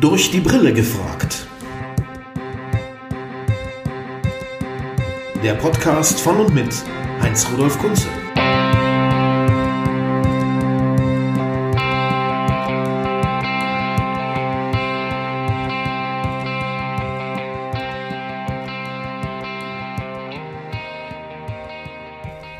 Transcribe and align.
Durch 0.00 0.30
die 0.30 0.40
Brille 0.40 0.72
gefragt. 0.72 1.46
Der 5.42 5.52
Podcast 5.56 6.18
von 6.20 6.38
und 6.40 6.54
mit 6.54 6.72
Heinz 7.20 7.46
Rudolf 7.52 7.78
Kunze. 7.78 8.06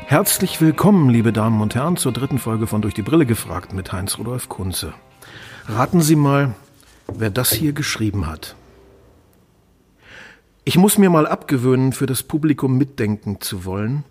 Herzlich 0.05 0.61
willkommen, 0.61 1.09
liebe 1.09 1.33
Damen 1.33 1.59
und 1.61 1.73
Herren, 1.73 1.97
zur 1.97 2.11
dritten 2.11 2.37
Folge 2.37 2.67
von 2.67 2.83
Durch 2.83 2.93
die 2.93 3.01
Brille 3.01 3.25
gefragt 3.25 3.73
mit 3.73 3.91
Heinz 3.91 4.19
Rudolf 4.19 4.47
Kunze. 4.47 4.93
Raten 5.67 6.01
Sie 6.01 6.15
mal, 6.15 6.53
wer 7.17 7.29
das 7.29 7.51
hier 7.51 7.73
geschrieben 7.73 8.27
hat. 8.27 8.55
Ich 10.63 10.77
muss 10.77 10.97
mir 10.97 11.09
mal 11.09 11.27
abgewöhnen, 11.27 11.91
für 11.91 12.05
das 12.05 12.23
Publikum 12.23 12.77
mitdenken 12.77 13.41
zu 13.41 13.65
wollen, 13.65 14.03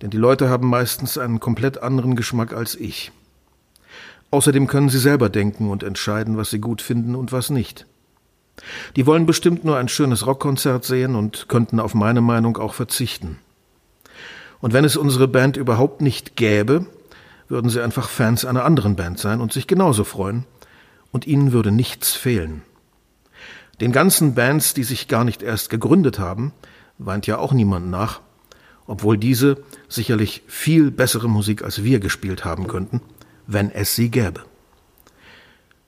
denn 0.00 0.10
die 0.10 0.16
Leute 0.16 0.48
haben 0.48 0.68
meistens 0.68 1.18
einen 1.18 1.40
komplett 1.40 1.82
anderen 1.82 2.16
Geschmack 2.16 2.54
als 2.54 2.74
ich. 2.74 3.12
Außerdem 4.30 4.66
können 4.68 4.88
sie 4.88 4.98
selber 4.98 5.28
denken 5.28 5.70
und 5.70 5.82
entscheiden, 5.82 6.36
was 6.36 6.50
sie 6.50 6.60
gut 6.60 6.80
finden 6.80 7.14
und 7.14 7.32
was 7.32 7.50
nicht. 7.50 7.86
Die 8.96 9.06
wollen 9.06 9.26
bestimmt 9.26 9.64
nur 9.64 9.76
ein 9.76 9.88
schönes 9.88 10.26
Rockkonzert 10.26 10.84
sehen 10.84 11.14
und 11.14 11.48
könnten 11.48 11.80
auf 11.80 11.94
meine 11.94 12.20
Meinung 12.20 12.56
auch 12.56 12.74
verzichten. 12.74 13.38
Und 14.60 14.72
wenn 14.72 14.84
es 14.84 14.96
unsere 14.96 15.28
Band 15.28 15.56
überhaupt 15.56 16.00
nicht 16.00 16.36
gäbe, 16.36 16.86
würden 17.48 17.70
sie 17.70 17.82
einfach 17.82 18.08
Fans 18.08 18.44
einer 18.44 18.64
anderen 18.64 18.96
Band 18.96 19.18
sein 19.18 19.40
und 19.40 19.52
sich 19.52 19.66
genauso 19.66 20.04
freuen, 20.04 20.44
und 21.12 21.26
ihnen 21.26 21.52
würde 21.52 21.72
nichts 21.72 22.12
fehlen. 22.14 22.62
Den 23.80 23.92
ganzen 23.92 24.34
Bands, 24.34 24.74
die 24.74 24.84
sich 24.84 25.08
gar 25.08 25.24
nicht 25.24 25.42
erst 25.42 25.70
gegründet 25.70 26.18
haben, 26.18 26.52
weint 26.98 27.26
ja 27.26 27.38
auch 27.38 27.52
niemand 27.52 27.90
nach, 27.90 28.20
obwohl 28.86 29.16
diese 29.16 29.62
sicherlich 29.88 30.42
viel 30.46 30.90
bessere 30.90 31.28
Musik 31.28 31.64
als 31.64 31.82
wir 31.82 32.00
gespielt 32.00 32.44
haben 32.44 32.66
könnten, 32.66 33.00
wenn 33.46 33.70
es 33.70 33.96
sie 33.96 34.10
gäbe. 34.10 34.42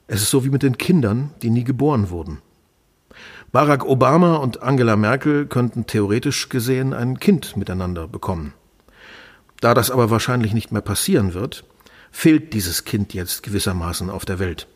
Es 0.07 0.21
ist 0.21 0.31
so 0.31 0.43
wie 0.43 0.49
mit 0.49 0.63
den 0.63 0.77
Kindern, 0.77 1.31
die 1.41 1.49
nie 1.49 1.63
geboren 1.63 2.09
wurden. 2.09 2.41
Barack 3.51 3.85
Obama 3.85 4.37
und 4.37 4.63
Angela 4.63 4.95
Merkel 4.95 5.45
könnten 5.45 5.85
theoretisch 5.85 6.49
gesehen 6.49 6.93
ein 6.93 7.19
Kind 7.19 7.55
miteinander 7.55 8.07
bekommen. 8.07 8.53
Da 9.61 9.75
das 9.75 9.91
aber 9.91 10.09
wahrscheinlich 10.09 10.53
nicht 10.53 10.71
mehr 10.71 10.81
passieren 10.81 11.35
wird, 11.35 11.63
fehlt 12.11 12.53
dieses 12.53 12.83
Kind 12.83 13.13
jetzt 13.13 13.43
gewissermaßen 13.43 14.09
auf 14.09 14.25
der 14.25 14.39
Welt. 14.39 14.67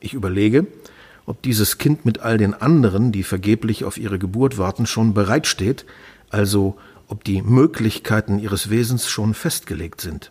Ich 0.00 0.14
überlege, 0.14 0.66
ob 1.26 1.42
dieses 1.42 1.78
Kind 1.78 2.04
mit 2.04 2.20
all 2.20 2.38
den 2.38 2.54
anderen, 2.54 3.12
die 3.12 3.24
vergeblich 3.24 3.84
auf 3.84 3.98
ihre 3.98 4.18
Geburt 4.18 4.58
warten, 4.58 4.86
schon 4.86 5.14
bereitsteht, 5.14 5.84
also 6.30 6.76
ob 7.08 7.24
die 7.24 7.42
Möglichkeiten 7.42 8.38
ihres 8.38 8.70
Wesens 8.70 9.08
schon 9.08 9.34
festgelegt 9.34 10.00
sind. 10.00 10.30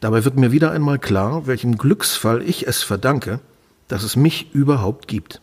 Dabei 0.00 0.24
wird 0.24 0.36
mir 0.36 0.52
wieder 0.52 0.70
einmal 0.70 0.98
klar, 0.98 1.46
welchem 1.46 1.78
Glücksfall 1.78 2.42
ich 2.42 2.66
es 2.66 2.82
verdanke, 2.82 3.40
dass 3.88 4.02
es 4.02 4.16
mich 4.16 4.54
überhaupt 4.54 5.08
gibt. 5.08 5.40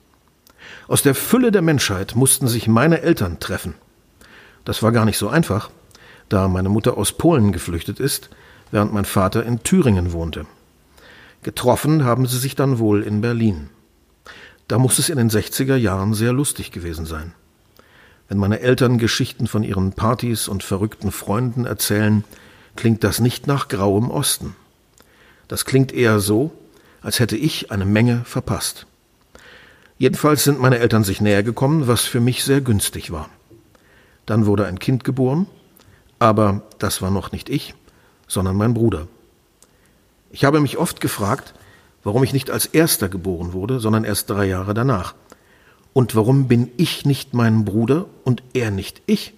Aus 0.87 1.01
der 1.01 1.15
Fülle 1.15 1.51
der 1.51 1.61
Menschheit 1.61 2.15
mussten 2.15 2.47
sich 2.47 2.67
meine 2.67 3.01
Eltern 3.01 3.39
treffen. 3.39 3.75
Das 4.63 4.83
war 4.83 4.91
gar 4.91 5.05
nicht 5.05 5.17
so 5.17 5.29
einfach, 5.29 5.71
da 6.29 6.47
meine 6.47 6.69
Mutter 6.69 6.97
aus 6.97 7.13
Polen 7.13 7.51
geflüchtet 7.51 7.99
ist, 7.99 8.29
während 8.71 8.93
mein 8.93 9.05
Vater 9.05 9.43
in 9.43 9.63
Thüringen 9.63 10.13
wohnte. 10.13 10.45
Getroffen 11.43 12.03
haben 12.03 12.27
sie 12.27 12.37
sich 12.37 12.55
dann 12.55 12.77
wohl 12.77 13.01
in 13.03 13.21
Berlin. 13.21 13.69
Da 14.67 14.77
muss 14.77 14.99
es 14.99 15.09
in 15.09 15.17
den 15.17 15.29
60er 15.29 15.75
Jahren 15.75 16.13
sehr 16.13 16.33
lustig 16.33 16.71
gewesen 16.71 17.05
sein. 17.05 17.33
Wenn 18.27 18.37
meine 18.37 18.61
Eltern 18.61 18.97
Geschichten 18.97 19.47
von 19.47 19.63
ihren 19.63 19.93
Partys 19.93 20.47
und 20.47 20.63
verrückten 20.63 21.11
Freunden 21.11 21.65
erzählen, 21.65 22.23
klingt 22.75 23.03
das 23.03 23.19
nicht 23.19 23.47
nach 23.47 23.67
grauem 23.67 24.09
Osten. 24.09 24.55
Das 25.47 25.65
klingt 25.65 25.91
eher 25.91 26.19
so, 26.19 26.51
als 27.01 27.19
hätte 27.19 27.35
ich 27.35 27.71
eine 27.71 27.85
Menge 27.85 28.21
verpasst. 28.23 28.85
Jedenfalls 29.97 30.43
sind 30.43 30.59
meine 30.59 30.79
Eltern 30.79 31.03
sich 31.03 31.21
näher 31.21 31.43
gekommen, 31.43 31.87
was 31.87 32.01
für 32.01 32.21
mich 32.21 32.43
sehr 32.43 32.61
günstig 32.61 33.11
war. 33.11 33.29
Dann 34.25 34.45
wurde 34.45 34.65
ein 34.65 34.79
Kind 34.79 35.03
geboren, 35.03 35.47
aber 36.19 36.61
das 36.79 37.01
war 37.01 37.11
noch 37.11 37.31
nicht 37.31 37.49
ich, 37.49 37.73
sondern 38.27 38.55
mein 38.55 38.73
Bruder. 38.73 39.07
Ich 40.31 40.45
habe 40.45 40.59
mich 40.61 40.77
oft 40.77 41.01
gefragt, 41.01 41.53
warum 42.03 42.23
ich 42.23 42.33
nicht 42.33 42.49
als 42.49 42.65
erster 42.65 43.09
geboren 43.09 43.53
wurde, 43.53 43.79
sondern 43.79 44.03
erst 44.03 44.29
drei 44.29 44.45
Jahre 44.45 44.73
danach. 44.73 45.13
Und 45.93 46.15
warum 46.15 46.47
bin 46.47 46.71
ich 46.77 47.05
nicht 47.05 47.33
mein 47.33 47.65
Bruder 47.65 48.05
und 48.23 48.43
er 48.53 48.71
nicht 48.71 49.01
ich? 49.07 49.33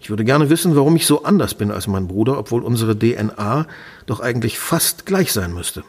Ich 0.00 0.10
würde 0.10 0.24
gerne 0.24 0.50
wissen, 0.50 0.76
warum 0.76 0.96
ich 0.96 1.06
so 1.06 1.24
anders 1.24 1.54
bin 1.54 1.70
als 1.70 1.86
mein 1.86 2.08
Bruder, 2.08 2.38
obwohl 2.38 2.62
unsere 2.62 2.98
DNA 2.98 3.66
doch 4.06 4.20
eigentlich 4.20 4.58
fast 4.58 5.06
gleich 5.06 5.32
sein 5.32 5.52
müsste. 5.52 5.84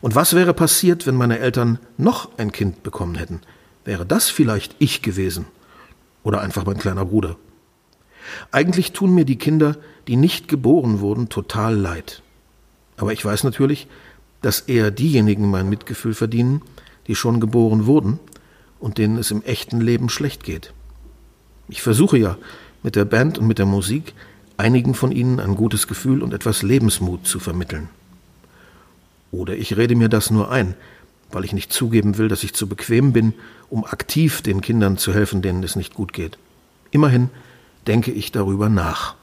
Und 0.00 0.14
was 0.14 0.34
wäre 0.34 0.54
passiert, 0.54 1.06
wenn 1.06 1.16
meine 1.16 1.38
Eltern 1.38 1.78
noch 1.96 2.38
ein 2.38 2.52
Kind 2.52 2.82
bekommen 2.82 3.14
hätten? 3.14 3.40
Wäre 3.84 4.06
das 4.06 4.30
vielleicht 4.30 4.74
ich 4.78 5.02
gewesen? 5.02 5.46
Oder 6.22 6.40
einfach 6.40 6.66
mein 6.66 6.78
kleiner 6.78 7.04
Bruder? 7.04 7.36
Eigentlich 8.52 8.92
tun 8.92 9.14
mir 9.14 9.24
die 9.24 9.38
Kinder, 9.38 9.76
die 10.06 10.16
nicht 10.16 10.48
geboren 10.48 11.00
wurden, 11.00 11.28
total 11.28 11.76
leid. 11.76 12.22
Aber 13.00 13.14
ich 13.14 13.24
weiß 13.24 13.44
natürlich, 13.44 13.86
dass 14.42 14.60
eher 14.60 14.90
diejenigen 14.90 15.50
mein 15.50 15.70
Mitgefühl 15.70 16.12
verdienen, 16.12 16.60
die 17.06 17.14
schon 17.14 17.40
geboren 17.40 17.86
wurden 17.86 18.18
und 18.78 18.98
denen 18.98 19.16
es 19.16 19.30
im 19.30 19.42
echten 19.42 19.80
Leben 19.80 20.10
schlecht 20.10 20.44
geht. 20.44 20.74
Ich 21.68 21.80
versuche 21.80 22.18
ja 22.18 22.36
mit 22.82 22.96
der 22.96 23.06
Band 23.06 23.38
und 23.38 23.46
mit 23.46 23.58
der 23.58 23.64
Musik 23.64 24.12
einigen 24.58 24.92
von 24.92 25.12
ihnen 25.12 25.40
ein 25.40 25.56
gutes 25.56 25.86
Gefühl 25.86 26.22
und 26.22 26.34
etwas 26.34 26.60
Lebensmut 26.60 27.26
zu 27.26 27.40
vermitteln. 27.40 27.88
Oder 29.32 29.56
ich 29.56 29.78
rede 29.78 29.96
mir 29.96 30.10
das 30.10 30.30
nur 30.30 30.50
ein, 30.50 30.74
weil 31.30 31.46
ich 31.46 31.54
nicht 31.54 31.72
zugeben 31.72 32.18
will, 32.18 32.28
dass 32.28 32.44
ich 32.44 32.52
zu 32.52 32.68
bequem 32.68 33.14
bin, 33.14 33.32
um 33.70 33.86
aktiv 33.86 34.42
den 34.42 34.60
Kindern 34.60 34.98
zu 34.98 35.14
helfen, 35.14 35.40
denen 35.40 35.62
es 35.62 35.74
nicht 35.74 35.94
gut 35.94 36.12
geht. 36.12 36.36
Immerhin 36.90 37.30
denke 37.86 38.10
ich 38.10 38.30
darüber 38.30 38.68
nach. 38.68 39.14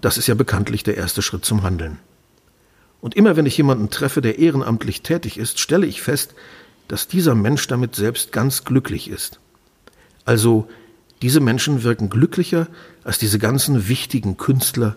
Das 0.00 0.16
ist 0.16 0.26
ja 0.26 0.34
bekanntlich 0.34 0.84
der 0.84 0.96
erste 0.96 1.20
Schritt 1.20 1.44
zum 1.44 1.64
Handeln. 1.64 1.98
Und 3.04 3.14
immer 3.14 3.36
wenn 3.36 3.44
ich 3.44 3.58
jemanden 3.58 3.90
treffe, 3.90 4.22
der 4.22 4.38
ehrenamtlich 4.38 5.02
tätig 5.02 5.36
ist, 5.36 5.60
stelle 5.60 5.84
ich 5.84 6.00
fest, 6.00 6.34
dass 6.88 7.06
dieser 7.06 7.34
Mensch 7.34 7.66
damit 7.66 7.94
selbst 7.94 8.32
ganz 8.32 8.64
glücklich 8.64 9.10
ist. 9.10 9.40
Also 10.24 10.70
diese 11.20 11.40
Menschen 11.40 11.82
wirken 11.82 12.08
glücklicher 12.08 12.66
als 13.02 13.18
diese 13.18 13.38
ganzen 13.38 13.88
wichtigen 13.88 14.38
Künstler, 14.38 14.96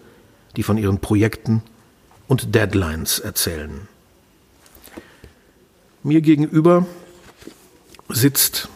die 0.55 0.63
von 0.63 0.77
ihren 0.77 0.99
Projekten 0.99 1.63
und 2.29 2.55
Deadlines 2.55 3.19
erzählen. 3.19 3.89
Mir 6.01 6.21
gegenüber 6.21 6.87
sitzt 8.07 8.69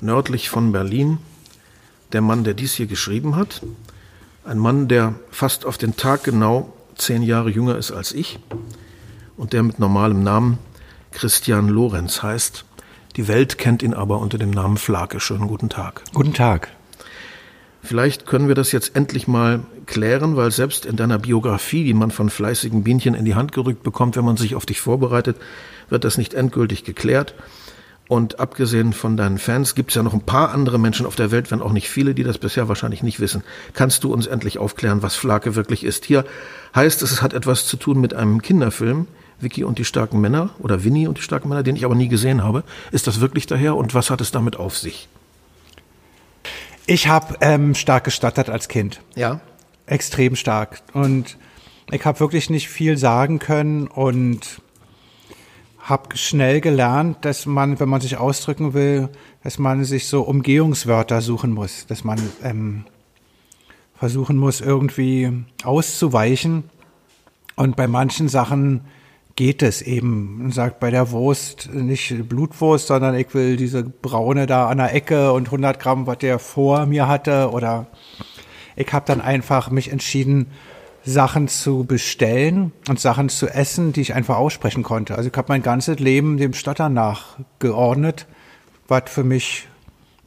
nördlich 0.00 0.50
von 0.50 0.72
Berlin 0.72 1.18
der 2.10 2.20
Mann, 2.20 2.42
der 2.42 2.54
dies 2.54 2.74
hier 2.74 2.88
geschrieben 2.88 3.36
hat. 3.36 3.62
Ein 4.44 4.58
Mann, 4.58 4.88
der 4.88 5.14
fast 5.30 5.64
auf 5.64 5.78
den 5.78 5.94
Tag 5.94 6.24
genau 6.24 6.75
zehn 6.96 7.22
Jahre 7.22 7.50
jünger 7.50 7.76
ist 7.76 7.92
als 7.92 8.12
ich 8.12 8.38
und 9.36 9.52
der 9.52 9.62
mit 9.62 9.78
normalem 9.78 10.22
Namen 10.22 10.58
Christian 11.12 11.68
Lorenz 11.68 12.22
heißt. 12.22 12.64
Die 13.16 13.28
Welt 13.28 13.56
kennt 13.56 13.82
ihn 13.82 13.94
aber 13.94 14.18
unter 14.18 14.36
dem 14.36 14.50
Namen 14.50 14.76
Flake. 14.76 15.20
Schönen 15.20 15.48
guten 15.48 15.68
Tag. 15.68 16.02
Guten 16.12 16.34
Tag. 16.34 16.68
Vielleicht 17.82 18.26
können 18.26 18.48
wir 18.48 18.54
das 18.54 18.72
jetzt 18.72 18.96
endlich 18.96 19.28
mal 19.28 19.60
klären, 19.86 20.36
weil 20.36 20.50
selbst 20.50 20.84
in 20.84 20.96
deiner 20.96 21.18
Biografie, 21.18 21.84
die 21.84 21.94
man 21.94 22.10
von 22.10 22.30
fleißigen 22.30 22.82
Bienchen 22.82 23.14
in 23.14 23.24
die 23.24 23.36
Hand 23.36 23.52
gerückt 23.52 23.84
bekommt, 23.84 24.16
wenn 24.16 24.24
man 24.24 24.36
sich 24.36 24.56
auf 24.56 24.66
dich 24.66 24.80
vorbereitet, 24.80 25.36
wird 25.88 26.04
das 26.04 26.18
nicht 26.18 26.34
endgültig 26.34 26.84
geklärt. 26.84 27.34
Und 28.08 28.38
abgesehen 28.38 28.92
von 28.92 29.16
deinen 29.16 29.38
Fans 29.38 29.74
gibt 29.74 29.90
es 29.90 29.96
ja 29.96 30.02
noch 30.02 30.14
ein 30.14 30.20
paar 30.20 30.52
andere 30.52 30.78
Menschen 30.78 31.06
auf 31.06 31.16
der 31.16 31.32
Welt, 31.32 31.50
wenn 31.50 31.60
auch 31.60 31.72
nicht 31.72 31.88
viele, 31.88 32.14
die 32.14 32.22
das 32.22 32.38
bisher 32.38 32.68
wahrscheinlich 32.68 33.02
nicht 33.02 33.18
wissen. 33.18 33.42
Kannst 33.74 34.04
du 34.04 34.12
uns 34.12 34.26
endlich 34.26 34.58
aufklären, 34.58 35.02
was 35.02 35.16
Flake 35.16 35.56
wirklich 35.56 35.82
ist? 35.82 36.04
Hier 36.04 36.24
heißt 36.74 37.02
es, 37.02 37.10
es 37.10 37.22
hat 37.22 37.32
etwas 37.32 37.66
zu 37.66 37.76
tun 37.76 38.00
mit 38.00 38.14
einem 38.14 38.42
Kinderfilm, 38.42 39.08
Vicky 39.40 39.64
und 39.64 39.78
die 39.78 39.84
starken 39.84 40.20
Männer 40.20 40.50
oder 40.60 40.84
Winnie 40.84 41.08
und 41.08 41.18
die 41.18 41.22
starken 41.22 41.48
Männer, 41.48 41.64
den 41.64 41.74
ich 41.74 41.84
aber 41.84 41.96
nie 41.96 42.08
gesehen 42.08 42.44
habe. 42.44 42.62
Ist 42.92 43.08
das 43.08 43.20
wirklich 43.20 43.46
daher 43.46 43.74
und 43.76 43.92
was 43.92 44.10
hat 44.10 44.20
es 44.20 44.30
damit 44.30 44.56
auf 44.56 44.78
sich? 44.78 45.08
Ich 46.86 47.08
habe 47.08 47.36
ähm, 47.40 47.74
stark 47.74 48.04
gestottert 48.04 48.48
als 48.48 48.68
Kind. 48.68 49.00
Ja. 49.16 49.40
Extrem 49.86 50.36
stark. 50.36 50.82
Und 50.92 51.36
ich 51.90 52.04
habe 52.04 52.20
wirklich 52.20 52.50
nicht 52.50 52.68
viel 52.68 52.96
sagen 52.96 53.40
können 53.40 53.88
und 53.88 54.60
habe 55.86 56.16
schnell 56.16 56.60
gelernt, 56.60 57.24
dass 57.24 57.46
man, 57.46 57.78
wenn 57.78 57.88
man 57.88 58.00
sich 58.00 58.16
ausdrücken 58.16 58.74
will, 58.74 59.08
dass 59.44 59.58
man 59.58 59.84
sich 59.84 60.08
so 60.08 60.22
Umgehungswörter 60.22 61.20
suchen 61.20 61.52
muss, 61.52 61.86
dass 61.86 62.02
man 62.02 62.20
ähm, 62.42 62.84
versuchen 63.94 64.36
muss, 64.36 64.60
irgendwie 64.60 65.30
auszuweichen. 65.62 66.64
Und 67.54 67.76
bei 67.76 67.86
manchen 67.86 68.28
Sachen 68.28 68.80
geht 69.36 69.62
es 69.62 69.80
eben. 69.80 70.40
Und 70.42 70.52
sagt 70.52 70.80
bei 70.80 70.90
der 70.90 71.12
Wurst 71.12 71.72
nicht 71.72 72.28
Blutwurst, 72.28 72.88
sondern 72.88 73.14
ich 73.14 73.32
will 73.32 73.56
diese 73.56 73.84
braune 73.84 74.46
da 74.46 74.68
an 74.68 74.78
der 74.78 74.92
Ecke 74.92 75.32
und 75.32 75.46
100 75.46 75.78
Gramm, 75.78 76.08
was 76.08 76.18
der 76.18 76.40
vor 76.40 76.86
mir 76.86 77.06
hatte. 77.06 77.50
Oder 77.52 77.86
ich 78.74 78.92
habe 78.92 79.06
dann 79.06 79.20
einfach 79.20 79.70
mich 79.70 79.92
entschieden, 79.92 80.48
Sachen 81.06 81.46
zu 81.46 81.84
bestellen 81.84 82.72
und 82.88 82.98
Sachen 82.98 83.28
zu 83.28 83.46
essen, 83.46 83.92
die 83.92 84.00
ich 84.00 84.14
einfach 84.14 84.36
aussprechen 84.36 84.82
konnte. 84.82 85.16
Also 85.16 85.30
ich 85.30 85.36
habe 85.36 85.46
mein 85.48 85.62
ganzes 85.62 86.00
Leben 86.00 86.36
dem 86.36 86.52
Stottern 86.52 86.94
nachgeordnet, 86.94 88.26
was 88.88 89.04
für 89.06 89.22
mich 89.22 89.68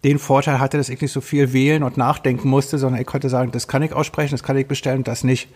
den 0.06 0.20
Vorteil 0.20 0.60
hatte, 0.60 0.78
dass 0.78 0.88
ich 0.88 1.02
nicht 1.02 1.12
so 1.12 1.20
viel 1.20 1.52
wählen 1.52 1.84
und 1.84 1.98
nachdenken 1.98 2.48
musste, 2.48 2.78
sondern 2.78 3.02
ich 3.02 3.08
konnte 3.08 3.28
sagen, 3.28 3.52
das 3.52 3.68
kann 3.68 3.84
ich 3.84 3.92
aussprechen, 3.92 4.32
das 4.32 4.42
kann 4.42 4.56
ich 4.56 4.68
bestellen, 4.68 5.04
das 5.04 5.26
nicht. 5.26 5.50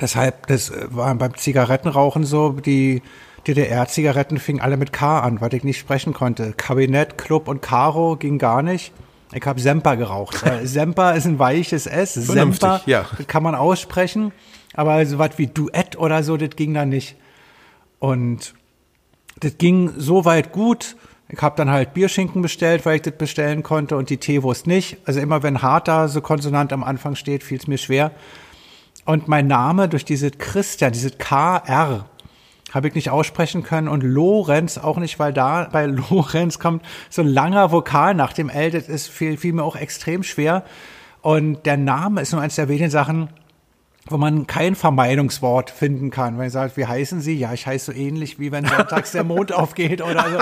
Deshalb, 0.00 0.48
das 0.48 0.72
war 0.90 1.14
beim 1.14 1.36
Zigarettenrauchen 1.36 2.24
so, 2.24 2.50
die 2.50 3.02
DDR-Zigaretten 3.46 4.38
fingen 4.38 4.60
alle 4.60 4.76
mit 4.76 4.92
K 4.92 5.20
an, 5.20 5.40
weil 5.40 5.54
ich 5.54 5.62
nicht 5.62 5.78
sprechen 5.78 6.12
konnte. 6.12 6.54
Kabinett, 6.56 7.18
Club 7.18 7.46
und 7.46 7.62
Caro 7.62 8.16
ging 8.16 8.38
gar 8.38 8.62
nicht. 8.62 8.92
Ich 9.32 9.46
habe 9.46 9.60
Semper 9.60 9.96
geraucht. 9.96 10.44
Semper 10.62 11.14
ist 11.14 11.26
ein 11.26 11.38
weiches 11.38 11.86
S. 11.86 12.14
Semper 12.14 12.82
ja. 12.86 13.06
das 13.16 13.26
kann 13.26 13.42
man 13.42 13.54
aussprechen, 13.54 14.32
aber 14.74 15.04
so 15.06 15.18
was 15.18 15.38
wie 15.38 15.46
Duett 15.46 15.96
oder 15.96 16.22
so, 16.22 16.36
das 16.36 16.50
ging 16.50 16.74
dann 16.74 16.90
nicht. 16.90 17.16
Und 17.98 18.54
das 19.40 19.58
ging 19.58 19.92
so 19.96 20.24
weit 20.24 20.52
gut. 20.52 20.96
Ich 21.28 21.40
habe 21.40 21.56
dann 21.56 21.70
halt 21.70 21.94
Bierschinken 21.94 22.42
bestellt, 22.42 22.84
weil 22.84 22.96
ich 22.96 23.02
das 23.02 23.16
bestellen 23.16 23.62
konnte 23.62 23.96
und 23.96 24.10
die 24.10 24.18
Teewurst 24.18 24.66
nicht. 24.66 24.98
Also 25.06 25.20
immer 25.20 25.42
wenn 25.42 25.62
harter 25.62 26.08
so 26.08 26.20
Konsonant 26.20 26.72
am 26.72 26.84
Anfang 26.84 27.16
steht, 27.16 27.42
fiel 27.42 27.58
es 27.58 27.66
mir 27.66 27.78
schwer. 27.78 28.12
Und 29.04 29.28
mein 29.28 29.46
Name 29.46 29.88
durch 29.88 30.04
diese 30.04 30.30
Christian, 30.30 30.92
diese 30.92 31.10
KR, 31.10 32.06
habe 32.72 32.88
ich 32.88 32.94
nicht 32.94 33.10
aussprechen 33.10 33.62
können 33.62 33.88
und 33.88 34.02
Lorenz 34.02 34.78
auch 34.78 34.96
nicht, 34.98 35.18
weil 35.18 35.32
da 35.32 35.68
bei 35.70 35.86
Lorenz 36.10 36.58
kommt 36.58 36.82
so 37.10 37.22
ein 37.22 37.28
langer 37.28 37.70
Vokal 37.72 38.14
nach 38.14 38.32
dem 38.32 38.48
L, 38.48 38.70
das 38.70 38.88
ist 38.88 39.08
fiel, 39.08 39.36
fiel 39.36 39.52
mir 39.52 39.62
auch 39.64 39.76
extrem 39.76 40.22
schwer. 40.22 40.64
Und 41.20 41.66
der 41.66 41.76
Name 41.76 42.20
ist 42.20 42.32
nur 42.32 42.40
eines 42.40 42.56
der 42.56 42.68
wenigen 42.68 42.90
Sachen, 42.90 43.28
wo 44.08 44.16
man 44.16 44.48
kein 44.48 44.74
Vermeidungswort 44.74 45.70
finden 45.70 46.10
kann. 46.10 46.36
Wenn 46.36 46.46
ich 46.48 46.52
sagt, 46.52 46.76
wie 46.76 46.86
heißen 46.86 47.20
Sie? 47.20 47.34
Ja, 47.38 47.52
ich 47.52 47.68
heiße 47.68 47.92
so 47.92 47.96
ähnlich, 47.96 48.40
wie 48.40 48.50
wenn 48.50 48.64
sonntags 48.66 49.12
der 49.12 49.22
Mond 49.22 49.52
aufgeht 49.54 50.02
oder 50.02 50.24
so. 50.28 50.38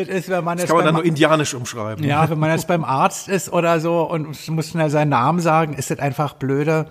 Das 0.00 0.08
ist, 0.08 0.30
wenn 0.30 0.42
man 0.42 0.56
Das 0.56 0.62
jetzt 0.62 0.68
kann 0.70 0.76
man 0.78 0.86
dann 0.86 0.94
beim- 0.94 1.02
nur 1.02 1.04
indianisch 1.04 1.52
umschreiben. 1.52 2.02
ja, 2.06 2.30
wenn 2.30 2.38
man 2.38 2.50
jetzt 2.50 2.66
beim 2.68 2.84
Arzt 2.84 3.28
ist 3.28 3.52
oder 3.52 3.80
so 3.80 4.00
und 4.08 4.48
muss 4.48 4.68
schnell 4.70 4.88
seinen 4.88 5.10
Namen 5.10 5.40
sagen, 5.40 5.74
ist 5.74 5.90
das 5.90 5.98
einfach 5.98 6.32
blöde, 6.32 6.86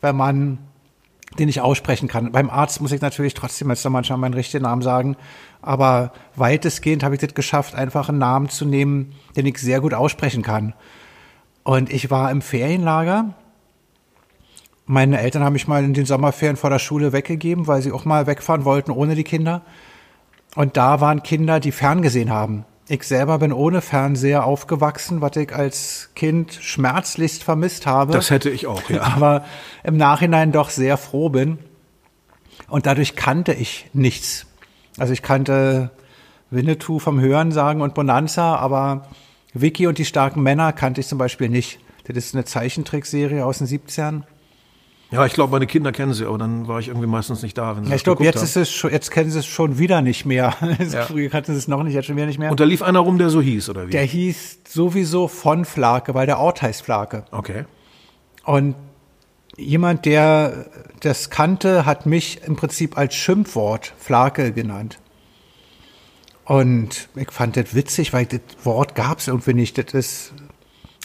wenn 0.00 0.14
man 0.14 0.58
den 1.38 1.46
nicht 1.46 1.60
aussprechen 1.60 2.08
kann. 2.08 2.32
Beim 2.32 2.50
Arzt 2.50 2.80
muss 2.80 2.92
ich 2.92 3.00
natürlich 3.00 3.34
trotzdem 3.34 3.70
jetzt 3.70 3.84
noch 3.84 3.92
manchmal 3.92 4.18
meinen 4.18 4.34
richtigen 4.34 4.64
Namen 4.64 4.82
sagen, 4.82 5.16
aber 5.62 6.12
weitestgehend 6.34 7.02
habe 7.02 7.14
ich 7.14 7.20
das 7.20 7.34
geschafft, 7.34 7.74
einfach 7.74 8.08
einen 8.08 8.18
Namen 8.18 8.48
zu 8.48 8.64
nehmen, 8.64 9.12
den 9.36 9.46
ich 9.46 9.58
sehr 9.58 9.80
gut 9.80 9.94
aussprechen 9.94 10.42
kann. 10.42 10.74
Und 11.62 11.92
ich 11.92 12.10
war 12.10 12.30
im 12.30 12.42
Ferienlager. 12.42 13.34
Meine 14.86 15.20
Eltern 15.20 15.42
haben 15.42 15.54
mich 15.54 15.66
mal 15.66 15.82
in 15.82 15.94
den 15.94 16.06
Sommerferien 16.06 16.56
vor 16.56 16.70
der 16.70 16.78
Schule 16.78 17.12
weggegeben, 17.12 17.66
weil 17.66 17.82
sie 17.82 17.90
auch 17.90 18.04
mal 18.04 18.26
wegfahren 18.26 18.64
wollten 18.64 18.92
ohne 18.92 19.16
die 19.16 19.24
Kinder. 19.24 19.62
Und 20.54 20.76
da 20.76 21.00
waren 21.00 21.22
Kinder, 21.22 21.58
die 21.60 21.72
ferngesehen 21.72 22.30
haben. 22.30 22.64
Ich 22.88 23.02
selber 23.02 23.38
bin 23.38 23.52
ohne 23.52 23.80
Fernseher 23.80 24.44
aufgewachsen, 24.44 25.20
was 25.20 25.36
ich 25.36 25.52
als 25.52 26.10
Kind 26.14 26.56
schmerzlichst 26.60 27.42
vermisst 27.42 27.84
habe. 27.86 28.12
Das 28.12 28.30
hätte 28.30 28.48
ich 28.48 28.68
auch, 28.68 28.88
ja. 28.90 29.02
aber 29.02 29.44
im 29.82 29.96
Nachhinein 29.96 30.52
doch 30.52 30.70
sehr 30.70 30.96
froh 30.96 31.28
bin. 31.28 31.58
Und 32.68 32.86
dadurch 32.86 33.16
kannte 33.16 33.52
ich 33.52 33.90
nichts. 33.92 34.46
Also 34.98 35.12
ich 35.12 35.22
kannte 35.22 35.90
Winnetou 36.50 37.00
vom 37.00 37.20
Hören 37.20 37.50
sagen 37.50 37.80
und 37.80 37.94
Bonanza, 37.94 38.56
aber 38.56 39.08
Vicky 39.52 39.88
und 39.88 39.98
die 39.98 40.04
starken 40.04 40.42
Männer 40.42 40.72
kannte 40.72 41.00
ich 41.00 41.08
zum 41.08 41.18
Beispiel 41.18 41.48
nicht. 41.48 41.80
Das 42.06 42.16
ist 42.16 42.34
eine 42.34 42.44
Zeichentrickserie 42.44 43.44
aus 43.44 43.58
den 43.58 43.66
70ern. 43.66 44.22
Ja, 45.12 45.24
ich 45.24 45.34
glaube, 45.34 45.52
meine 45.52 45.66
Kinder 45.68 45.92
kennen 45.92 46.14
sie, 46.14 46.26
aber 46.26 46.36
dann 46.38 46.66
war 46.66 46.80
ich 46.80 46.88
irgendwie 46.88 47.06
meistens 47.06 47.42
nicht 47.42 47.56
da, 47.56 47.76
wenn 47.76 47.84
sie 47.84 47.90
Ja, 47.90 47.96
ich 47.96 48.02
glaube, 48.02 48.24
jetzt 48.24 48.38
haben. 48.38 48.44
ist 48.44 48.56
es 48.56 48.70
schon, 48.72 48.90
jetzt 48.90 49.10
kennen 49.12 49.30
sie 49.30 49.38
es 49.38 49.46
schon 49.46 49.78
wieder 49.78 50.02
nicht 50.02 50.24
mehr. 50.24 50.54
Ja. 50.92 51.02
Früher 51.02 51.28
kannten 51.30 51.52
sie 51.52 51.58
es 51.58 51.68
noch 51.68 51.82
nicht, 51.84 51.94
jetzt 51.94 52.06
schon 52.06 52.16
wieder 52.16 52.26
nicht 52.26 52.38
mehr. 52.38 52.50
Und 52.50 52.58
da 52.58 52.64
lief 52.64 52.82
einer 52.82 52.98
rum, 53.00 53.16
der 53.18 53.30
so 53.30 53.40
hieß, 53.40 53.68
oder 53.70 53.86
wie? 53.86 53.92
der 53.92 54.02
hieß 54.02 54.60
sowieso 54.68 55.28
von 55.28 55.64
Flake, 55.64 56.14
weil 56.14 56.26
der 56.26 56.38
Ort 56.40 56.62
heißt 56.62 56.82
Flake. 56.82 57.24
okay. 57.30 57.64
Und 58.44 58.74
jemand, 59.56 60.04
der 60.04 60.66
das 61.00 61.30
kannte, 61.30 61.84
hat 61.86 62.06
mich 62.06 62.42
im 62.46 62.56
Prinzip 62.56 62.96
als 62.96 63.14
Schimpfwort 63.14 63.92
Flake 63.98 64.52
genannt. 64.52 64.98
Und 66.44 67.08
ich 67.16 67.30
fand 67.32 67.56
das 67.56 67.74
witzig, 67.74 68.12
weil 68.12 68.26
das 68.26 68.40
Wort 68.62 68.94
gab 68.94 69.18
es 69.18 69.26
irgendwie 69.26 69.54
nicht. 69.54 69.78
Das 69.78 69.92
ist, 69.94 70.32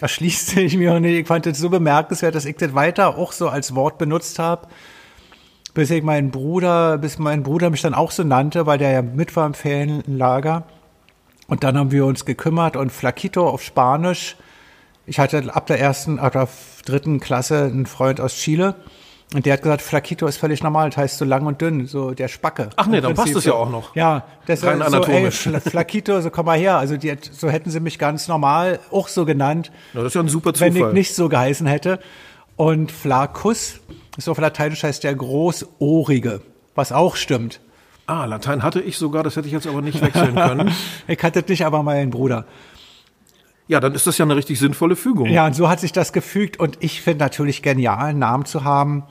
erschließt 0.02 0.48
sich 0.48 0.78
mir 0.78 1.00
nicht. 1.00 1.20
Ich 1.20 1.28
fand 1.28 1.46
das 1.46 1.58
so 1.58 1.70
bemerkenswert, 1.70 2.36
dass 2.36 2.46
ich 2.46 2.58
das 2.58 2.74
weiter 2.74 3.18
auch 3.18 3.32
so 3.32 3.50
als 3.50 3.76
Wort 3.76 3.98
benutzt 3.98 4.40
habe. 4.40 4.68
Bis 5.74 5.90
ich 5.90 6.04
meinen 6.04 6.32
Bruder, 6.32 6.98
bis 6.98 7.18
mein 7.18 7.44
Bruder 7.44 7.70
mich 7.70 7.82
dann 7.82 7.94
auch 7.94 8.12
so 8.12 8.24
nannte, 8.24 8.66
weil 8.66 8.78
der 8.78 8.92
ja 8.92 9.02
mit 9.02 9.36
war 9.36 9.46
im 9.46 9.54
Ferienlager. 9.54 10.64
Und 11.48 11.64
dann 11.64 11.78
haben 11.78 11.92
wir 11.92 12.06
uns 12.06 12.26
gekümmert 12.26 12.76
und 12.76 12.92
Flaquito 12.92 13.48
auf 13.48 13.64
Spanisch. 13.64 14.38
Ich 15.06 15.20
hatte 15.20 15.54
ab 15.54 15.68
der 15.68 15.80
ersten 15.80 16.20
oder 16.20 16.48
dritten 16.86 17.20
Klasse 17.20 17.64
einen 17.64 17.86
Freund 17.86 18.22
aus 18.22 18.36
Chile. 18.36 18.76
Und 19.34 19.46
der 19.46 19.54
hat 19.54 19.62
gesagt, 19.62 19.82
Flaquito 19.82 20.28
ist 20.28 20.36
völlig 20.38 20.62
normal, 20.62 20.90
das 20.90 20.98
heißt 20.98 21.18
so 21.18 21.24
lang 21.24 21.46
und 21.46 21.62
dünn, 21.62 21.88
so 21.88 22.12
der 22.12 22.28
Spacke. 22.28 22.70
Ach 22.76 22.88
nee, 22.88 23.00
dann 23.00 23.14
passt 23.14 23.30
es 23.34 23.46
ja 23.46 23.52
so. 23.52 23.56
auch 23.56 23.70
noch. 23.70 23.96
Ja, 23.96 24.26
das 24.46 24.62
Rein 24.64 24.82
ist 24.82 24.88
so, 24.88 24.92
ey, 24.92 24.98
anatomisch. 24.98 25.48
Fla- 25.48 25.60
Flaquito, 25.62 26.20
so 26.20 26.30
komm 26.30 26.48
mal 26.48 26.58
her. 26.58 26.78
Also 26.78 26.98
die, 26.98 27.16
so 27.32 27.50
hätten 27.50 27.70
sie 27.70 27.80
mich 27.80 27.98
ganz 27.98 28.28
normal 28.28 28.80
auch 28.92 29.08
so 29.08 29.24
genannt, 29.24 29.72
Na, 29.94 30.02
das 30.02 30.10
ist 30.10 30.16
ja 30.16 30.22
ein 30.22 30.28
super 30.28 30.52
wenn 30.58 30.74
Zufall. 30.74 30.90
ich 30.90 30.94
nicht 30.94 31.16
so 31.16 31.30
geheißen 31.30 31.66
hätte. 31.66 32.00
Und 32.58 32.92
Flacus, 32.92 33.80
ist 34.18 34.28
auf 34.28 34.38
Lateinisch 34.38 34.84
heißt 34.84 35.06
der 35.06 35.16
Großohrige, 35.16 36.42
was 36.76 36.92
auch 36.92 37.16
stimmt. 37.16 37.62
Ah, 38.08 38.26
Latein 38.26 38.64
hatte 38.64 38.82
ich 38.82 38.98
sogar, 38.98 39.24
das 39.24 39.38
hätte 39.38 39.48
ich 39.48 39.54
jetzt 39.54 39.66
aber 39.68 39.82
nicht 39.82 40.02
wechseln 40.02 40.36
können. 40.36 40.72
Ich 41.08 41.24
hatte 41.24 41.42
nicht, 41.48 41.66
aber 41.66 41.84
meinen 41.84 42.10
Bruder. 42.10 42.46
Ja, 43.68 43.80
dann 43.80 43.96
ist 43.96 44.06
das 44.06 44.18
ja 44.18 44.26
eine 44.26 44.36
richtig 44.36 44.60
sinnvolle 44.60 44.98
Fügung. 44.98 45.28
Ja, 45.28 45.46
und 45.46 45.56
so 45.56 45.70
hat 45.70 45.80
sich 45.80 45.94
das 45.94 46.12
gefügt. 46.12 46.60
Und 46.60 46.78
ich 46.82 47.02
finde 47.02 47.24
natürlich 47.24 47.62
genial, 47.62 48.00
einen 48.10 48.20
Namen 48.20 48.44
zu 48.46 48.66
haben, 48.66 49.04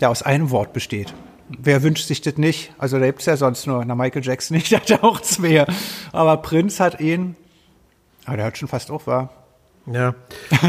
der 0.00 0.10
aus 0.10 0.22
einem 0.22 0.50
Wort 0.50 0.72
besteht. 0.72 1.14
Wer 1.48 1.82
wünscht 1.82 2.06
sich 2.06 2.20
das 2.20 2.36
nicht? 2.38 2.72
Also 2.78 2.98
da 2.98 3.06
gibt's 3.06 3.26
ja 3.26 3.36
sonst 3.36 3.66
nur, 3.66 3.84
na 3.84 3.94
Michael 3.94 4.24
Jackson 4.24 4.56
nicht, 4.56 4.70
ja 4.70 5.02
auch 5.02 5.20
zwei. 5.20 5.64
Aber 6.12 6.36
Prinz 6.38 6.80
hat 6.80 7.00
ihn, 7.00 7.36
aber 8.24 8.36
der 8.38 8.46
hat 8.46 8.58
schon 8.58 8.68
fast 8.68 8.90
auch 8.90 9.06
war. 9.06 9.30
Ja. 9.86 10.14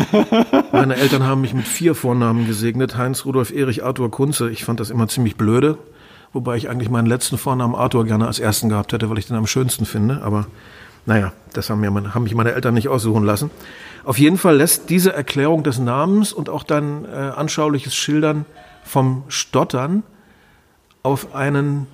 Meine 0.71 0.95
Eltern 0.95 1.23
haben 1.23 1.41
mich 1.41 1.55
mit 1.55 1.67
vier 1.67 1.95
Vornamen 1.95 2.45
gesegnet. 2.45 2.97
Heinz, 2.97 3.25
Rudolf, 3.25 3.51
Erich, 3.51 3.83
Arthur, 3.83 4.11
Kunze. 4.11 4.51
Ich 4.51 4.63
fand 4.63 4.79
das 4.79 4.91
immer 4.91 5.07
ziemlich 5.07 5.35
blöde. 5.37 5.79
Wobei 6.33 6.55
ich 6.55 6.69
eigentlich 6.69 6.89
meinen 6.89 7.07
letzten 7.07 7.39
Vornamen 7.39 7.73
Arthur 7.73 8.05
gerne 8.05 8.27
als 8.27 8.37
ersten 8.37 8.69
gehabt 8.69 8.93
hätte, 8.93 9.09
weil 9.09 9.17
ich 9.17 9.25
den 9.25 9.35
am 9.35 9.47
schönsten 9.47 9.85
finde. 9.85 10.21
Aber 10.21 10.45
naja, 11.07 11.31
das 11.53 11.69
haben, 11.69 11.79
mir 11.79 11.89
meine, 11.89 12.13
haben 12.13 12.23
mich 12.23 12.35
meine 12.35 12.51
Eltern 12.51 12.75
nicht 12.75 12.89
aussuchen 12.89 13.23
lassen. 13.23 13.49
Auf 14.03 14.19
jeden 14.19 14.37
Fall 14.37 14.57
lässt 14.57 14.89
diese 14.91 15.13
Erklärung 15.13 15.63
des 15.63 15.79
Namens 15.79 16.31
und 16.31 16.49
auch 16.49 16.63
dein 16.63 17.05
äh, 17.05 17.09
anschauliches 17.17 17.95
Schildern 17.95 18.45
vom 18.87 19.23
Stottern 19.27 20.03
auf 21.03 21.35
einen 21.35 21.87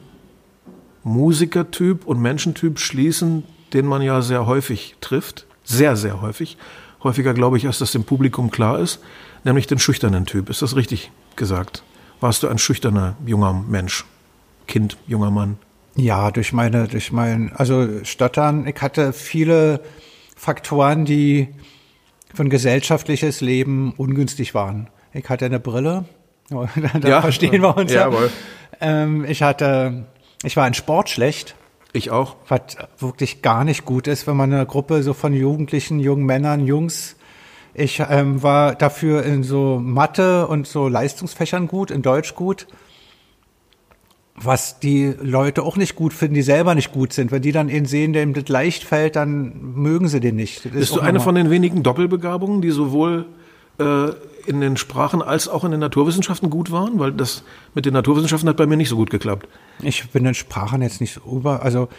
Musikertyp 1.04 2.06
und 2.06 2.22
Menschentyp 2.22 2.80
schließen, 2.80 3.44
den 3.74 3.86
man 3.86 4.02
ja 4.02 4.22
sehr 4.22 4.46
häufig 4.46 4.96
trifft. 5.02 5.46
Sehr, 5.64 5.96
sehr 5.96 6.22
häufig. 6.22 6.58
Häufiger 7.04 7.34
glaube 7.34 7.58
ich, 7.58 7.68
als 7.68 7.80
das 7.80 7.92
dem 7.92 8.06
Publikum 8.06 8.52
klar 8.52 8.80
ist, 8.80 9.00
nämlich 9.44 9.68
den 9.68 9.80
schüchternen 9.80 10.26
Typ. 10.26 10.50
Ist 10.50 10.62
das 10.62 10.76
richtig 10.76 11.12
gesagt? 11.36 11.84
Warst 12.22 12.44
du 12.44 12.48
ein 12.48 12.58
schüchterner 12.58 13.18
junger 13.26 13.54
Mensch? 13.54 14.06
Kind, 14.68 14.98
junger 15.08 15.32
Mann? 15.32 15.58
Ja, 15.96 16.32
durch 16.32 16.54
meine, 16.54 16.88
durch 16.88 17.12
mein, 17.12 17.52
also 17.54 18.04
Stottern, 18.04 18.66
ich 18.66 18.82
hatte 18.82 19.14
viele 19.14 19.82
Faktoren, 20.36 21.06
die 21.06 21.50
für 22.34 22.44
ein 22.44 22.50
gesellschaftliches 22.50 23.42
Leben 23.42 23.94
ungünstig 23.98 24.56
waren. 24.56 24.90
Ich 25.12 25.30
hatte 25.30 25.46
eine 25.46 25.60
Brille, 25.60 26.06
da, 27.02 27.08
Ja. 27.08 27.22
verstehen 27.22 27.62
wir 27.62 27.76
uns 27.76 27.92
ja. 27.94 28.02
Jawohl. 28.10 28.30
Ähm, 28.82 29.26
ich 29.26 29.42
hatte, 29.44 30.06
ich 30.44 30.56
war 30.58 30.68
in 30.68 30.74
Sport 30.74 31.10
schlecht, 31.10 31.56
Ich 31.94 32.12
auch. 32.12 32.36
was 32.48 32.60
wirklich 33.00 33.42
gar 33.42 33.64
nicht 33.64 33.86
gut 33.86 34.08
ist, 34.08 34.28
wenn 34.28 34.36
man 34.36 34.54
eine 34.54 34.66
Gruppe 34.66 35.04
so 35.04 35.14
von 35.14 35.34
Jugendlichen, 35.34 36.00
jungen 36.00 36.26
Männern, 36.26 36.66
Jungs, 36.66 37.16
ich 37.76 38.02
ähm, 38.08 38.44
war 38.44 38.76
dafür 38.76 39.24
in 39.24 39.44
so 39.44 39.80
Mathe 39.80 40.48
und 40.48 40.68
so 40.68 40.88
Leistungsfächern 40.88 41.68
gut, 41.68 41.90
in 41.92 42.02
Deutsch 42.02 42.36
gut 42.36 42.68
was 44.36 44.80
die 44.80 45.14
Leute 45.22 45.64
auch 45.64 45.78
nicht 45.78 45.96
gut 45.96 46.14
finden, 46.14 46.34
die 46.34 46.42
selber 46.42 46.74
nicht 46.76 46.92
gut 46.92 47.14
sind. 47.14 47.32
Wenn 47.32 47.42
die 47.42 47.52
dann 47.52 47.70
ihn 47.70 47.86
sehen, 47.86 48.14
dem 48.14 48.34
das 48.34 48.48
leicht 48.48 48.84
fällt, 48.84 49.16
dann 49.16 49.74
mögen 49.76 50.08
sie 50.08 50.20
den 50.20 50.36
nicht. 50.36 50.66
Das 50.66 50.74
ist 50.74 50.80
Bist 50.80 50.96
du 50.96 51.02
eine 51.02 51.20
von 51.20 51.36
den 51.36 51.50
wenigen 51.50 51.84
Doppelbegabungen, 51.84 52.62
die 52.62 52.72
sowohl 52.72 53.28
äh, 53.80 54.10
in 54.46 54.62
den 54.62 54.78
Sprachen 54.78 55.22
als 55.22 55.48
auch 55.48 55.64
in 55.64 55.72
den 55.72 55.80
Naturwissenschaften 55.80 56.50
gut 56.50 56.72
waren? 56.72 57.00
Weil 57.00 57.12
das 57.12 57.44
mit 57.74 57.86
den 57.86 57.94
Naturwissenschaften 57.94 58.50
hat 58.50 58.58
bei 58.58 58.66
mir 58.66 58.78
nicht 58.78 58.90
so 58.90 58.96
gut 58.96 59.10
geklappt. 59.10 59.48
Ich 59.82 60.10
bin 60.10 60.26
in 60.26 60.34
Sprachen 60.34 60.82
jetzt 60.82 61.02
nicht 61.02 61.14
so 61.14 61.22
über, 61.38 61.64
also 61.64 61.90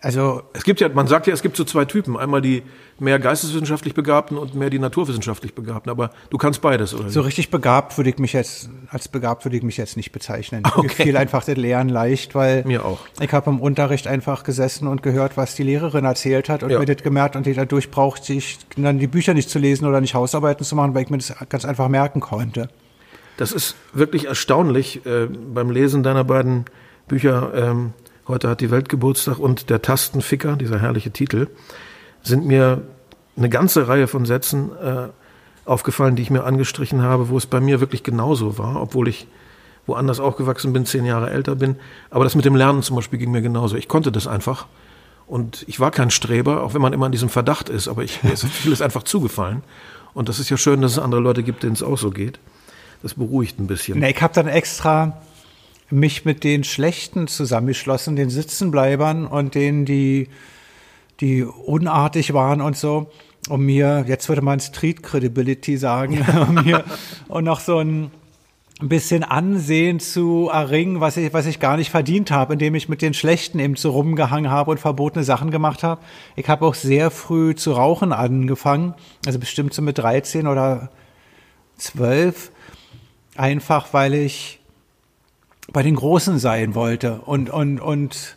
also 0.00 0.42
es 0.52 0.62
gibt 0.62 0.80
ja, 0.80 0.88
man 0.88 1.08
sagt 1.08 1.26
ja, 1.26 1.32
es 1.32 1.42
gibt 1.42 1.56
so 1.56 1.64
zwei 1.64 1.84
Typen. 1.84 2.16
Einmal 2.16 2.40
die 2.40 2.62
mehr 3.00 3.18
geisteswissenschaftlich 3.18 3.94
Begabten 3.94 4.38
und 4.38 4.54
mehr 4.54 4.70
die 4.70 4.78
naturwissenschaftlich 4.78 5.54
Begabten. 5.54 5.90
Aber 5.90 6.10
du 6.30 6.38
kannst 6.38 6.60
beides, 6.62 6.94
oder? 6.94 7.10
So 7.10 7.22
richtig 7.22 7.50
begabt 7.50 7.96
würde 7.96 8.10
ich 8.10 8.18
mich 8.18 8.32
jetzt, 8.32 8.70
als 8.90 9.08
begabt 9.08 9.44
würde 9.44 9.56
ich 9.56 9.64
mich 9.64 9.76
jetzt 9.76 9.96
nicht 9.96 10.12
bezeichnen. 10.12 10.62
Okay. 10.64 10.82
Mir 10.82 10.90
fiel 10.90 11.16
einfach 11.16 11.44
das 11.44 11.56
Lernen 11.56 11.90
leicht, 11.90 12.36
weil 12.36 12.62
Mir 12.64 12.84
auch. 12.84 13.00
ich 13.20 13.32
habe 13.32 13.50
im 13.50 13.60
Unterricht 13.60 14.06
einfach 14.06 14.44
gesessen 14.44 14.86
und 14.86 15.02
gehört, 15.02 15.36
was 15.36 15.56
die 15.56 15.64
Lehrerin 15.64 16.04
erzählt 16.04 16.48
hat 16.48 16.62
und 16.62 16.70
ja. 16.70 16.78
mir 16.78 16.86
das 16.86 17.02
gemerkt 17.02 17.34
und 17.34 17.46
dadurch 17.46 17.90
brauchte 17.90 18.32
ich 18.32 18.58
dann 18.76 19.00
die 19.00 19.08
Bücher 19.08 19.34
nicht 19.34 19.50
zu 19.50 19.58
lesen 19.58 19.86
oder 19.86 20.00
nicht 20.00 20.14
Hausarbeiten 20.14 20.64
zu 20.64 20.76
machen, 20.76 20.94
weil 20.94 21.02
ich 21.02 21.10
mir 21.10 21.18
das 21.18 21.34
ganz 21.48 21.64
einfach 21.64 21.88
merken 21.88 22.20
konnte. 22.20 22.68
Das 23.36 23.50
ist 23.50 23.74
wirklich 23.92 24.26
erstaunlich 24.26 25.04
äh, 25.06 25.26
beim 25.26 25.70
Lesen 25.70 26.02
deiner 26.04 26.24
beiden 26.24 26.66
Bücher. 27.08 27.52
Ähm, 27.54 27.94
Heute 28.28 28.50
hat 28.50 28.60
die 28.60 28.70
Welt 28.70 28.90
Geburtstag 28.90 29.38
und 29.38 29.70
der 29.70 29.80
Tastenficker, 29.80 30.56
dieser 30.56 30.78
herrliche 30.78 31.10
Titel, 31.10 31.48
sind 32.22 32.44
mir 32.44 32.82
eine 33.38 33.48
ganze 33.48 33.88
Reihe 33.88 34.06
von 34.06 34.26
Sätzen 34.26 34.70
äh, 34.76 35.08
aufgefallen, 35.64 36.14
die 36.14 36.22
ich 36.22 36.30
mir 36.30 36.44
angestrichen 36.44 37.00
habe, 37.00 37.30
wo 37.30 37.38
es 37.38 37.46
bei 37.46 37.60
mir 37.60 37.80
wirklich 37.80 38.02
genauso 38.02 38.58
war, 38.58 38.82
obwohl 38.82 39.08
ich 39.08 39.26
woanders 39.86 40.20
aufgewachsen 40.20 40.74
bin, 40.74 40.84
zehn 40.84 41.06
Jahre 41.06 41.30
älter 41.30 41.56
bin. 41.56 41.76
Aber 42.10 42.24
das 42.24 42.34
mit 42.34 42.44
dem 42.44 42.54
Lernen 42.54 42.82
zum 42.82 42.96
Beispiel 42.96 43.18
ging 43.18 43.30
mir 43.30 43.40
genauso. 43.40 43.76
Ich 43.76 43.88
konnte 43.88 44.12
das 44.12 44.26
einfach. 44.26 44.66
Und 45.26 45.64
ich 45.66 45.80
war 45.80 45.90
kein 45.90 46.10
Streber, 46.10 46.62
auch 46.62 46.74
wenn 46.74 46.82
man 46.82 46.92
immer 46.92 47.06
in 47.06 47.12
diesem 47.12 47.30
Verdacht 47.30 47.70
ist, 47.70 47.88
aber 47.88 48.04
ich, 48.04 48.22
mir 48.22 48.32
ist 48.32 48.44
vieles 48.52 48.82
einfach 48.82 49.04
zugefallen. 49.04 49.62
Und 50.12 50.28
das 50.28 50.38
ist 50.38 50.50
ja 50.50 50.58
schön, 50.58 50.82
dass 50.82 50.92
es 50.92 50.98
andere 50.98 51.22
Leute 51.22 51.42
gibt, 51.42 51.62
denen 51.62 51.72
es 51.72 51.82
auch 51.82 51.96
so 51.96 52.10
geht. 52.10 52.38
Das 53.02 53.14
beruhigt 53.14 53.58
ein 53.58 53.68
bisschen. 53.68 54.00
Nee, 54.00 54.10
ich 54.10 54.20
habe 54.20 54.34
dann 54.34 54.48
extra 54.48 55.16
mich 55.90 56.24
mit 56.24 56.44
den 56.44 56.64
Schlechten 56.64 57.28
zusammengeschlossen, 57.28 58.16
den 58.16 58.30
Sitzenbleibern 58.30 59.26
und 59.26 59.54
denen, 59.54 59.84
die, 59.84 60.28
die 61.20 61.42
unartig 61.42 62.34
waren 62.34 62.60
und 62.60 62.76
so, 62.76 63.10
um 63.48 63.64
mir, 63.64 64.04
jetzt 64.06 64.28
würde 64.28 64.42
man 64.42 64.60
Street 64.60 65.02
Credibility 65.02 65.76
sagen, 65.76 66.24
um 66.48 66.64
mir 66.64 66.84
und 67.28 67.44
noch 67.44 67.60
so 67.60 67.78
ein 67.78 68.10
bisschen 68.80 69.24
Ansehen 69.24 69.98
zu 69.98 70.50
erringen, 70.52 71.00
was 71.00 71.16
ich, 71.16 71.32
was 71.32 71.46
ich 71.46 71.58
gar 71.58 71.76
nicht 71.76 71.90
verdient 71.90 72.30
habe, 72.30 72.52
indem 72.52 72.74
ich 72.74 72.88
mit 72.88 73.02
den 73.02 73.14
Schlechten 73.14 73.58
eben 73.58 73.74
so 73.74 73.90
rumgehangen 73.90 74.50
habe 74.50 74.70
und 74.70 74.78
verbotene 74.78 75.24
Sachen 75.24 75.50
gemacht 75.50 75.82
habe. 75.82 76.00
Ich 76.36 76.48
habe 76.48 76.64
auch 76.64 76.74
sehr 76.74 77.10
früh 77.10 77.54
zu 77.54 77.72
rauchen 77.72 78.12
angefangen, 78.12 78.94
also 79.26 79.38
bestimmt 79.38 79.74
so 79.74 79.82
mit 79.82 79.98
13 79.98 80.46
oder 80.46 80.90
12, 81.78 82.52
einfach 83.36 83.92
weil 83.92 84.14
ich 84.14 84.57
bei 85.72 85.82
den 85.82 85.96
Großen 85.96 86.38
sein 86.38 86.74
wollte 86.74 87.20
und, 87.24 87.50
und, 87.50 87.80
und 87.80 88.36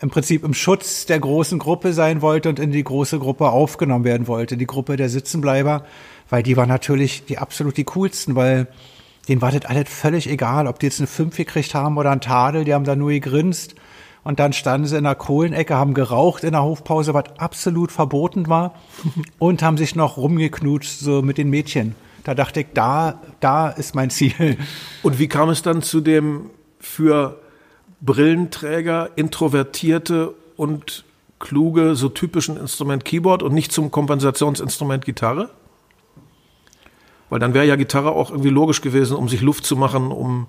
im 0.00 0.08
Prinzip 0.08 0.44
im 0.44 0.54
Schutz 0.54 1.04
der 1.06 1.20
großen 1.20 1.58
Gruppe 1.58 1.92
sein 1.92 2.22
wollte 2.22 2.48
und 2.48 2.58
in 2.58 2.72
die 2.72 2.82
große 2.82 3.18
Gruppe 3.18 3.50
aufgenommen 3.50 4.04
werden 4.04 4.26
wollte, 4.26 4.56
die 4.56 4.66
Gruppe 4.66 4.96
der 4.96 5.10
Sitzenbleiber, 5.10 5.84
weil 6.30 6.42
die 6.42 6.56
war 6.56 6.66
natürlich 6.66 7.26
die 7.26 7.38
absolut 7.38 7.76
die 7.76 7.84
coolsten, 7.84 8.34
weil 8.34 8.66
denen 9.28 9.42
war 9.42 9.52
das 9.52 9.66
alles 9.66 9.88
völlig 9.88 10.28
egal, 10.28 10.66
ob 10.66 10.78
die 10.78 10.86
jetzt 10.86 11.00
eine 11.00 11.06
Fünf 11.06 11.36
gekriegt 11.36 11.74
haben 11.74 11.98
oder 11.98 12.10
einen 12.10 12.22
Tadel, 12.22 12.64
die 12.64 12.72
haben 12.72 12.84
da 12.84 12.96
nur 12.96 13.10
gegrinst 13.10 13.74
und 14.22 14.40
dann 14.40 14.54
standen 14.54 14.86
sie 14.86 14.96
in 14.96 15.04
der 15.04 15.14
Kohlenecke, 15.14 15.76
haben 15.76 15.92
geraucht 15.92 16.44
in 16.44 16.52
der 16.52 16.62
Hofpause, 16.62 17.12
was 17.12 17.24
absolut 17.38 17.92
verboten 17.92 18.48
war 18.48 18.74
und 19.38 19.62
haben 19.62 19.76
sich 19.76 19.94
noch 19.96 20.16
rumgeknutscht 20.16 20.98
so 20.98 21.20
mit 21.20 21.36
den 21.36 21.50
Mädchen. 21.50 21.94
Da 22.24 22.34
dachte 22.34 22.60
ich, 22.60 22.66
da, 22.74 23.20
da 23.40 23.68
ist 23.68 23.94
mein 23.94 24.10
Ziel. 24.10 24.58
Und 25.02 25.18
wie 25.18 25.28
kam 25.28 25.48
es 25.48 25.62
dann 25.62 25.80
zu 25.80 26.00
dem 26.00 26.50
für 26.80 27.38
Brillenträger, 28.00 29.10
Introvertierte 29.16 30.34
und 30.56 31.04
kluge, 31.38 31.94
so 31.94 32.08
typischen 32.08 32.56
Instrument 32.56 33.04
Keyboard 33.04 33.42
und 33.42 33.52
nicht 33.54 33.72
zum 33.72 33.90
Kompensationsinstrument 33.90 35.04
Gitarre? 35.04 35.50
Weil 37.28 37.38
dann 37.38 37.54
wäre 37.54 37.66
ja 37.66 37.76
Gitarre 37.76 38.10
auch 38.10 38.30
irgendwie 38.30 38.50
logisch 38.50 38.80
gewesen, 38.80 39.16
um 39.16 39.28
sich 39.28 39.40
Luft 39.40 39.64
zu 39.64 39.76
machen, 39.76 40.10
um 40.10 40.48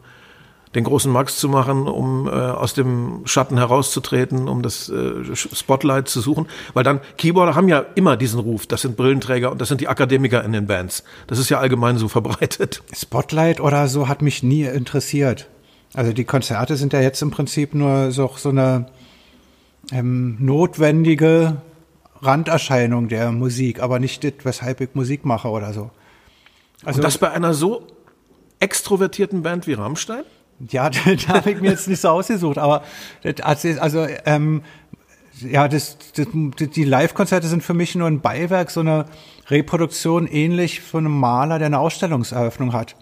den 0.76 0.84
großen 0.86 1.12
Max 1.12 1.38
zu 1.38 1.50
machen, 1.50 1.88
um 1.88 2.28
äh, 2.28 2.32
aus 2.32 2.74
dem 2.74 3.22
Schatten 3.26 3.58
herauszutreten, 3.58 4.48
um 4.48 4.62
das 4.62 4.90
äh, 4.90 5.36
Spotlight 5.36 6.08
zu 6.08 6.22
suchen. 6.22 6.48
Weil 6.74 6.84
dann 6.84 7.02
Keyboarder 7.18 7.56
haben 7.56 7.68
ja 7.68 7.86
immer 7.96 8.16
diesen 8.16 8.40
Ruf, 8.40 8.68
das 8.68 8.82
sind 8.82 8.96
Brillenträger 8.96 9.52
und 9.52 9.60
das 9.60 9.68
sind 9.68 9.82
die 9.82 9.90
Akademiker 9.90 10.44
in 10.44 10.54
den 10.54 10.68
Bands. 10.68 11.04
Das 11.28 11.40
ist 11.40 11.50
ja 11.50 11.60
allgemein 11.60 11.98
so 11.98 12.08
verbreitet. 12.08 12.82
Spotlight 12.96 13.60
oder 13.60 13.88
so 13.88 14.08
hat 14.08 14.22
mich 14.22 14.44
nie 14.44 14.64
interessiert. 14.64 15.50
Also 15.94 16.14
die 16.14 16.24
Konzerte 16.24 16.78
sind 16.78 16.94
ja 16.94 17.02
jetzt 17.02 17.22
im 17.22 17.32
Prinzip 17.32 17.74
nur 17.74 18.12
so, 18.12 18.32
so 18.38 18.50
eine 18.50 18.86
ähm, 19.92 20.38
notwendige 20.40 21.58
Randerscheinung 22.22 23.10
der 23.10 23.32
Musik, 23.32 23.82
aber 23.82 24.00
nicht 24.00 24.24
das, 24.24 24.34
weshalb 24.44 24.80
ich 24.80 24.90
Musik 24.94 25.26
mache 25.26 25.50
oder 25.50 25.74
so. 25.74 25.90
Also 26.86 26.98
Und 26.98 27.04
das 27.04 27.18
bei 27.18 27.32
einer 27.32 27.54
so 27.54 27.88
extrovertierten 28.60 29.42
Band 29.42 29.68
wie 29.68 29.74
Rammstein? 29.74 30.24
Ja, 30.70 30.90
da 31.28 31.34
habe 31.34 31.52
ich 31.52 31.62
mir 31.62 31.72
jetzt 31.72 31.88
nicht 31.88 32.02
so 32.02 32.10
ausgesucht, 32.10 32.58
aber 32.58 32.84
das, 33.24 33.66
also 33.80 34.08
ähm, 34.26 34.62
ja, 35.40 35.68
das, 35.68 35.98
das, 36.16 36.28
die 36.58 36.84
Live-Konzerte 36.84 37.48
sind 37.48 37.64
für 37.64 37.74
mich 37.74 37.96
nur 37.96 38.08
ein 38.08 38.22
Beiwerk, 38.22 38.70
so 38.70 38.80
eine 38.80 39.06
Reproduktion 39.50 40.28
ähnlich 40.28 40.80
von 40.82 41.06
einem 41.06 41.20
Maler, 41.20 41.58
der 41.58 41.66
eine 41.66 41.80
Ausstellungseröffnung 41.80 42.74
hat 42.74 42.96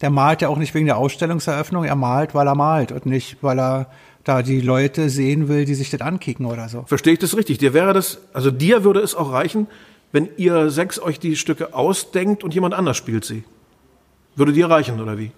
der 0.00 0.10
malt 0.10 0.42
ja 0.42 0.48
auch 0.48 0.58
nicht 0.58 0.74
wegen 0.74 0.86
der 0.86 0.98
Ausstellungseröffnung, 0.98 1.84
er 1.84 1.96
malt, 1.96 2.34
weil 2.34 2.46
er 2.46 2.54
malt 2.54 2.92
und 2.92 3.06
nicht, 3.06 3.38
weil 3.42 3.58
er 3.58 3.90
da 4.24 4.42
die 4.42 4.60
Leute 4.60 5.08
sehen 5.08 5.48
will, 5.48 5.64
die 5.64 5.74
sich 5.74 5.90
das 5.90 6.00
ankicken 6.00 6.46
oder 6.46 6.68
so. 6.68 6.84
Verstehe 6.86 7.12
ich 7.12 7.18
das 7.20 7.36
richtig? 7.36 7.58
Dir 7.58 7.72
wäre 7.74 7.92
das, 7.92 8.18
also 8.32 8.50
dir 8.50 8.82
würde 8.84 9.00
es 9.00 9.14
auch 9.14 9.32
reichen, 9.32 9.68
wenn 10.12 10.28
ihr 10.36 10.70
sechs 10.70 10.98
euch 10.98 11.20
die 11.20 11.36
Stücke 11.36 11.74
ausdenkt 11.74 12.42
und 12.42 12.52
jemand 12.52 12.74
anders 12.74 12.96
spielt 12.96 13.24
sie. 13.24 13.44
Würde 14.34 14.52
dir 14.52 14.68
reichen, 14.68 15.00
oder 15.00 15.16
wie? 15.16 15.30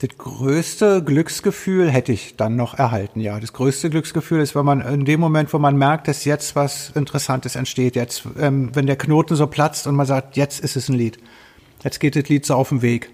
Das 0.00 0.10
größte 0.16 1.02
Glücksgefühl 1.02 1.90
hätte 1.90 2.12
ich 2.12 2.36
dann 2.36 2.56
noch 2.56 2.74
erhalten, 2.78 3.20
ja. 3.20 3.38
Das 3.40 3.52
größte 3.52 3.90
Glücksgefühl 3.90 4.40
ist, 4.40 4.54
wenn 4.54 4.64
man 4.64 4.80
in 4.80 5.04
dem 5.04 5.20
Moment, 5.20 5.52
wo 5.52 5.58
man 5.58 5.76
merkt, 5.76 6.08
dass 6.08 6.24
jetzt 6.24 6.56
was 6.56 6.90
Interessantes 6.90 7.56
entsteht, 7.56 7.96
jetzt, 7.96 8.22
ähm, 8.38 8.70
wenn 8.74 8.86
der 8.86 8.96
Knoten 8.96 9.36
so 9.36 9.46
platzt 9.46 9.86
und 9.86 9.94
man 9.96 10.06
sagt, 10.06 10.36
jetzt 10.36 10.60
ist 10.60 10.76
es 10.76 10.88
ein 10.88 10.94
Lied. 10.94 11.18
Jetzt 11.82 12.00
geht 12.00 12.16
das 12.16 12.28
Lied 12.28 12.46
so 12.46 12.54
auf 12.54 12.70
den 12.70 12.82
Weg. 12.82 13.10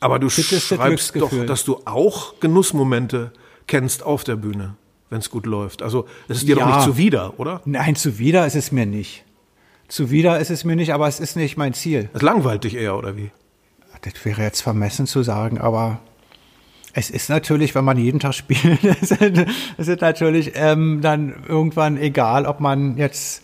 Aber 0.00 0.18
du 0.18 0.28
schreibst 0.28 1.16
doch, 1.16 1.30
dass 1.46 1.64
du 1.64 1.80
auch 1.84 2.38
Genussmomente 2.40 3.32
kennst 3.66 4.02
auf 4.02 4.24
der 4.24 4.36
Bühne, 4.36 4.76
wenn 5.10 5.18
es 5.18 5.30
gut 5.30 5.46
läuft. 5.46 5.82
Also 5.82 6.06
es 6.28 6.38
ist 6.38 6.48
dir 6.48 6.56
ja. 6.56 6.66
doch 6.66 6.76
nicht 6.76 6.84
zuwider, 6.84 7.38
oder? 7.38 7.62
Nein, 7.64 7.96
zuwider 7.96 8.46
ist 8.46 8.56
es 8.56 8.72
mir 8.72 8.86
nicht. 8.86 9.24
Zuwider 9.88 10.38
ist 10.38 10.50
es 10.50 10.64
mir 10.64 10.76
nicht, 10.76 10.92
aber 10.92 11.08
es 11.08 11.20
ist 11.20 11.36
nicht 11.36 11.56
mein 11.56 11.72
Ziel. 11.72 12.10
Es 12.12 12.22
langweilt 12.22 12.64
dich 12.64 12.74
eher, 12.74 12.96
oder 12.96 13.16
wie? 13.16 13.30
Das 14.02 14.24
wäre 14.24 14.42
jetzt 14.42 14.60
vermessen 14.60 15.06
zu 15.06 15.22
sagen, 15.22 15.58
aber 15.58 16.00
es 16.92 17.10
ist 17.10 17.28
natürlich, 17.28 17.74
wenn 17.74 17.84
man 17.84 17.98
jeden 17.98 18.20
Tag 18.20 18.34
spielt, 18.34 18.82
es 19.00 19.10
ist 19.88 20.00
natürlich 20.00 20.52
ähm, 20.54 21.00
dann 21.02 21.44
irgendwann 21.48 21.96
egal, 21.96 22.46
ob 22.46 22.60
man 22.60 22.96
jetzt 22.96 23.42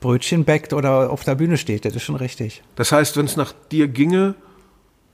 Brötchen 0.00 0.44
backt 0.44 0.72
oder 0.72 1.10
auf 1.10 1.24
der 1.24 1.34
Bühne 1.34 1.58
steht. 1.58 1.84
Das 1.84 1.94
ist 1.94 2.02
schon 2.02 2.16
richtig. 2.16 2.62
Das 2.74 2.90
heißt, 2.90 3.16
wenn 3.16 3.26
es 3.26 3.36
nach 3.36 3.52
dir 3.70 3.86
ginge, 3.86 4.34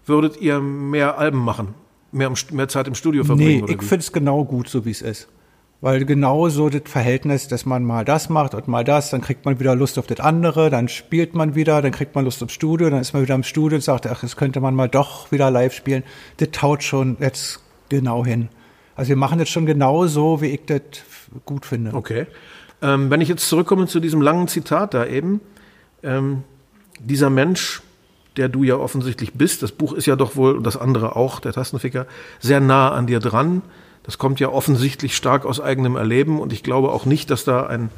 würdet 0.07 0.41
ihr 0.41 0.61
mehr 0.61 1.19
Alben 1.19 1.39
machen, 1.39 1.75
mehr, 2.13 2.33
mehr 2.53 2.69
Zeit 2.69 2.89
im 2.89 2.95
Studio 2.95 3.25
verbringen? 3.25 3.65
Nee, 3.67 3.73
ich 3.73 3.83
finde 3.83 4.03
es 4.03 4.13
genau 4.13 4.45
gut, 4.45 4.69
so 4.69 4.85
wie 4.85 4.91
es 4.91 5.03
ist. 5.03 5.29
Weil 5.83 6.07
genau 6.07 6.49
so 6.49 6.71
das 6.71 6.83
Verhältnis, 6.87 7.49
dass 7.49 7.67
man 7.67 7.85
mal 7.85 8.05
das 8.05 8.31
macht 8.31 8.55
und 8.55 8.67
mal 8.67 8.83
das, 8.83 9.11
dann 9.11 9.21
kriegt 9.21 9.45
man 9.45 9.61
wieder 9.61 9.77
Lust 9.77 9.99
auf 9.99 10.07
das 10.07 10.21
andere, 10.21 10.71
dann 10.71 10.89
spielt 10.89 11.35
man 11.35 11.55
wieder, 11.55 11.83
dann 11.83 11.93
kriegt 11.93 12.15
man 12.15 12.25
Lust 12.25 12.43
aufs 12.43 12.55
Studio, 12.55 12.89
dann 12.89 13.01
ist 13.01 13.13
man 13.13 13.23
wieder 13.23 13.35
im 13.35 13.43
Studio 13.43 13.77
und 13.77 13.83
sagt, 13.83 14.07
ach, 14.07 14.21
das 14.23 14.37
könnte 14.37 14.61
man 14.61 14.75
mal 14.75 14.89
doch 14.89 15.31
wieder 15.33 15.51
live 15.51 15.75
spielen. 15.75 16.03
Das 16.39 16.49
taut 16.53 16.83
schon 16.83 17.19
jetzt 17.21 17.61
genau 17.91 18.25
hin. 18.25 18.49
Also 18.95 19.11
wir 19.11 19.17
machen 19.17 19.39
das 19.39 19.51
schon 19.51 19.67
genau 19.67 20.07
so, 20.07 20.41
wie 20.41 20.47
ich 20.47 20.65
das 20.65 20.81
gut 21.45 21.67
finde. 21.67 21.93
Okay. 21.93 22.27
Ähm, 22.81 23.11
wenn 23.11 23.21
ich 23.21 23.29
jetzt 23.29 23.47
zurückkomme 23.49 23.87
zu 23.87 24.01
diesem 24.01 24.23
langen 24.23 24.49
Zitat 24.49 24.95
da 24.95 25.07
eben, 25.07 25.41
ähm, 26.03 26.43
dieser 27.01 27.29
Mensch 27.29 27.83
der 28.37 28.49
du 28.49 28.63
ja 28.65 28.77
offensichtlich 28.77 29.35
bist. 29.35 29.63
Das 29.63 29.73
Buch 29.73 29.93
ist 29.93 30.07
ja 30.07 30.17
doch 30.17 30.37
wohl, 30.37 30.57
und 30.57 30.65
das 30.65 30.77
andere 30.77 31.17
auch, 31.17 31.41
der 31.41 31.53
Tastenficker, 31.53 32.07
sehr 32.41 32.61
nah 32.61 32.91
an 32.91 33.07
dir 33.07 33.21
dran. 33.21 33.63
Das 34.03 34.19
kommt 34.19 34.39
ja 34.41 34.49
offensichtlich 34.49 35.17
stark 35.17 35.45
aus 35.45 35.61
eigenem 35.61 35.97
Erleben 35.97 36.41
und 36.41 36.53
ich 36.53 36.63
glaube 36.63 36.93
auch 36.93 37.07
nicht, 37.07 37.31
dass 37.31 37.45
da 37.45 37.67
ein, 37.67 37.91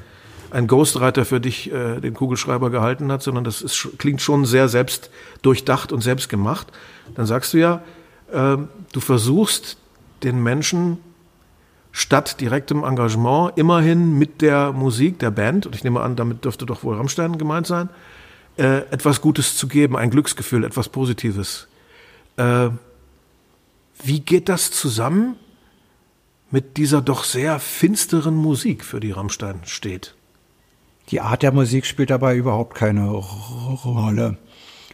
ein 0.51 0.67
Ghostwriter 0.67 1.25
für 1.25 1.41
dich 1.41 1.71
äh, 1.71 2.01
den 2.01 2.15
Kugelschreiber 2.15 2.71
gehalten 2.71 3.13
hat, 3.13 3.23
sondern 3.23 3.45
das 3.45 3.61
ist, 3.61 3.89
klingt 3.99 4.23
schon 4.23 4.47
sehr 4.47 4.69
selbst 4.69 5.11
durchdacht 5.43 5.93
und 5.93 6.03
selbst 6.03 6.29
gemacht. 6.29 6.69
Dann 7.15 7.27
sagst 7.27 7.53
du 7.53 7.59
ja, 7.59 7.83
äh, 8.33 8.57
du 8.93 9.01
versuchst 9.01 9.77
den 10.23 10.43
Menschen 10.43 10.99
statt 11.93 12.41
direktem 12.41 12.85
Engagement 12.85 13.53
immerhin 13.57 14.19
mit 14.19 14.41
der 14.41 14.73
Musik 14.73 15.19
der 15.19 15.31
Band, 15.31 15.67
und 15.67 15.75
ich 15.75 15.85
nehme 15.85 16.01
an, 16.01 16.17
damit 16.17 16.45
dürfte 16.45 16.65
doch 16.65 16.85
wohl 16.85 16.97
Rammstein 16.97 17.39
gemeint 17.39 17.67
sein, 17.67 17.89
äh, 18.59 18.79
etwas 18.91 19.21
Gutes 19.21 19.57
zu 19.57 19.69
geben, 19.69 19.97
ein 19.97 20.11
Glücksgefühl, 20.11 20.65
etwas 20.65 20.89
Positives. 20.89 21.69
Äh, 22.37 22.71
wie 24.03 24.21
geht 24.21 24.49
das 24.49 24.71
zusammen 24.71 25.37
mit 26.51 26.77
dieser 26.77 27.01
doch 27.01 27.25
sehr 27.25 27.59
finsteren 27.61 28.35
Musik, 28.35 28.85
für 28.85 29.01
die 29.01 29.13
Rammstein 29.13 29.61
steht? 29.65 30.15
Die 31.11 31.21
Art 31.21 31.43
der 31.43 31.53
Musik 31.53 31.87
spielt 31.87 32.11
dabei 32.11 32.37
überhaupt 32.37 32.75
keine 32.75 33.09
Rolle. 33.09 34.37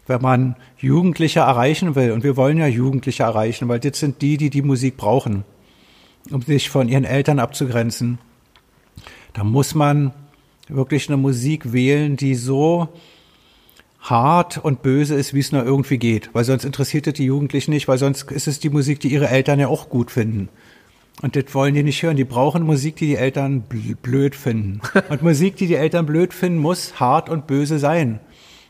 Wenn 0.07 0.21
man 0.21 0.57
Jugendliche 0.77 1.41
erreichen 1.41 1.95
will, 1.95 2.13
und 2.13 2.23
wir 2.23 2.37
wollen 2.37 2.59
ja 2.59 2.67
Jugendliche 2.67 3.23
erreichen, 3.23 3.69
weil 3.69 3.81
das 3.81 3.99
sind 3.99 4.23
die, 4.23 4.37
die 4.37 4.51
die 4.51 4.63
Musik 4.63 4.97
brauchen, 4.97 5.45
um 6.31 6.43
sich 6.43 6.71
von 6.71 6.89
ihren 6.89 7.05
Eltern 7.05 7.39
abzugrenzen, 7.39 8.19
da 9.33 9.43
muss 9.43 9.75
man 9.75 10.13
wirklich 10.69 11.09
eine 11.09 11.17
Musik 11.17 11.73
wählen, 11.73 12.17
die 12.17 12.35
so 12.35 12.89
hart 14.05 14.59
und 14.59 14.83
böse 14.83 15.15
ist, 15.15 15.35
wie 15.35 15.41
es 15.41 15.51
nur 15.51 15.65
irgendwie 15.65 15.99
geht. 15.99 16.31
Weil 16.35 16.45
sonst 16.45 16.65
interessiert 16.65 17.07
es 17.07 17.15
die 17.15 17.25
Jugendlichen 17.25 17.71
nicht, 17.71 17.89
weil 17.89 17.99
sonst 17.99 18.31
ist 18.31 18.47
es 18.47 18.61
die 18.61 18.71
Musik, 18.71 19.01
die 19.01 19.09
ihre 19.09 19.29
Eltern 19.29 19.59
ja 19.59 19.69
auch 19.69 19.89
gut 19.89 20.11
finden. 20.11 20.49
Und 21.23 21.37
das 21.37 21.55
wollen 21.55 21.75
die 21.75 21.83
nicht 21.83 22.03
hören. 22.03 22.17
Die 22.17 22.25
brauchen 22.25 22.65
Musik, 22.65 22.97
die 22.97 23.07
die 23.07 23.17
Eltern 23.17 23.63
blöd 24.03 24.35
finden. 24.35 24.81
Und 25.09 25.23
Musik, 25.23 25.57
die 25.57 25.67
die 25.67 25.77
Eltern 25.77 26.07
blöd 26.07 26.35
finden, 26.35 26.59
muss 26.59 27.01
hart 27.01 27.29
und 27.31 27.47
böse 27.47 27.79
sein. 27.79 28.21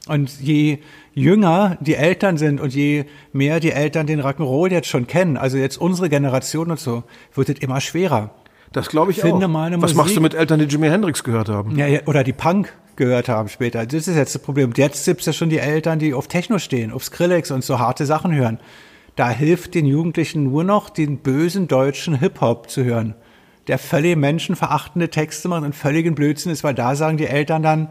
Und 0.07 0.41
je 0.41 0.79
jünger 1.15 1.79
die 1.81 1.95
Eltern 1.95 2.37
sind 2.37 2.61
und 2.61 2.75
je 2.75 3.07
mehr 3.33 3.59
die 3.59 3.73
Eltern 3.73 4.07
den 4.07 4.21
Rock'n'Roll 4.21 4.71
jetzt 4.71 4.89
schon 4.89 5.07
kennen, 5.07 5.39
also 5.39 5.57
jetzt 5.57 5.79
unsere 5.79 6.11
Generation 6.11 6.71
und 6.71 6.79
so, 6.79 7.05
wird 7.35 7.49
es 7.49 7.59
immer 7.61 7.81
schwerer. 7.81 8.35
Das 8.75 8.89
glaube 8.89 9.13
ich 9.13 9.21
Finde 9.21 9.47
auch. 9.47 9.51
mal 9.51 9.67
eine 9.69 9.77
Was 9.77 9.83
Musik- 9.93 9.97
machst 9.97 10.17
du 10.17 10.21
mit 10.21 10.35
Eltern, 10.35 10.59
die 10.59 10.67
Jimi 10.67 10.89
Hendrix 10.89 11.25
gehört 11.25 11.49
haben? 11.49 11.77
Ja, 11.79 11.87
oder 12.07 12.25
die 12.25 12.33
Punk 12.33 12.75
gehört 12.97 13.29
haben 13.29 13.49
später. 13.49 13.87
Das 13.87 14.07
ist 14.09 14.17
jetzt 14.17 14.35
das 14.35 14.43
Problem. 14.43 14.73
Jetzt 14.77 15.05
gibt's 15.07 15.27
ja 15.27 15.33
schon 15.33 15.49
die 15.49 15.59
Eltern, 15.59 15.99
die 15.99 16.13
auf 16.13 16.29
Techno 16.29 16.59
stehen, 16.59 16.93
auf 16.93 17.05
Skrillex 17.05 17.51
und 17.51 17.65
so 17.65 17.79
harte 17.79 18.05
Sachen 18.05 18.35
hören. 18.35 18.59
Da 19.17 19.31
hilft 19.31 19.75
den 19.75 19.87
Jugendlichen 19.87 20.43
nur 20.45 20.65
noch, 20.65 20.91
den 20.91 21.19
bösen 21.19 21.69
deutschen 21.69 22.19
Hip-Hop 22.19 22.69
zu 22.69 22.83
hören, 22.85 23.15
der 23.69 23.79
völlig 23.79 24.17
menschenverachtende 24.17 25.09
Texte 25.09 25.47
macht 25.49 25.63
und 25.63 25.75
völligen 25.75 26.15
Blödsinn 26.17 26.51
ist, 26.51 26.65
weil 26.65 26.75
da 26.75 26.97
sagen 26.97 27.17
die 27.17 27.27
Eltern 27.29 27.63
dann, 27.63 27.89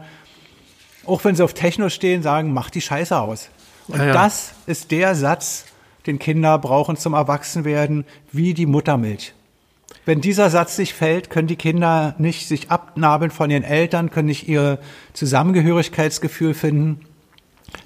auch 1.06 1.24
wenn 1.24 1.34
sie 1.34 1.42
auf 1.42 1.54
Techno 1.54 1.88
stehen, 1.88 2.22
sagen, 2.22 2.52
mach 2.52 2.68
die 2.68 2.82
Scheiße 2.82 3.18
aus. 3.18 3.48
Und 3.88 3.98
Ja, 3.98 4.06
ja. 4.06 4.12
das 4.12 4.52
ist 4.66 4.90
der 4.90 5.14
Satz, 5.14 5.64
den 6.06 6.18
Kinder 6.18 6.58
brauchen 6.58 6.96
zum 6.98 7.14
Erwachsenwerden, 7.14 8.04
wie 8.32 8.52
die 8.52 8.66
Muttermilch. 8.66 9.32
Wenn 10.04 10.20
dieser 10.20 10.50
Satz 10.50 10.76
nicht 10.76 10.92
fällt, 10.92 11.30
können 11.30 11.48
die 11.48 11.56
Kinder 11.56 12.14
nicht 12.18 12.46
sich 12.46 12.70
abnabeln 12.70 13.30
von 13.30 13.50
ihren 13.50 13.62
Eltern, 13.62 14.10
können 14.10 14.28
nicht 14.28 14.48
ihr 14.48 14.78
Zusammengehörigkeitsgefühl 15.14 16.54
finden. 16.54 17.00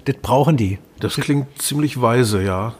Das 0.05 0.17
brauchen 0.21 0.57
die. 0.57 0.79
Das 0.99 1.15
klingt 1.15 1.61
ziemlich 1.61 2.01
weise, 2.01 2.43
ja. 2.43 2.75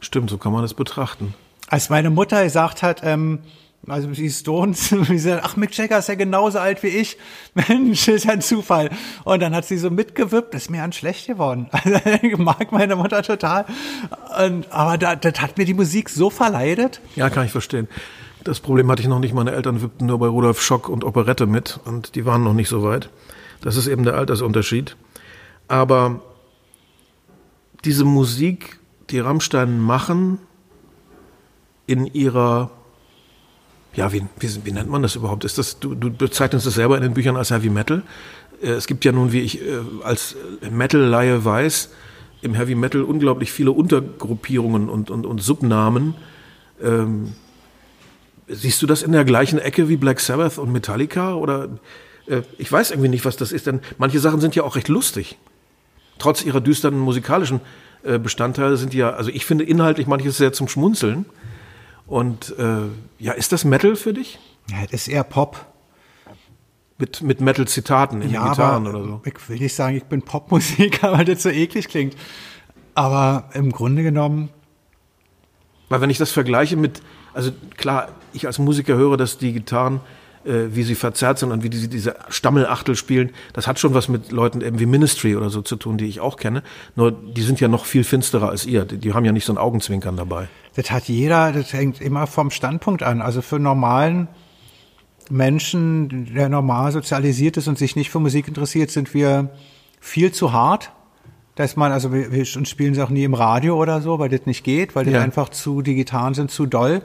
Stimmt, 0.00 0.30
so 0.30 0.38
kann 0.38 0.52
man 0.52 0.62
das 0.62 0.74
betrachten. 0.74 1.34
Als 1.68 1.88
meine 1.88 2.10
Mutter 2.10 2.44
gesagt 2.44 2.82
hat, 2.82 3.00
ähm, 3.02 3.40
also 3.86 4.08
die 4.08 4.30
Stones, 4.30 4.88
sie 5.06 5.18
sagt, 5.18 5.44
ach, 5.44 5.56
Mick 5.56 5.76
Jagger 5.76 5.98
ist 5.98 6.08
ja 6.08 6.14
genauso 6.14 6.58
alt 6.58 6.82
wie 6.82 6.88
ich. 6.88 7.16
Mensch, 7.54 8.08
ist 8.08 8.24
ja 8.24 8.32
ein 8.32 8.40
Zufall. 8.40 8.90
Und 9.24 9.40
dann 9.40 9.54
hat 9.54 9.64
sie 9.64 9.78
so 9.78 9.90
mitgewippt, 9.90 10.54
ist 10.54 10.70
mir 10.70 10.82
an 10.82 10.92
schlecht 10.92 11.26
geworden. 11.26 11.68
Also, 11.86 12.00
ich 12.22 12.36
mag 12.36 12.72
meine 12.72 12.96
Mutter 12.96 13.22
total. 13.22 13.64
Und, 14.44 14.72
aber 14.72 14.98
da, 14.98 15.14
das 15.14 15.40
hat 15.40 15.56
mir 15.56 15.64
die 15.64 15.74
Musik 15.74 16.08
so 16.08 16.30
verleidet. 16.30 17.00
Ja, 17.14 17.30
kann 17.30 17.46
ich 17.46 17.52
verstehen. 17.52 17.86
Das 18.42 18.60
Problem 18.60 18.90
hatte 18.90 19.02
ich 19.02 19.08
noch 19.08 19.18
nicht. 19.18 19.34
Meine 19.34 19.52
Eltern 19.52 19.82
wippten 19.82 20.06
nur 20.06 20.18
bei 20.18 20.26
Rudolf 20.26 20.60
Schock 20.62 20.88
und 20.88 21.04
Operette 21.04 21.46
mit 21.46 21.78
und 21.84 22.14
die 22.14 22.24
waren 22.24 22.42
noch 22.42 22.54
nicht 22.54 22.68
so 22.68 22.82
weit. 22.82 23.10
Das 23.60 23.76
ist 23.76 23.86
eben 23.86 24.04
der 24.04 24.14
Altersunterschied. 24.14 24.96
Aber 25.68 26.20
diese 27.84 28.04
Musik, 28.04 28.78
die 29.10 29.18
Rammstein 29.18 29.80
machen, 29.80 30.38
in 31.86 32.06
ihrer, 32.06 32.70
ja, 33.96 34.12
wie, 34.12 34.24
wie, 34.38 34.64
wie 34.64 34.72
nennt 34.72 34.90
man 34.90 35.02
das 35.02 35.16
überhaupt? 35.16 35.44
Ist 35.44 35.58
das, 35.58 35.78
du, 35.80 35.94
du 35.94 36.10
bezeichnest 36.10 36.66
es 36.66 36.74
selber 36.74 36.96
in 36.96 37.02
den 37.02 37.14
Büchern 37.14 37.36
als 37.36 37.50
Heavy 37.50 37.70
Metal. 37.70 38.02
Äh, 38.62 38.68
Es 38.68 38.86
gibt 38.86 39.04
ja 39.04 39.12
nun, 39.12 39.32
wie 39.32 39.40
ich 39.40 39.60
äh, 39.60 39.80
als 40.04 40.36
Metal-Laie 40.70 41.44
weiß, 41.44 41.90
im 42.42 42.54
Heavy 42.54 42.74
Metal 42.74 43.02
unglaublich 43.02 43.50
viele 43.50 43.72
Untergruppierungen 43.72 44.88
und, 44.88 45.10
und, 45.10 45.24
und 45.26 45.42
Subnamen. 45.42 46.14
Ähm, 46.82 47.32
siehst 48.48 48.82
du 48.82 48.86
das 48.86 49.02
in 49.02 49.12
der 49.12 49.24
gleichen 49.24 49.58
Ecke 49.58 49.88
wie 49.88 49.96
Black 49.96 50.20
Sabbath 50.20 50.58
und 50.58 50.70
Metallica? 50.70 51.34
Oder 51.34 51.68
äh, 52.26 52.42
ich 52.58 52.70
weiß 52.70 52.90
irgendwie 52.90 53.08
nicht, 53.08 53.24
was 53.24 53.36
das 53.36 53.50
ist, 53.50 53.66
denn 53.66 53.80
manche 53.98 54.20
Sachen 54.20 54.40
sind 54.40 54.54
ja 54.54 54.62
auch 54.62 54.76
recht 54.76 54.88
lustig. 54.88 55.38
Trotz 56.18 56.44
ihrer 56.44 56.60
düsteren 56.60 56.98
musikalischen 56.98 57.60
äh, 58.02 58.18
Bestandteile 58.18 58.76
sind 58.76 58.92
die 58.92 58.98
ja, 58.98 59.10
also 59.10 59.30
ich 59.30 59.46
finde 59.46 59.64
inhaltlich 59.64 60.06
manches 60.06 60.36
sehr 60.36 60.52
zum 60.52 60.68
Schmunzeln. 60.68 61.24
Und 62.06 62.56
äh, 62.58 62.88
ja, 63.18 63.32
ist 63.32 63.52
das 63.52 63.64
Metal 63.64 63.96
für 63.96 64.12
dich? 64.12 64.38
Ja, 64.70 64.82
das 64.82 64.92
ist 64.92 65.08
eher 65.08 65.24
Pop. 65.24 65.66
Mit, 66.98 67.20
mit 67.20 67.42
Metal-Zitaten 67.42 68.22
in 68.22 68.32
den 68.32 68.42
Gitarren 68.42 68.86
oder 68.86 69.04
so. 69.04 69.20
ich 69.22 69.48
will 69.50 69.58
nicht 69.58 69.74
sagen, 69.74 69.98
ich 69.98 70.04
bin 70.04 70.22
Popmusiker, 70.22 71.12
weil 71.18 71.26
das 71.26 71.42
so 71.42 71.50
eklig 71.50 71.88
klingt. 71.88 72.16
Aber 72.94 73.50
im 73.52 73.70
Grunde 73.70 74.02
genommen, 74.02 74.48
Weil 75.90 76.00
wenn 76.00 76.08
ich 76.08 76.16
das 76.16 76.32
vergleiche 76.32 76.76
mit, 76.76 77.02
also 77.34 77.52
klar, 77.76 78.08
ich 78.32 78.46
als 78.46 78.58
Musiker 78.58 78.96
höre, 78.96 79.18
dass 79.18 79.36
die 79.36 79.52
Gitarren, 79.52 80.00
wie 80.74 80.82
sie 80.82 80.94
verzerrt 80.94 81.38
sind 81.38 81.52
und 81.52 81.62
wie 81.62 81.70
die, 81.70 81.88
diese 81.88 82.14
Stammelachtel 82.28 82.94
spielen, 82.96 83.30
das 83.52 83.66
hat 83.66 83.78
schon 83.78 83.94
was 83.94 84.08
mit 84.08 84.32
Leuten 84.32 84.60
eben 84.60 84.78
wie 84.78 84.86
Ministry 84.86 85.36
oder 85.36 85.50
so 85.50 85.62
zu 85.62 85.76
tun, 85.76 85.98
die 85.98 86.06
ich 86.06 86.20
auch 86.20 86.36
kenne. 86.36 86.62
Nur 86.94 87.10
die 87.12 87.42
sind 87.42 87.60
ja 87.60 87.68
noch 87.68 87.84
viel 87.84 88.04
finsterer 88.04 88.48
als 88.50 88.64
ihr. 88.66 88.84
Die, 88.84 88.98
die 88.98 89.12
haben 89.12 89.24
ja 89.24 89.32
nicht 89.32 89.44
so 89.44 89.52
ein 89.52 89.58
Augenzwinkern 89.58 90.16
dabei. 90.16 90.48
das 90.76 90.90
hat 90.90 91.04
jeder, 91.08 91.52
das 91.52 91.72
hängt 91.72 92.00
immer 92.00 92.26
vom 92.26 92.50
Standpunkt 92.50 93.02
an. 93.02 93.20
Also 93.22 93.42
für 93.42 93.58
normalen 93.58 94.28
Menschen, 95.30 96.32
der 96.34 96.48
normal 96.48 96.92
sozialisiert 96.92 97.56
ist 97.56 97.68
und 97.68 97.78
sich 97.78 97.96
nicht 97.96 98.10
für 98.10 98.20
Musik 98.20 98.46
interessiert, 98.48 98.90
sind 98.90 99.12
wir 99.14 99.50
viel 100.00 100.32
zu 100.32 100.52
hart. 100.52 100.92
Dass 101.56 101.74
man, 101.74 101.90
also 101.90 102.12
wir, 102.12 102.30
wir 102.32 102.44
spielen 102.44 102.94
sie 102.94 103.02
auch 103.02 103.08
nie 103.08 103.24
im 103.24 103.32
Radio 103.32 103.80
oder 103.80 104.02
so, 104.02 104.18
weil 104.18 104.28
das 104.28 104.44
nicht 104.44 104.62
geht, 104.62 104.94
weil 104.94 105.08
Ja. 105.08 105.22
einfach 105.22 105.48
zu, 105.48 105.80
die 105.80 105.94
Gitarren 105.94 106.34
sind 106.34 106.50
zu 106.50 106.66
doll. 106.66 107.00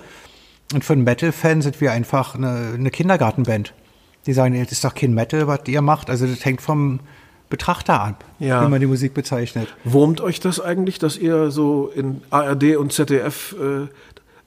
Und 0.74 0.86
für 0.86 0.94
einen 0.94 1.04
Metal-Fan 1.04 1.62
sind 1.62 1.82
wir 1.82 1.92
einfach 1.92 2.36
eine, 2.36 2.72
eine 2.76 2.92
Kindergartenband. 2.92 3.74
Die 4.26 4.34
sagen, 4.34 4.58
das 4.62 4.72
ist 4.72 4.84
doch 4.84 4.94
kein 4.94 5.14
Metal, 5.14 5.48
was 5.48 5.62
ihr 5.68 5.82
macht. 5.82 6.10
Also 6.10 6.28
das 6.28 6.46
hängt 6.46 6.62
vom 6.62 7.00
Betrachter 7.50 8.00
ab, 8.00 8.24
Ja. 8.40 8.66
wie 8.66 8.70
man 8.70 8.80
die 8.80 8.86
Musik 8.88 9.14
bezeichnet. 9.14 9.68
Wurmt 9.84 10.22
euch 10.22 10.40
das 10.40 10.60
eigentlich, 10.62 11.00
dass 11.00 11.18
ihr 11.18 11.52
so 11.52 11.88
in 11.94 12.22
ARD 12.30 12.78
und 12.78 12.94
ZDF 12.94 13.56
äh, 13.60 13.88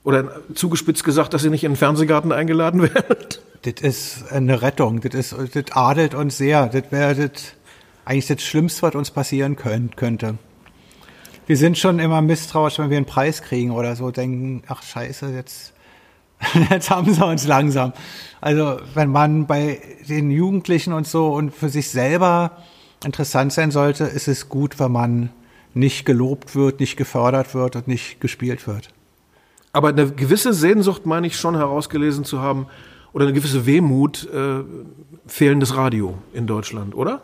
oder 0.03 0.41
zugespitzt 0.55 1.03
gesagt, 1.03 1.33
dass 1.33 1.43
ihr 1.43 1.51
nicht 1.51 1.63
in 1.63 1.71
den 1.73 1.77
Fernsehgarten 1.77 2.31
eingeladen 2.31 2.81
werdet? 2.93 3.41
Das 3.63 3.73
ist 3.81 4.31
eine 4.31 4.61
Rettung. 4.61 5.01
Das, 5.01 5.13
ist, 5.33 5.55
das 5.55 5.65
adelt 5.71 6.15
uns 6.15 6.37
sehr. 6.37 6.67
Das 6.67 6.83
wäre 6.91 7.29
eigentlich 8.05 8.27
das 8.27 8.41
Schlimmste, 8.41 8.83
was 8.83 8.95
uns 8.95 9.11
passieren 9.11 9.55
könnt, 9.55 9.97
könnte. 9.97 10.37
Wir 11.47 11.57
sind 11.57 11.77
schon 11.77 11.99
immer 11.99 12.21
misstrauisch, 12.23 12.79
wenn 12.79 12.89
wir 12.89 12.97
einen 12.97 13.05
Preis 13.05 13.43
kriegen 13.43 13.69
oder 13.71 13.95
so, 13.95 14.09
denken, 14.09 14.63
ach 14.67 14.81
scheiße, 14.81 15.27
jetzt, 15.29 15.73
jetzt 16.69 16.89
haben 16.89 17.13
sie 17.13 17.25
uns 17.25 17.47
langsam. 17.47 17.93
Also 18.41 18.77
wenn 18.93 19.09
man 19.09 19.47
bei 19.47 19.81
den 20.07 20.29
Jugendlichen 20.31 20.93
und 20.93 21.07
so 21.07 21.33
und 21.33 21.53
für 21.53 21.69
sich 21.69 21.89
selber 21.89 22.51
interessant 23.03 23.53
sein 23.53 23.71
sollte, 23.71 24.03
ist 24.05 24.27
es 24.27 24.49
gut, 24.49 24.79
wenn 24.79 24.91
man 24.91 25.29
nicht 25.73 26.05
gelobt 26.05 26.55
wird, 26.55 26.79
nicht 26.79 26.97
gefördert 26.97 27.53
wird 27.53 27.75
und 27.75 27.87
nicht 27.87 28.21
gespielt 28.21 28.67
wird. 28.67 28.89
Aber 29.73 29.89
eine 29.89 30.09
gewisse 30.11 30.53
Sehnsucht 30.53 31.05
meine 31.05 31.27
ich 31.27 31.37
schon 31.37 31.55
herausgelesen 31.55 32.23
zu 32.23 32.39
haben 32.41 32.67
oder 33.13 33.25
eine 33.25 33.33
gewisse 33.33 33.65
Wehmut 33.65 34.29
äh, 34.33 34.63
fehlendes 35.27 35.75
Radio 35.75 36.17
in 36.33 36.47
Deutschland, 36.47 36.95
oder? 36.95 37.21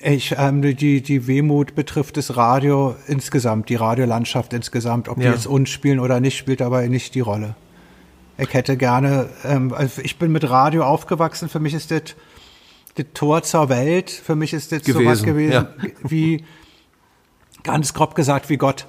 Ich, 0.00 0.34
ähm, 0.38 0.62
die, 0.62 1.02
die 1.02 1.26
Wehmut 1.26 1.74
betrifft 1.74 2.16
das 2.16 2.36
Radio 2.36 2.94
insgesamt, 3.06 3.68
die 3.68 3.74
Radiolandschaft 3.74 4.52
insgesamt. 4.54 5.08
Ob 5.08 5.18
die 5.18 5.24
Ja. 5.24 5.32
jetzt 5.32 5.46
uns 5.46 5.68
spielen 5.70 5.98
oder 6.00 6.20
nicht, 6.20 6.36
spielt 6.36 6.60
dabei 6.60 6.88
nicht 6.88 7.14
die 7.14 7.20
Rolle. 7.20 7.54
Ich 8.36 8.52
hätte 8.52 8.76
gerne, 8.76 9.28
ähm, 9.44 9.72
also 9.72 10.02
ich 10.02 10.18
bin 10.18 10.32
mit 10.32 10.48
Radio 10.48 10.84
aufgewachsen, 10.84 11.48
für 11.48 11.60
mich 11.60 11.74
ist 11.74 11.90
das 11.90 12.16
das 12.96 13.06
Tor 13.12 13.42
zur 13.42 13.68
Welt, 13.68 14.10
für 14.10 14.36
mich 14.36 14.52
ist 14.52 14.70
das 14.70 14.84
sowas 14.84 15.24
Gewesen, 15.24 15.26
gewesen, 15.26 15.52
ja. 15.82 15.90
wie, 16.04 16.44
ganz 17.64 17.92
grob 17.94 18.14
gesagt, 18.14 18.48
wie 18.48 18.56
Gott. 18.56 18.86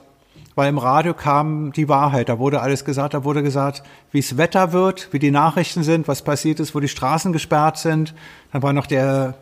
Weil 0.53 0.69
im 0.69 0.77
Radio 0.77 1.13
kam 1.13 1.73
die 1.73 1.89
Wahrheit, 1.89 2.29
da 2.29 2.39
wurde 2.39 2.61
alles 2.61 2.85
gesagt, 2.85 3.13
da 3.13 3.25
wurde 3.25 3.43
gesagt, 3.43 3.83
wie 4.11 4.19
es 4.19 4.37
Wetter 4.37 4.71
wird, 4.71 5.09
wie 5.11 5.19
die 5.19 5.31
Nachrichten 5.31 5.83
sind, 5.83 6.07
was 6.07 6.21
passiert 6.21 6.59
ist, 6.61 6.73
wo 6.73 6.79
die 6.79 6.87
Straßen 6.87 7.33
gesperrt 7.33 7.77
sind. 7.77 8.13
Dann 8.53 8.63
war 8.63 8.71
noch 8.71 8.87
der 8.87 9.35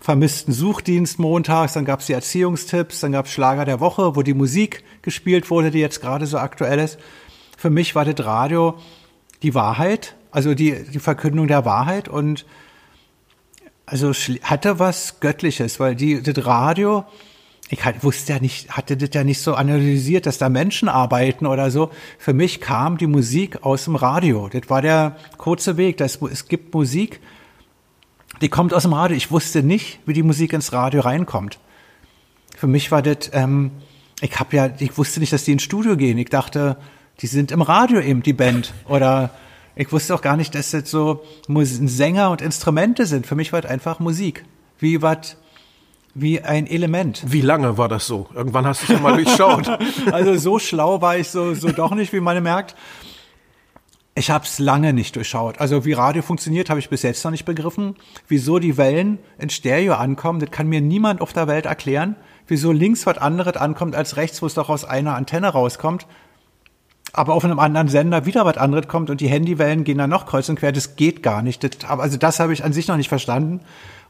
vermissten 0.00 0.54
Suchdienst 0.54 1.18
montags, 1.18 1.74
dann 1.74 1.84
gab 1.84 2.00
es 2.00 2.06
die 2.06 2.14
Erziehungstipps, 2.14 3.00
dann 3.00 3.12
gab 3.12 3.26
es 3.26 3.32
Schlager 3.32 3.64
der 3.64 3.80
Woche, 3.80 4.16
wo 4.16 4.22
die 4.22 4.32
Musik 4.32 4.84
gespielt 5.02 5.50
wurde, 5.50 5.70
die 5.70 5.80
jetzt 5.80 6.00
gerade 6.00 6.26
so 6.26 6.38
aktuell 6.38 6.78
ist. 6.78 6.98
Für 7.58 7.70
mich 7.70 7.94
war 7.94 8.04
das 8.06 8.24
Radio 8.24 8.78
die 9.44 9.54
Wahrheit, 9.54 10.16
also 10.32 10.54
die, 10.54 10.84
die 10.92 10.98
Verkündung 10.98 11.46
der 11.46 11.64
Wahrheit 11.64 12.08
und 12.08 12.44
also 13.86 14.12
hatte 14.12 14.78
was 14.78 15.20
Göttliches, 15.20 15.78
weil 15.78 15.94
die, 15.94 16.22
das 16.22 16.44
Radio 16.44 17.04
ich 17.70 17.84
halt 17.84 18.04
wusste 18.04 18.34
ja 18.34 18.40
nicht, 18.40 18.70
hatte 18.70 18.96
das 18.96 19.10
ja 19.14 19.24
nicht 19.24 19.40
so 19.40 19.54
analysiert, 19.54 20.26
dass 20.26 20.38
da 20.38 20.48
Menschen 20.48 20.88
arbeiten 20.88 21.46
oder 21.46 21.70
so. 21.70 21.90
Für 22.18 22.34
mich 22.34 22.60
kam 22.60 22.98
die 22.98 23.06
Musik 23.06 23.64
aus 23.64 23.84
dem 23.84 23.96
Radio. 23.96 24.48
Das 24.48 24.68
war 24.68 24.82
der 24.82 25.16
kurze 25.38 25.76
Weg. 25.76 25.96
Das, 25.96 26.20
es 26.30 26.46
gibt 26.48 26.74
Musik, 26.74 27.20
die 28.42 28.48
kommt 28.48 28.74
aus 28.74 28.82
dem 28.82 28.92
Radio. 28.92 29.16
Ich 29.16 29.30
wusste 29.30 29.62
nicht, 29.62 30.00
wie 30.04 30.12
die 30.12 30.22
Musik 30.22 30.52
ins 30.52 30.72
Radio 30.72 31.00
reinkommt. 31.00 31.58
Für 32.54 32.66
mich 32.66 32.90
war 32.90 33.00
das, 33.00 33.30
ähm, 33.32 33.70
ich 34.20 34.38
habe 34.38 34.56
ja, 34.56 34.70
ich 34.78 34.96
wusste 34.98 35.20
nicht, 35.20 35.32
dass 35.32 35.44
die 35.44 35.52
ins 35.52 35.62
Studio 35.62 35.96
gehen. 35.96 36.18
Ich 36.18 36.28
dachte, 36.28 36.76
die 37.20 37.26
sind 37.26 37.52
im 37.52 37.62
Radio 37.62 38.00
eben, 38.00 38.22
die 38.22 38.32
Band. 38.32 38.72
Oder 38.88 39.30
ich 39.76 39.90
wusste 39.92 40.14
auch 40.14 40.22
gar 40.22 40.36
nicht, 40.36 40.54
dass 40.54 40.70
das 40.70 40.90
so 40.90 41.24
Sänger 41.48 42.30
und 42.30 42.42
Instrumente 42.42 43.06
sind. 43.06 43.26
Für 43.26 43.34
mich 43.34 43.52
war 43.52 43.60
das 43.60 43.70
einfach 43.70 43.98
Musik. 43.98 44.44
Wie 44.78 45.02
was 45.02 45.36
wie 46.14 46.40
ein 46.40 46.68
Element. 46.68 47.24
Wie 47.26 47.40
lange 47.40 47.76
war 47.76 47.88
das 47.88 48.06
so? 48.06 48.28
Irgendwann 48.34 48.66
hast 48.66 48.82
du 48.82 48.84
es 48.84 48.90
ja 48.92 49.00
mal 49.00 49.16
durchschaut. 49.16 49.68
also 50.12 50.36
so 50.36 50.60
schlau 50.60 51.00
war 51.00 51.18
ich 51.18 51.28
so, 51.28 51.54
so 51.54 51.72
doch 51.72 51.92
nicht, 51.92 52.12
wie 52.12 52.20
man 52.20 52.40
merkt. 52.42 52.76
Ich 54.14 54.30
habe 54.30 54.44
es 54.44 54.60
lange 54.60 54.92
nicht 54.92 55.16
durchschaut. 55.16 55.58
Also 55.58 55.84
wie 55.84 55.92
Radio 55.92 56.22
funktioniert, 56.22 56.70
habe 56.70 56.78
ich 56.78 56.88
bis 56.88 57.02
jetzt 57.02 57.24
noch 57.24 57.32
nicht 57.32 57.44
begriffen. 57.44 57.96
Wieso 58.28 58.60
die 58.60 58.76
Wellen 58.76 59.18
in 59.38 59.50
Stereo 59.50 59.94
ankommen, 59.94 60.38
das 60.38 60.52
kann 60.52 60.68
mir 60.68 60.80
niemand 60.80 61.20
auf 61.20 61.32
der 61.32 61.48
Welt 61.48 61.66
erklären. 61.66 62.14
Wieso 62.46 62.70
links 62.70 63.06
was 63.06 63.18
anderes 63.18 63.56
ankommt 63.56 63.96
als 63.96 64.16
rechts, 64.16 64.40
wo 64.40 64.46
es 64.46 64.54
doch 64.54 64.68
aus 64.68 64.84
einer 64.84 65.16
Antenne 65.16 65.48
rauskommt. 65.48 66.06
Aber 67.16 67.34
auf 67.34 67.44
einem 67.44 67.60
anderen 67.60 67.86
Sender 67.86 68.26
wieder 68.26 68.44
was 68.44 68.56
anderes 68.56 68.88
kommt 68.88 69.08
und 69.08 69.20
die 69.20 69.28
Handywellen 69.28 69.84
gehen 69.84 69.98
dann 69.98 70.10
noch 70.10 70.26
kreuz 70.26 70.48
und 70.48 70.58
quer. 70.58 70.72
Das 70.72 70.96
geht 70.96 71.22
gar 71.22 71.42
nicht. 71.42 71.62
Das, 71.62 71.88
also 71.88 72.18
das 72.18 72.40
habe 72.40 72.52
ich 72.52 72.64
an 72.64 72.72
sich 72.72 72.88
noch 72.88 72.96
nicht 72.96 73.08
verstanden. 73.08 73.60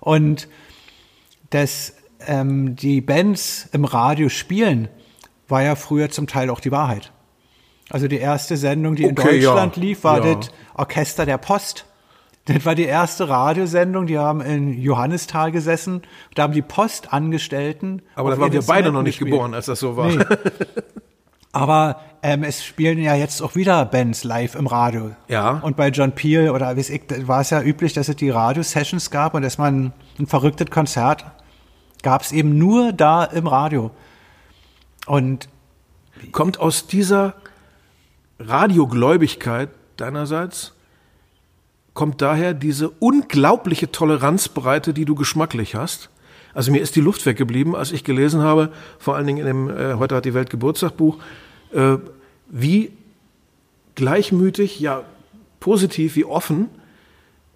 Und 0.01 0.49
dass 1.51 1.93
ähm, 2.27 2.77
die 2.77 3.03
Bands 3.03 3.69
im 3.73 3.85
Radio 3.85 4.31
spielen, 4.31 4.89
war 5.49 5.63
ja 5.63 5.77
früher 5.77 6.09
zum 6.09 6.27
Teil 6.27 6.49
auch 6.49 6.61
die 6.61 6.73
Wahrheit. 6.73 7.13
Also 7.91 8.09
die 8.09 8.17
erste 8.17 8.57
Sendung, 8.57 8.97
die 8.97 9.05
okay, 9.05 9.11
in 9.11 9.43
Deutschland 9.43 9.77
ja. 9.77 9.83
lief, 9.83 10.03
war 10.03 10.25
ja. 10.25 10.37
das 10.37 10.51
Orchester 10.73 11.27
der 11.27 11.37
Post. 11.37 11.85
Das 12.47 12.65
war 12.65 12.75
die 12.75 12.85
erste 12.85 13.29
Radiosendung, 13.29 14.07
die 14.07 14.19
haben 14.19 14.41
in 14.41 14.81
Johannisthal 14.81 15.53
gesessen. 15.53 16.03
Da 16.35 16.45
haben 16.45 16.55
die 16.55 16.63
Postangestellten. 16.63 18.01
Aber 18.15 18.31
da 18.31 18.39
waren 18.39 18.53
wir 18.53 18.63
beide 18.63 18.93
noch 18.93 19.03
nicht 19.03 19.19
gespielt. 19.19 19.33
geboren, 19.33 19.53
als 19.53 19.67
das 19.67 19.81
so 19.81 19.97
war. 19.99 20.09
Nee. 20.09 20.25
Aber 21.55 22.01
ähm, 22.23 22.43
es 22.43 22.65
spielen 22.65 22.99
ja 22.99 23.15
jetzt 23.15 23.41
auch 23.41 23.55
wieder 23.55 23.85
Bands 23.85 24.25
live 24.25 24.57
im 24.57 24.67
Radio. 24.67 25.13
Ja. 25.29 25.61
Und 25.63 25.77
bei 25.77 25.89
John 25.89 26.13
Peel 26.13 26.51
oder 26.51 26.77
es 26.77 26.91
ich, 26.91 27.03
war 27.29 27.43
es 27.43 27.51
ja 27.51 27.63
üblich, 27.63 27.93
dass 27.93 28.09
es 28.09 28.17
die 28.17 28.31
Radio-Sessions 28.31 29.11
gab 29.11 29.35
und 29.35 29.43
dass 29.43 29.57
man 29.57 29.93
ein 30.19 30.27
verrücktes 30.27 30.69
Konzert 30.71 31.25
gab 32.03 32.23
es 32.23 32.33
eben 32.33 32.59
nur 32.59 32.93
da 32.93 33.25
im 33.25 33.47
Radio. 33.47 33.93
Und 35.07 35.49
kommt 36.33 36.59
aus 36.59 36.89
dieser 36.89 37.35
Radiogläubigkeit 38.41 39.71
deinerseits, 39.97 40.75
kommt 41.95 42.21
daher 42.21 42.53
diese 42.53 42.91
unglaubliche 42.91 43.93
Toleranzbreite, 43.93 44.93
die 44.93 45.05
du 45.05 45.15
geschmacklich 45.15 45.77
hast. 45.77 46.11
Also 46.53 46.73
mir 46.73 46.81
ist 46.81 46.97
die 46.97 47.01
Luft 47.01 47.27
weggeblieben, 47.27 47.75
als 47.75 47.93
ich 47.93 48.05
gelesen 48.05 48.43
habe, 48.43 48.71
vor 48.99 49.17
allen 49.17 49.27
Dingen 49.27 49.39
in 49.39 49.47
dem 49.47 49.71
äh, 49.71 49.95
Heute 49.95 50.17
hat 50.17 50.25
die 50.25 50.35
Welt 50.35 50.51
Geburtstagbuch, 50.51 51.19
äh, 51.75 51.99
wie 52.49 52.93
gleichmütig, 53.95 54.81
ja 54.81 55.05
positiv, 55.61 56.17
wie 56.17 56.25
offen 56.25 56.69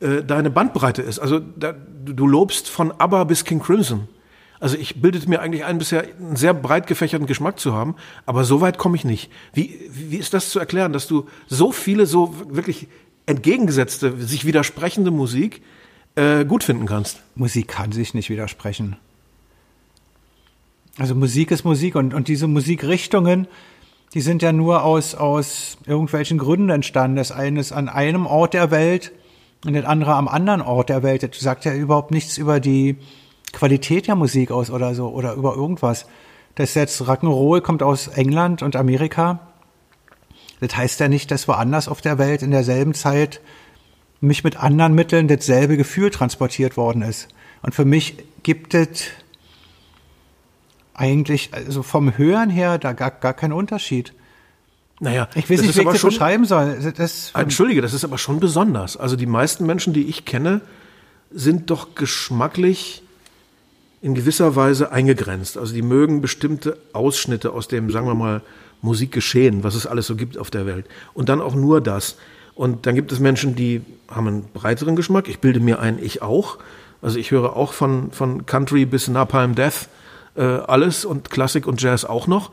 äh, 0.00 0.22
deine 0.22 0.50
Bandbreite 0.50 1.02
ist. 1.02 1.18
Also 1.18 1.40
da, 1.40 1.74
du 2.04 2.26
lobst 2.26 2.68
von 2.68 2.92
ABBA 2.92 3.24
bis 3.24 3.44
King 3.44 3.60
Crimson. 3.60 4.08
Also 4.60 4.76
ich 4.76 5.00
bildete 5.00 5.28
mir 5.28 5.40
eigentlich 5.40 5.64
ein, 5.64 5.78
bisher 5.78 6.04
einen 6.18 6.36
sehr 6.36 6.54
breit 6.54 6.86
gefächerten 6.86 7.26
Geschmack 7.26 7.60
zu 7.60 7.74
haben, 7.74 7.94
aber 8.26 8.44
so 8.44 8.60
weit 8.60 8.78
komme 8.78 8.96
ich 8.96 9.04
nicht. 9.04 9.30
Wie, 9.52 9.88
wie 9.90 10.16
ist 10.16 10.34
das 10.34 10.50
zu 10.50 10.58
erklären, 10.58 10.92
dass 10.92 11.06
du 11.06 11.28
so 11.46 11.70
viele, 11.70 12.06
so 12.06 12.34
wirklich 12.48 12.88
entgegengesetzte, 13.26 14.16
sich 14.18 14.44
widersprechende 14.44 15.10
Musik 15.10 15.62
äh, 16.16 16.44
gut 16.44 16.64
finden 16.64 16.86
kannst? 16.86 17.22
Musik 17.36 17.68
kann 17.68 17.92
sich 17.92 18.14
nicht 18.14 18.30
widersprechen. 18.30 18.96
Also 20.96 21.14
Musik 21.14 21.52
ist 21.52 21.64
Musik 21.64 21.94
und, 21.94 22.14
und 22.14 22.26
diese 22.26 22.48
Musikrichtungen, 22.48 23.46
die 24.14 24.20
sind 24.20 24.42
ja 24.42 24.52
nur 24.52 24.84
aus, 24.84 25.14
aus 25.14 25.78
irgendwelchen 25.86 26.38
Gründen 26.38 26.70
entstanden. 26.70 27.16
Das 27.16 27.32
eine 27.32 27.60
ist 27.60 27.72
an 27.72 27.88
einem 27.88 28.26
Ort 28.26 28.54
der 28.54 28.70
Welt 28.70 29.12
und 29.64 29.74
das 29.74 29.84
andere 29.84 30.14
am 30.14 30.28
anderen 30.28 30.62
Ort 30.62 30.88
der 30.88 31.02
Welt. 31.02 31.22
Das 31.22 31.38
sagt 31.40 31.64
ja 31.64 31.74
überhaupt 31.74 32.10
nichts 32.10 32.38
über 32.38 32.60
die, 32.60 32.96
Qualität 33.52 34.06
der 34.06 34.16
Musik 34.16 34.50
aus 34.50 34.70
oder 34.70 34.94
so 34.94 35.08
oder 35.08 35.34
über 35.34 35.54
irgendwas. 35.54 36.06
Das 36.54 36.74
jetzt 36.74 37.00
Rock'n'Roll 37.02 37.60
kommt 37.60 37.82
aus 37.82 38.08
England 38.08 38.62
und 38.62 38.76
Amerika. 38.76 39.40
Das 40.60 40.76
heißt 40.76 41.00
ja 41.00 41.08
nicht, 41.08 41.30
dass 41.30 41.48
woanders 41.48 41.88
auf 41.88 42.00
der 42.00 42.18
Welt 42.18 42.42
in 42.42 42.50
derselben 42.50 42.94
Zeit 42.94 43.40
mich 44.20 44.42
mit 44.42 44.56
anderen 44.56 44.94
Mitteln 44.94 45.28
dasselbe 45.28 45.76
Gefühl 45.76 46.10
transportiert 46.10 46.76
worden 46.76 47.02
ist. 47.02 47.28
Und 47.62 47.74
für 47.74 47.84
mich 47.84 48.16
gibt 48.42 48.74
es 48.74 49.06
eigentlich, 50.98 51.50
also 51.54 51.82
vom 51.82 52.18
Hören 52.18 52.50
her, 52.50 52.78
da 52.78 52.92
gar, 52.92 53.10
gar 53.10 53.34
keinen 53.34 53.52
Unterschied. 53.52 54.12
Naja, 55.00 55.28
ich 55.34 55.48
weiß 55.48 55.62
nicht, 55.62 55.76
wie 55.76 55.80
ich 55.82 55.86
das 55.86 56.02
beschreiben 56.02 56.44
soll. 56.44 56.92
Das, 56.96 57.30
Entschuldige, 57.34 57.80
das 57.80 57.94
ist 57.94 58.04
aber 58.04 58.18
schon 58.18 58.40
besonders. 58.40 58.96
Also 58.96 59.14
die 59.14 59.26
meisten 59.26 59.64
Menschen, 59.64 59.92
die 59.92 60.08
ich 60.08 60.24
kenne, 60.24 60.60
sind 61.30 61.70
doch 61.70 61.94
geschmacklich 61.94 63.02
in 64.02 64.14
gewisser 64.14 64.56
Weise 64.56 64.90
eingegrenzt. 64.90 65.56
Also 65.56 65.72
die 65.72 65.82
mögen 65.82 66.20
bestimmte 66.20 66.76
Ausschnitte 66.92 67.52
aus 67.52 67.68
dem, 67.68 67.90
sagen 67.90 68.06
wir 68.06 68.14
mal, 68.14 68.42
Musikgeschehen, 68.82 69.64
was 69.64 69.74
es 69.74 69.86
alles 69.86 70.06
so 70.06 70.16
gibt 70.16 70.36
auf 70.38 70.50
der 70.50 70.66
Welt. 70.66 70.86
Und 71.14 71.28
dann 71.28 71.40
auch 71.40 71.54
nur 71.54 71.80
das. 71.80 72.16
Und 72.54 72.86
dann 72.86 72.94
gibt 72.96 73.12
es 73.12 73.20
Menschen, 73.20 73.54
die 73.54 73.82
haben 74.08 74.26
einen 74.26 74.44
breiteren 74.52 74.96
Geschmack. 74.96 75.28
Ich 75.28 75.38
bilde 75.38 75.60
mir 75.60 75.78
ein, 75.78 76.02
ich 76.02 76.22
auch. 76.22 76.58
Also 77.02 77.18
ich 77.18 77.30
höre 77.30 77.56
auch 77.56 77.72
von, 77.72 78.10
von 78.10 78.46
Country 78.46 78.84
bis 78.84 79.06
Napalm 79.06 79.54
Death 79.54 79.88
äh, 80.38 80.42
alles 80.42 81.04
und 81.04 81.30
Klassik 81.30 81.66
und 81.66 81.82
Jazz 81.82 82.04
auch 82.04 82.26
noch. 82.26 82.50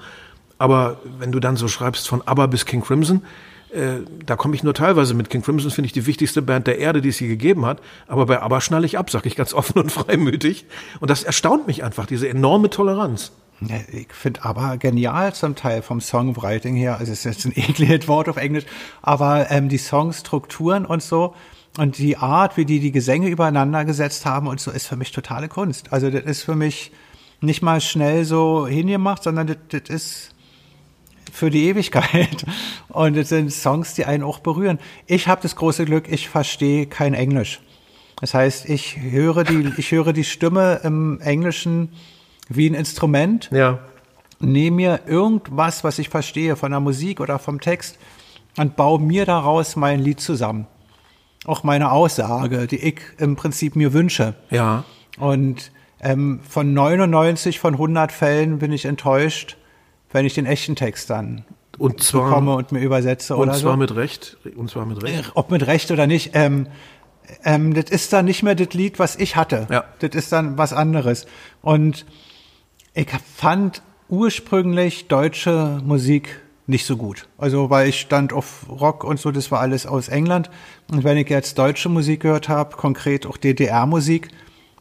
Aber 0.58 1.00
wenn 1.20 1.32
du 1.32 1.40
dann 1.40 1.56
so 1.56 1.68
schreibst 1.68 2.08
von 2.08 2.22
ABBA 2.26 2.48
bis 2.48 2.66
King 2.66 2.82
Crimson, 2.82 3.22
äh, 3.72 4.00
da 4.26 4.36
komme 4.36 4.56
ich 4.56 4.64
nur 4.64 4.74
teilweise 4.74 5.14
mit. 5.14 5.30
King 5.30 5.42
Crimson 5.42 5.70
finde 5.70 5.88
ich 5.88 5.94
die 5.94 6.06
wichtigste 6.06 6.42
Band 6.42 6.66
der 6.68 6.80
Erde, 6.80 7.02
die 7.02 7.10
es 7.10 7.20
je 7.20 7.28
gegeben 7.28 7.66
hat. 7.66 7.82
Aber 8.08 8.26
bei 8.26 8.42
ABBA 8.42 8.62
schnalle 8.62 8.86
ich 8.86 8.98
ab, 8.98 9.10
sage 9.10 9.28
ich 9.28 9.36
ganz 9.36 9.54
offen 9.56 9.80
und 9.80 9.92
freimütig. 9.92 10.66
Und 11.00 11.10
das 11.10 11.24
erstaunt 11.24 11.68
mich 11.68 11.84
einfach, 11.84 12.06
diese 12.06 12.28
enorme 12.28 12.70
Toleranz. 12.70 13.32
Ich 13.92 14.12
finde 14.12 14.44
aber 14.44 14.78
genial 14.78 15.34
zum 15.34 15.56
Teil 15.56 15.82
vom 15.82 16.02
Songwriting 16.02 16.76
her. 16.76 16.98
Also 17.00 17.14
es 17.14 17.20
ist 17.20 17.26
jetzt 17.26 17.46
ein 17.46 17.54
ekliges 17.56 18.08
Wort 18.08 18.28
auf 18.28 18.38
Englisch, 18.38 18.66
aber 19.02 19.50
ähm, 19.50 19.70
die 19.70 19.78
Songstrukturen 19.78 20.86
und 20.86 21.02
so 21.02 21.34
und 21.78 21.98
die 21.98 22.18
Art, 22.18 22.58
wie 22.58 22.66
die 22.66 22.80
die 22.80 22.92
Gesänge 22.92 23.30
übereinander 23.30 23.86
gesetzt 23.86 24.26
haben 24.26 24.48
und 24.48 24.60
so, 24.60 24.72
ist 24.72 24.88
für 24.88 24.96
mich 24.96 25.12
totale 25.12 25.48
Kunst. 25.48 25.92
Also 25.92 26.10
das 26.10 26.24
ist 26.24 26.44
für 26.44 26.56
mich 26.56 26.92
nicht 27.42 27.62
mal 27.62 27.82
schnell 27.82 28.26
so 28.26 28.68
hingemacht, 28.68 29.24
sondern 29.24 29.48
das, 29.48 29.58
das 29.70 29.90
ist 29.90 30.36
für 31.32 31.50
die 31.50 31.66
Ewigkeit. 31.66 32.46
Und 32.90 33.18
es 33.18 33.30
sind 33.30 33.52
Songs, 33.52 33.94
die 33.94 34.06
einen 34.06 34.24
auch 34.24 34.40
berühren. 34.40 34.80
Ich 35.06 35.28
habe 35.28 35.42
das 35.42 35.56
große 35.56 35.86
Glück, 35.86 36.10
ich 36.10 36.30
verstehe 36.30 36.86
kein 36.88 37.14
Englisch. 37.14 37.62
Das 38.22 38.34
heißt, 38.34 38.70
ich 38.70 38.98
höre 38.98 39.44
die, 39.44 39.74
ich 39.78 39.92
höre 39.92 40.14
die 40.14 40.24
Stimme 40.24 40.80
im 40.84 41.20
Englischen 41.20 41.90
wie 42.48 42.70
ein 42.70 42.74
Instrument. 42.74 43.50
Ja. 43.52 43.80
Nehme 44.40 44.76
mir 44.76 45.00
irgendwas, 45.06 45.84
was 45.84 46.00
ich 46.00 46.10
verstehe 46.10 46.56
von 46.56 46.72
der 46.72 46.80
Musik 46.80 47.20
oder 47.20 47.40
vom 47.40 47.60
Text 47.60 47.98
und 48.58 48.76
baue 48.76 49.00
mir 49.00 49.26
daraus 49.26 49.76
mein 49.76 50.00
Lied 50.00 50.22
zusammen. 50.22 50.68
Auch 51.46 51.64
meine 51.64 51.92
Aussage, 51.92 52.68
die 52.68 52.78
ich 52.78 53.02
im 53.18 53.36
Prinzip 53.36 53.76
mir 53.76 53.94
wünsche. 53.94 54.36
Ja. 54.50 54.86
Und 55.18 55.72
ähm, 56.06 56.40
von 56.48 56.74
99 56.74 57.60
von 57.60 57.74
100 57.74 58.12
Fällen 58.12 58.60
bin 58.60 58.72
ich 58.72 58.86
enttäuscht, 58.86 59.58
wenn 60.12 60.26
ich 60.26 60.36
den 60.36 60.46
echten 60.46 60.76
Text 60.76 61.10
dann 61.10 61.46
und 61.80 62.02
zwar, 62.02 62.30
bekomme 62.30 62.56
und 62.56 62.72
mir 62.72 62.80
übersetze 62.80 63.36
oder 63.36 63.54
so. 63.54 63.58
Und 63.58 63.62
zwar 63.62 63.78
mit 63.78 63.96
Recht. 63.96 64.38
Und 64.56 64.70
zwar 64.70 64.86
mit 64.86 65.04
Recht. 65.04 65.32
Ob 65.34 65.50
mit 65.50 65.66
Recht 65.66 65.90
oder 65.90 66.06
nicht. 66.06 66.32
Ähm, 66.34 66.68
ähm, 67.44 67.74
das 67.74 67.90
ist 67.90 68.14
dann 68.14 68.26
nicht 68.26 68.44
mehr 68.44 68.54
das 68.54 68.74
Lied, 68.74 69.00
was 69.00 69.16
ich 69.16 69.36
hatte. 69.36 69.66
Ja. 69.72 69.84
Das 70.00 70.12
ist 70.12 70.32
dann 70.32 70.60
was 70.60 70.74
anderes. 70.74 71.26
Und 71.64 72.06
ich 72.94 73.10
fand 73.36 73.82
ursprünglich 74.08 75.08
deutsche 75.08 75.82
Musik 75.84 76.40
nicht 76.68 76.86
so 76.86 76.98
gut. 76.98 77.28
Also 77.40 77.72
weil 77.72 77.90
ich 77.90 78.00
stand 78.00 78.32
auf 78.32 78.68
Rock 78.70 79.04
und 79.04 79.20
so, 79.20 79.32
das 79.32 79.50
war 79.50 79.60
alles 79.60 79.88
aus 79.88 80.08
England. 80.08 80.52
Und 80.92 81.04
wenn 81.04 81.18
ich 81.18 81.30
jetzt 81.30 81.58
deutsche 81.58 81.90
Musik 81.90 82.22
gehört 82.22 82.48
habe, 82.48 82.76
konkret 82.78 83.26
auch 83.26 83.38
DDR-Musik, 83.38 84.30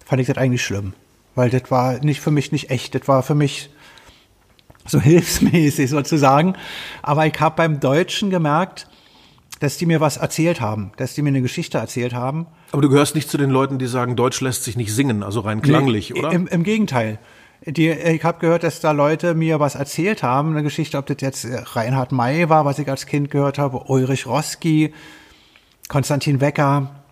fand 0.04 0.20
ich 0.20 0.28
das 0.28 0.36
eigentlich 0.36 0.62
schlimm. 0.62 0.92
Weil 1.34 1.50
das 1.50 1.70
war 1.70 1.98
nicht 2.04 2.20
für 2.20 2.30
mich 2.30 2.52
nicht 2.52 2.70
echt. 2.70 2.94
Das 2.94 3.08
war 3.08 3.22
für 3.22 3.34
mich 3.34 3.70
so 4.86 5.00
hilfsmäßig 5.00 5.90
sozusagen. 5.90 6.54
Aber 7.02 7.26
ich 7.26 7.38
habe 7.40 7.56
beim 7.56 7.80
Deutschen 7.80 8.30
gemerkt, 8.30 8.86
dass 9.60 9.78
die 9.78 9.86
mir 9.86 10.00
was 10.00 10.16
erzählt 10.16 10.60
haben, 10.60 10.92
dass 10.96 11.14
die 11.14 11.22
mir 11.22 11.28
eine 11.28 11.42
Geschichte 11.42 11.78
erzählt 11.78 12.12
haben. 12.12 12.46
Aber 12.72 12.82
du 12.82 12.88
gehörst 12.88 13.14
nicht 13.14 13.30
zu 13.30 13.38
den 13.38 13.50
Leuten, 13.50 13.78
die 13.78 13.86
sagen, 13.86 14.16
Deutsch 14.16 14.40
lässt 14.40 14.64
sich 14.64 14.76
nicht 14.76 14.92
singen, 14.92 15.22
also 15.22 15.40
rein 15.40 15.62
klanglich, 15.62 16.10
nee, 16.10 16.18
oder? 16.18 16.32
Im, 16.32 16.46
Im 16.48 16.64
Gegenteil. 16.64 17.18
Die, 17.64 17.88
ich 17.88 18.24
habe 18.24 18.40
gehört, 18.40 18.62
dass 18.62 18.80
da 18.80 18.90
Leute 18.90 19.34
mir 19.34 19.58
was 19.60 19.74
erzählt 19.74 20.22
haben, 20.22 20.50
eine 20.50 20.62
Geschichte, 20.62 20.98
ob 20.98 21.06
das 21.06 21.16
jetzt 21.20 21.46
Reinhard 21.74 22.12
May 22.12 22.48
war, 22.50 22.64
was 22.66 22.78
ich 22.78 22.88
als 22.90 23.06
Kind 23.06 23.30
gehört 23.30 23.58
habe, 23.58 23.84
Ulrich 23.86 24.26
Roski, 24.26 24.92
Konstantin 25.88 26.42
Wecker. 26.42 27.03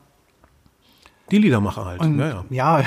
Die 1.33 1.39
Liedermacher 1.39 1.87
halt. 1.87 2.01
Und, 2.01 2.19
ja, 2.19 2.45
ja. 2.51 2.85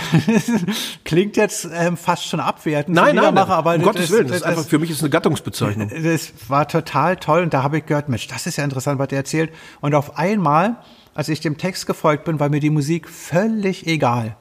klingt 1.04 1.36
jetzt 1.36 1.68
ähm, 1.74 1.98
fast 1.98 2.28
schon 2.28 2.40
abwertend. 2.40 2.96
Nein, 2.96 3.16
nein, 3.16 3.26
Liedermacher, 3.26 3.56
aber 3.56 3.72
um 3.74 3.80
das 3.80 3.86
Gottes 3.86 4.12
Willen. 4.12 4.28
Das 4.28 4.40
das- 4.40 4.42
ist 4.42 4.48
einfach, 4.48 4.70
für 4.70 4.80
mich 4.80 4.92
ist 4.92 4.98
es 4.98 5.04
eine 5.04 5.10
Gattungsbezeichnung. 5.10 5.90
das 6.04 6.32
war 6.48 6.68
total 6.68 7.18
toll 7.18 7.42
und 7.42 7.54
da 7.54 7.64
habe 7.64 7.80
ich 7.80 7.86
gehört, 7.88 8.08
Mensch, 8.08 8.28
das 8.28 8.46
ist 8.46 8.58
ja 8.58 8.64
interessant, 8.64 9.00
was 9.00 9.08
der 9.08 9.18
erzählt. 9.18 9.52
Und 9.82 9.96
auf 9.96 10.18
einmal, 10.18 10.78
als 11.16 11.28
ich 11.28 11.40
dem 11.40 11.58
Text 11.58 11.88
gefolgt 11.88 12.24
bin, 12.26 12.40
war 12.40 12.50
mir 12.50 12.60
die 12.60 12.70
Musik 12.70 13.10
völlig 13.10 13.88
egal. 13.88 14.38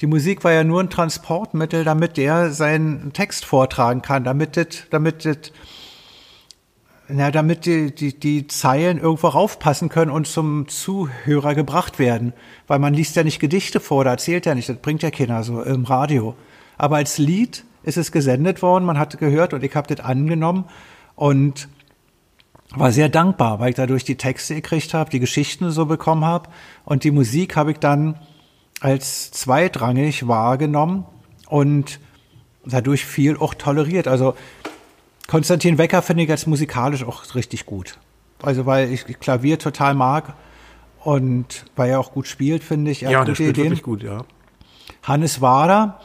Die 0.00 0.06
Musik 0.06 0.42
war 0.42 0.52
ja 0.52 0.64
nur 0.64 0.80
ein 0.80 0.90
Transportmittel, 0.90 1.84
damit 1.84 2.16
der 2.16 2.50
seinen 2.50 3.12
Text 3.12 3.44
vortragen 3.44 4.02
kann, 4.02 4.24
damit 4.24 4.56
das, 4.56 4.66
damit 4.90 5.24
das, 5.24 5.52
na, 7.08 7.30
damit 7.30 7.66
die, 7.66 7.94
die, 7.94 8.18
die 8.18 8.46
Zeilen 8.46 8.98
irgendwo 8.98 9.28
raufpassen 9.28 9.88
können 9.88 10.10
und 10.10 10.26
zum 10.26 10.68
Zuhörer 10.68 11.54
gebracht 11.54 11.98
werden. 11.98 12.32
Weil 12.66 12.78
man 12.78 12.94
liest 12.94 13.16
ja 13.16 13.24
nicht 13.24 13.40
Gedichte 13.40 13.80
vor, 13.80 14.04
da 14.04 14.10
erzählt 14.12 14.46
er 14.46 14.54
nicht, 14.54 14.68
das 14.68 14.76
bringt 14.76 15.02
ja 15.02 15.10
keiner 15.10 15.42
so 15.42 15.62
im 15.62 15.84
Radio. 15.84 16.34
Aber 16.78 16.96
als 16.96 17.18
Lied 17.18 17.64
ist 17.82 17.96
es 17.96 18.12
gesendet 18.12 18.62
worden, 18.62 18.84
man 18.84 18.98
hat 18.98 19.18
gehört 19.18 19.52
und 19.52 19.64
ich 19.64 19.74
habe 19.74 19.92
das 19.94 20.04
angenommen 20.04 20.64
und 21.16 21.68
war 22.74 22.92
sehr 22.92 23.08
dankbar, 23.08 23.60
weil 23.60 23.70
ich 23.70 23.76
dadurch 23.76 24.04
die 24.04 24.16
Texte 24.16 24.54
gekriegt 24.54 24.94
habe, 24.94 25.10
die 25.10 25.20
Geschichten 25.20 25.70
so 25.70 25.86
bekommen 25.86 26.24
habe 26.24 26.48
und 26.84 27.04
die 27.04 27.10
Musik 27.10 27.56
habe 27.56 27.72
ich 27.72 27.78
dann 27.78 28.18
als 28.80 29.30
zweitrangig 29.30 30.26
wahrgenommen 30.26 31.04
und 31.48 32.00
dadurch 32.64 33.04
viel 33.04 33.36
auch 33.36 33.54
toleriert. 33.54 34.08
Also 34.08 34.34
Konstantin 35.28 35.78
Wecker 35.78 36.02
finde 36.02 36.24
ich 36.24 36.28
jetzt 36.28 36.46
musikalisch 36.46 37.04
auch 37.04 37.34
richtig 37.34 37.66
gut. 37.66 37.98
Also 38.42 38.66
weil 38.66 38.90
ich 38.92 39.04
Klavier 39.20 39.58
total 39.58 39.94
mag 39.94 40.34
und 41.00 41.64
weil 41.76 41.90
er 41.90 42.00
auch 42.00 42.12
gut 42.12 42.26
spielt, 42.26 42.64
finde 42.64 42.90
ich. 42.90 43.02
Er 43.04 43.10
Ja, 43.10 43.24
der 43.24 43.34
spielt 43.34 43.50
Ideen. 43.50 43.66
wirklich 43.66 43.82
gut, 43.82 44.02
ja. 44.02 44.24
Hannes 45.02 45.40
Wader 45.40 46.00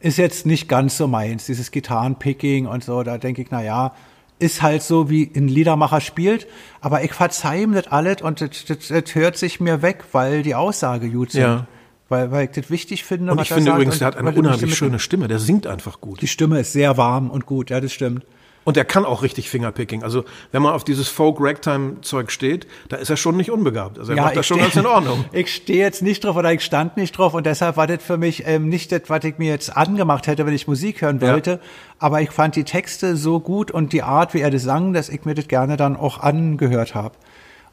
ist 0.00 0.18
jetzt 0.18 0.46
nicht 0.46 0.68
ganz 0.68 0.96
so 0.96 1.08
meins, 1.08 1.46
dieses 1.46 1.70
Gitarrenpicking 1.70 2.66
und 2.66 2.84
so. 2.84 3.02
Da 3.02 3.18
denke 3.18 3.42
ich, 3.42 3.48
na 3.50 3.62
ja, 3.62 3.94
ist 4.38 4.62
halt 4.62 4.82
so, 4.82 5.08
wie 5.10 5.30
ein 5.34 5.48
Liedermacher 5.48 6.00
spielt. 6.00 6.46
Aber 6.80 7.02
ich 7.04 7.12
verzeih 7.12 7.62
ihm 7.62 7.72
das 7.72 7.86
alles 7.86 8.20
und 8.20 8.40
das, 8.40 8.64
das, 8.66 8.88
das 8.88 9.14
hört 9.14 9.36
sich 9.36 9.60
mir 9.60 9.80
weg, 9.82 10.04
weil 10.12 10.42
die 10.42 10.54
Aussage 10.54 11.08
gut 11.10 11.32
sind. 11.32 11.42
Ja. 11.42 11.66
Weil, 12.08 12.30
weil 12.30 12.44
ich 12.46 12.50
das 12.50 12.70
wichtig 12.70 13.04
finde. 13.04 13.32
Und 13.32 13.40
ich 13.40 13.48
finde 13.48 13.70
übrigens, 13.72 13.98
der 13.98 14.08
hat 14.08 14.16
eine 14.16 14.32
unheimlich 14.32 14.76
schöne 14.76 14.98
Stimme. 14.98 15.26
Der 15.28 15.38
singt 15.38 15.66
einfach 15.66 16.00
gut. 16.00 16.20
Die 16.20 16.26
Stimme 16.28 16.60
ist 16.60 16.72
sehr 16.72 16.96
warm 16.96 17.30
und 17.30 17.46
gut, 17.46 17.70
ja, 17.70 17.80
das 17.80 17.92
stimmt. 17.92 18.24
Und 18.64 18.78
er 18.78 18.86
kann 18.86 19.04
auch 19.04 19.22
richtig 19.22 19.50
Fingerpicking. 19.50 20.02
Also, 20.02 20.24
wenn 20.50 20.62
man 20.62 20.72
auf 20.72 20.84
dieses 20.84 21.08
Folk-Ragtime-Zeug 21.08 22.30
steht, 22.30 22.66
da 22.88 22.96
ist 22.96 23.10
er 23.10 23.18
schon 23.18 23.36
nicht 23.36 23.50
unbegabt. 23.50 23.98
Also, 23.98 24.12
er 24.12 24.22
macht 24.22 24.36
das 24.36 24.46
schon 24.46 24.58
ganz 24.58 24.74
in 24.74 24.86
Ordnung. 24.86 25.24
Ich 25.32 25.54
stehe 25.54 25.80
jetzt 25.80 26.02
nicht 26.02 26.24
drauf 26.24 26.36
oder 26.36 26.50
ich 26.52 26.62
stand 26.62 26.96
nicht 26.96 27.12
drauf 27.18 27.34
und 27.34 27.44
deshalb 27.44 27.76
war 27.76 27.86
das 27.86 28.02
für 28.02 28.16
mich 28.16 28.44
ähm, 28.46 28.70
nicht 28.70 28.90
das, 28.90 29.02
was 29.08 29.22
ich 29.24 29.36
mir 29.36 29.50
jetzt 29.50 29.76
angemacht 29.76 30.26
hätte, 30.26 30.46
wenn 30.46 30.54
ich 30.54 30.66
Musik 30.66 31.02
hören 31.02 31.20
Ja. 31.20 31.32
wollte. 31.32 31.60
Aber 31.98 32.22
ich 32.22 32.30
fand 32.30 32.56
die 32.56 32.64
Texte 32.64 33.16
so 33.16 33.38
gut 33.38 33.70
und 33.70 33.92
die 33.92 34.02
Art, 34.02 34.32
wie 34.32 34.40
er 34.40 34.50
das 34.50 34.62
sang, 34.62 34.94
dass 34.94 35.10
ich 35.10 35.24
mir 35.26 35.34
das 35.34 35.48
gerne 35.48 35.76
dann 35.76 35.94
auch 35.96 36.20
angehört 36.20 36.94
habe. 36.94 37.16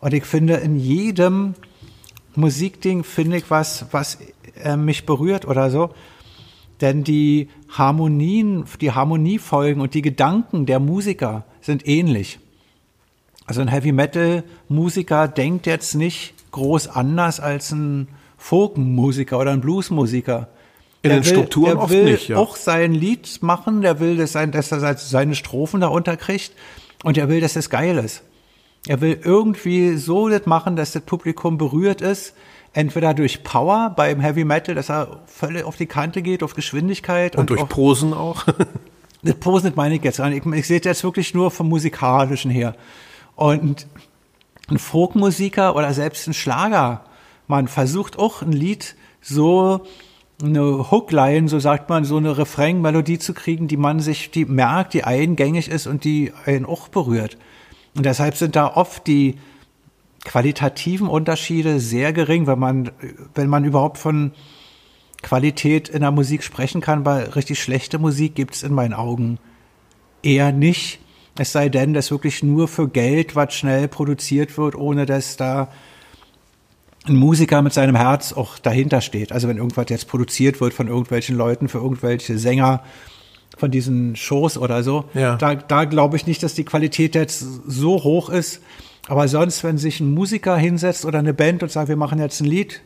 Und 0.01 0.13
ich 0.13 0.25
finde, 0.25 0.55
in 0.55 0.75
jedem 0.77 1.53
Musikding 2.35 3.03
finde 3.03 3.37
ich 3.37 3.49
was, 3.49 3.85
was 3.91 4.17
äh, 4.63 4.77
mich 4.77 5.05
berührt 5.05 5.45
oder 5.45 5.69
so. 5.69 5.91
Denn 6.79 7.03
die 7.03 7.49
Harmonien, 7.69 8.65
die 8.79 8.91
Harmoniefolgen 8.91 9.81
und 9.81 9.93
die 9.93 10.01
Gedanken 10.01 10.65
der 10.65 10.79
Musiker 10.79 11.45
sind 11.61 11.87
ähnlich. 11.87 12.39
Also 13.45 13.61
ein 13.61 13.67
Heavy 13.67 13.91
Metal 13.91 14.43
Musiker 14.67 15.27
denkt 15.27 15.67
jetzt 15.67 15.93
nicht 15.93 16.33
groß 16.51 16.87
anders 16.87 17.39
als 17.39 17.71
ein 17.71 18.07
Folkmusiker 18.37 19.39
oder 19.39 19.51
ein 19.51 19.61
Bluesmusiker. 19.61 20.47
In 21.03 21.09
Der 21.09 21.19
den 21.19 21.25
will, 21.25 21.31
Strukturen 21.31 21.71
der 21.71 21.79
oft 21.79 21.91
will 21.91 22.03
nicht, 22.05 22.29
ja. 22.29 22.37
auch 22.37 22.55
sein 22.55 22.93
Lied 22.93 23.39
machen, 23.41 23.81
der 23.81 23.99
will, 23.99 24.17
dass, 24.17 24.33
sein, 24.33 24.51
dass 24.51 24.71
er 24.71 24.97
seine 24.97 25.35
Strophen 25.35 25.81
da 25.81 25.87
unterkriegt 25.87 26.51
und 27.03 27.17
er 27.17 27.27
will, 27.29 27.41
dass 27.41 27.55
es 27.55 27.69
geil 27.69 27.97
ist. 27.97 28.23
Er 28.87 29.01
will 29.01 29.19
irgendwie 29.23 29.97
so 29.97 30.27
das 30.29 30.45
machen, 30.45 30.75
dass 30.75 30.91
das 30.91 31.03
Publikum 31.03 31.57
berührt 31.57 32.01
ist, 32.01 32.33
entweder 32.73 33.13
durch 33.13 33.43
Power 33.43 33.93
beim 33.95 34.19
Heavy 34.19 34.43
Metal, 34.43 34.73
dass 34.73 34.89
er 34.89 35.19
völlig 35.27 35.63
auf 35.63 35.75
die 35.75 35.85
Kante 35.85 36.21
geht, 36.21 36.41
auf 36.41 36.55
Geschwindigkeit 36.55 37.35
Und 37.35 37.49
durch 37.49 37.61
auf, 37.61 37.69
Posen 37.69 38.13
auch. 38.13 38.45
das 39.23 39.35
Posen 39.35 39.69
das 39.69 39.75
meine 39.75 39.95
ich 39.95 40.03
jetzt. 40.03 40.19
Ich, 40.19 40.45
ich 40.45 40.67
sehe 40.67 40.79
das 40.79 40.85
jetzt 40.85 41.03
wirklich 41.03 41.33
nur 41.33 41.51
vom 41.51 41.69
Musikalischen 41.69 42.49
her. 42.49 42.75
Und 43.35 43.87
ein 44.69 44.79
Folkmusiker 44.79 45.75
oder 45.75 45.93
selbst 45.93 46.27
ein 46.27 46.33
Schlager, 46.33 47.05
man 47.47 47.67
versucht 47.67 48.17
auch 48.17 48.41
ein 48.41 48.51
Lied 48.51 48.95
so 49.19 49.81
eine 50.41 50.89
Hookline, 50.89 51.47
so 51.47 51.59
sagt 51.59 51.89
man, 51.89 52.03
so 52.05 52.17
eine 52.17 52.37
Refrain-Melodie 52.37 53.19
zu 53.19 53.33
kriegen, 53.33 53.67
die 53.67 53.77
man 53.77 53.99
sich, 53.99 54.31
die 54.31 54.45
merkt, 54.45 54.93
die 54.93 55.03
eingängig 55.03 55.69
ist 55.69 55.85
und 55.85 56.03
die 56.03 56.33
einen 56.45 56.65
auch 56.65 56.87
berührt. 56.87 57.37
Und 57.95 58.05
deshalb 58.05 58.35
sind 58.35 58.55
da 58.55 58.67
oft 58.67 59.05
die 59.07 59.35
qualitativen 60.23 61.07
Unterschiede 61.07 61.79
sehr 61.79 62.13
gering, 62.13 62.47
wenn 62.47 62.59
man, 62.59 62.91
wenn 63.33 63.49
man 63.49 63.65
überhaupt 63.65 63.97
von 63.97 64.31
Qualität 65.21 65.89
in 65.89 66.01
der 66.01 66.11
Musik 66.11 66.43
sprechen 66.43 66.81
kann, 66.81 67.05
weil 67.05 67.23
richtig 67.29 67.61
schlechte 67.61 67.99
Musik 67.99 68.35
gibt's 68.35 68.63
in 68.63 68.73
meinen 68.73 68.93
Augen 68.93 69.39
eher 70.23 70.51
nicht. 70.51 70.99
Es 71.37 71.51
sei 71.51 71.69
denn, 71.69 71.93
dass 71.93 72.11
wirklich 72.11 72.43
nur 72.43 72.67
für 72.67 72.87
Geld 72.87 73.35
was 73.35 73.53
schnell 73.53 73.87
produziert 73.87 74.57
wird, 74.57 74.75
ohne 74.75 75.05
dass 75.05 75.37
da 75.37 75.69
ein 77.05 77.15
Musiker 77.15 77.61
mit 77.61 77.73
seinem 77.73 77.95
Herz 77.95 78.33
auch 78.33 78.59
dahinter 78.59 79.01
steht. 79.01 79.31
Also 79.31 79.47
wenn 79.47 79.57
irgendwas 79.57 79.85
jetzt 79.89 80.07
produziert 80.07 80.61
wird 80.61 80.73
von 80.73 80.87
irgendwelchen 80.87 81.35
Leuten 81.35 81.67
für 81.67 81.79
irgendwelche 81.79 82.37
Sänger 82.37 82.83
von 83.57 83.69
diesen 83.71 84.15
Shows 84.15 84.57
oder 84.57 84.83
so, 84.83 85.05
Ja. 85.13 85.35
da, 85.35 85.55
da 85.55 85.85
glaube 85.85 86.17
ich 86.17 86.25
nicht, 86.27 86.41
dass 86.43 86.53
die 86.53 86.63
Qualität 86.63 87.15
jetzt 87.15 87.39
so 87.67 88.03
hoch 88.03 88.29
ist. 88.29 88.61
Aber 89.07 89.27
sonst, 89.27 89.63
wenn 89.63 89.77
sich 89.77 89.99
ein 89.99 90.13
Musiker 90.13 90.55
hinsetzt 90.57 91.05
oder 91.05 91.19
eine 91.19 91.33
Band 91.33 91.63
und 91.63 91.71
sagt, 91.71 91.89
wir 91.89 91.95
machen 91.97 92.19
jetzt 92.19 92.39
ein 92.41 92.45
Lied, 92.45 92.81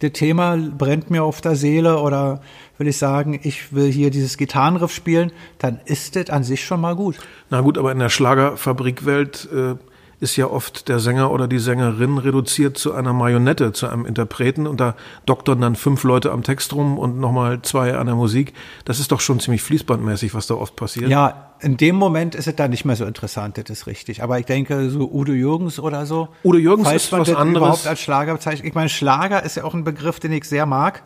das 0.00 0.12
Thema 0.12 0.56
brennt 0.56 1.10
mir 1.10 1.24
auf 1.24 1.40
der 1.40 1.56
Seele 1.56 1.98
oder 2.00 2.40
will 2.76 2.86
ich 2.86 2.98
sagen, 2.98 3.40
ich 3.42 3.72
will 3.74 3.90
hier 3.90 4.10
dieses 4.10 4.36
Gitarrenriff 4.36 4.92
spielen, 4.92 5.32
dann 5.58 5.80
ist 5.86 6.16
das 6.16 6.28
an 6.28 6.44
sich 6.44 6.64
schon 6.64 6.82
mal 6.82 6.94
gut. 6.94 7.16
Na 7.48 7.62
gut, 7.62 7.78
aber 7.78 7.90
in 7.92 7.98
der 7.98 8.10
Schlagerfabrikwelt 8.10 9.48
äh, 9.52 9.74
ist 10.18 10.36
ja 10.36 10.46
oft 10.46 10.88
der 10.88 10.98
Sänger 10.98 11.30
oder 11.30 11.46
die 11.46 11.58
Sängerin 11.58 12.18
reduziert 12.18 12.78
zu 12.78 12.94
einer 12.94 13.12
Marionette, 13.12 13.72
zu 13.72 13.86
einem 13.86 14.06
Interpreten 14.06 14.66
und 14.66 14.80
da 14.80 14.94
doktern 15.26 15.60
dann 15.60 15.76
fünf 15.76 16.04
Leute 16.04 16.32
am 16.32 16.42
Text 16.42 16.72
rum 16.72 16.98
und 16.98 17.18
nochmal 17.18 17.60
zwei 17.62 17.94
an 17.96 18.06
der 18.06 18.16
Musik. 18.16 18.54
Das 18.84 18.98
ist 18.98 19.12
doch 19.12 19.20
schon 19.20 19.40
ziemlich 19.40 19.62
fließbandmäßig, 19.62 20.34
was 20.34 20.46
da 20.46 20.54
oft 20.54 20.74
passiert. 20.74 21.10
Ja, 21.10 21.52
in 21.60 21.76
dem 21.76 21.96
Moment 21.96 22.34
ist 22.34 22.46
es 22.48 22.56
dann 22.56 22.70
nicht 22.70 22.84
mehr 22.84 22.96
so 22.96 23.04
interessant, 23.04 23.58
das 23.58 23.68
ist 23.68 23.86
richtig. 23.86 24.22
Aber 24.22 24.38
ich 24.38 24.46
denke, 24.46 24.88
so 24.90 25.10
Udo 25.10 25.32
Jürgens 25.32 25.78
oder 25.78 26.06
so. 26.06 26.28
Udo 26.44 26.58
Jürgens 26.58 26.90
ist 26.92 27.12
was 27.12 27.34
anderes. 27.34 27.66
überhaupt 27.66 27.86
als 27.86 28.00
Schlager 28.00 28.34
bezeichnet. 28.34 28.66
Ich 28.66 28.74
meine, 28.74 28.88
Schlager 28.88 29.42
ist 29.42 29.56
ja 29.56 29.64
auch 29.64 29.74
ein 29.74 29.84
Begriff, 29.84 30.18
den 30.18 30.32
ich 30.32 30.44
sehr 30.44 30.64
mag, 30.64 31.02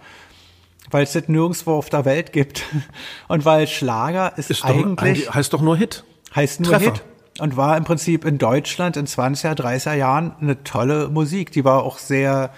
weil 0.91 1.03
es 1.03 1.13
das 1.13 1.29
nirgendwo 1.29 1.73
auf 1.73 1.89
der 1.91 2.05
Welt 2.05 2.33
gibt. 2.33 2.65
Und 3.29 3.45
weil 3.45 3.67
Schlager 3.67 4.33
ist, 4.37 4.51
Ist 4.51 4.63
doch, 4.63 4.69
eigentlich, 4.69 4.99
eigentlich 5.01 5.35
heißt 5.35 5.53
doch 5.53 5.63
nur 5.63 5.77
Hit. 5.77 6.05
heißt 6.35 6.61
nur 6.61 6.71
Treffer. 6.71 6.93
Hit. 6.93 7.03
Und 7.39 7.57
war 7.57 7.77
im 7.77 7.85
Prinzip 7.85 8.25
in 8.25 8.39
Deutschland 8.39 8.97
in 8.97 9.07
20er, 9.07 9.55
30er 9.55 9.95
Jahren 9.95 10.35
eine 10.41 10.63
tolle 10.65 11.09
Musik. 11.09 11.53
Die 11.53 11.65
war 11.65 11.83
auch 11.85 11.99
sehr 11.99 12.51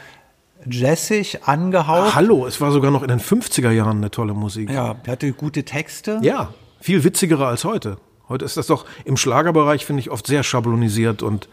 jazzig 0.66 1.44
angehaucht. 1.44 2.14
Hallo, 2.14 2.46
es 2.46 2.60
war 2.60 2.72
sogar 2.72 2.90
noch 2.90 3.02
in 3.02 3.08
den 3.08 3.20
50er 3.20 3.70
Jahren 3.70 3.98
eine 3.98 4.10
tolle 4.10 4.34
Musik. 4.34 4.70
Ja, 4.70 4.94
die 4.94 5.10
hatte 5.10 5.32
gute 5.32 5.64
Texte. 5.64 6.18
Ja, 6.22 6.52
viel 6.80 7.04
witzigerer 7.04 7.48
als 7.48 7.64
heute. 7.64 7.98
Heute 8.28 8.44
ist 8.44 8.56
das 8.56 8.66
doch 8.66 8.86
im 9.04 9.16
Schlagerbereich, 9.16 9.84
finde 9.84 10.00
ich, 10.00 10.10
oft 10.10 10.26
sehr 10.26 10.42
schablonisiert 10.42 11.22
und 11.22 11.48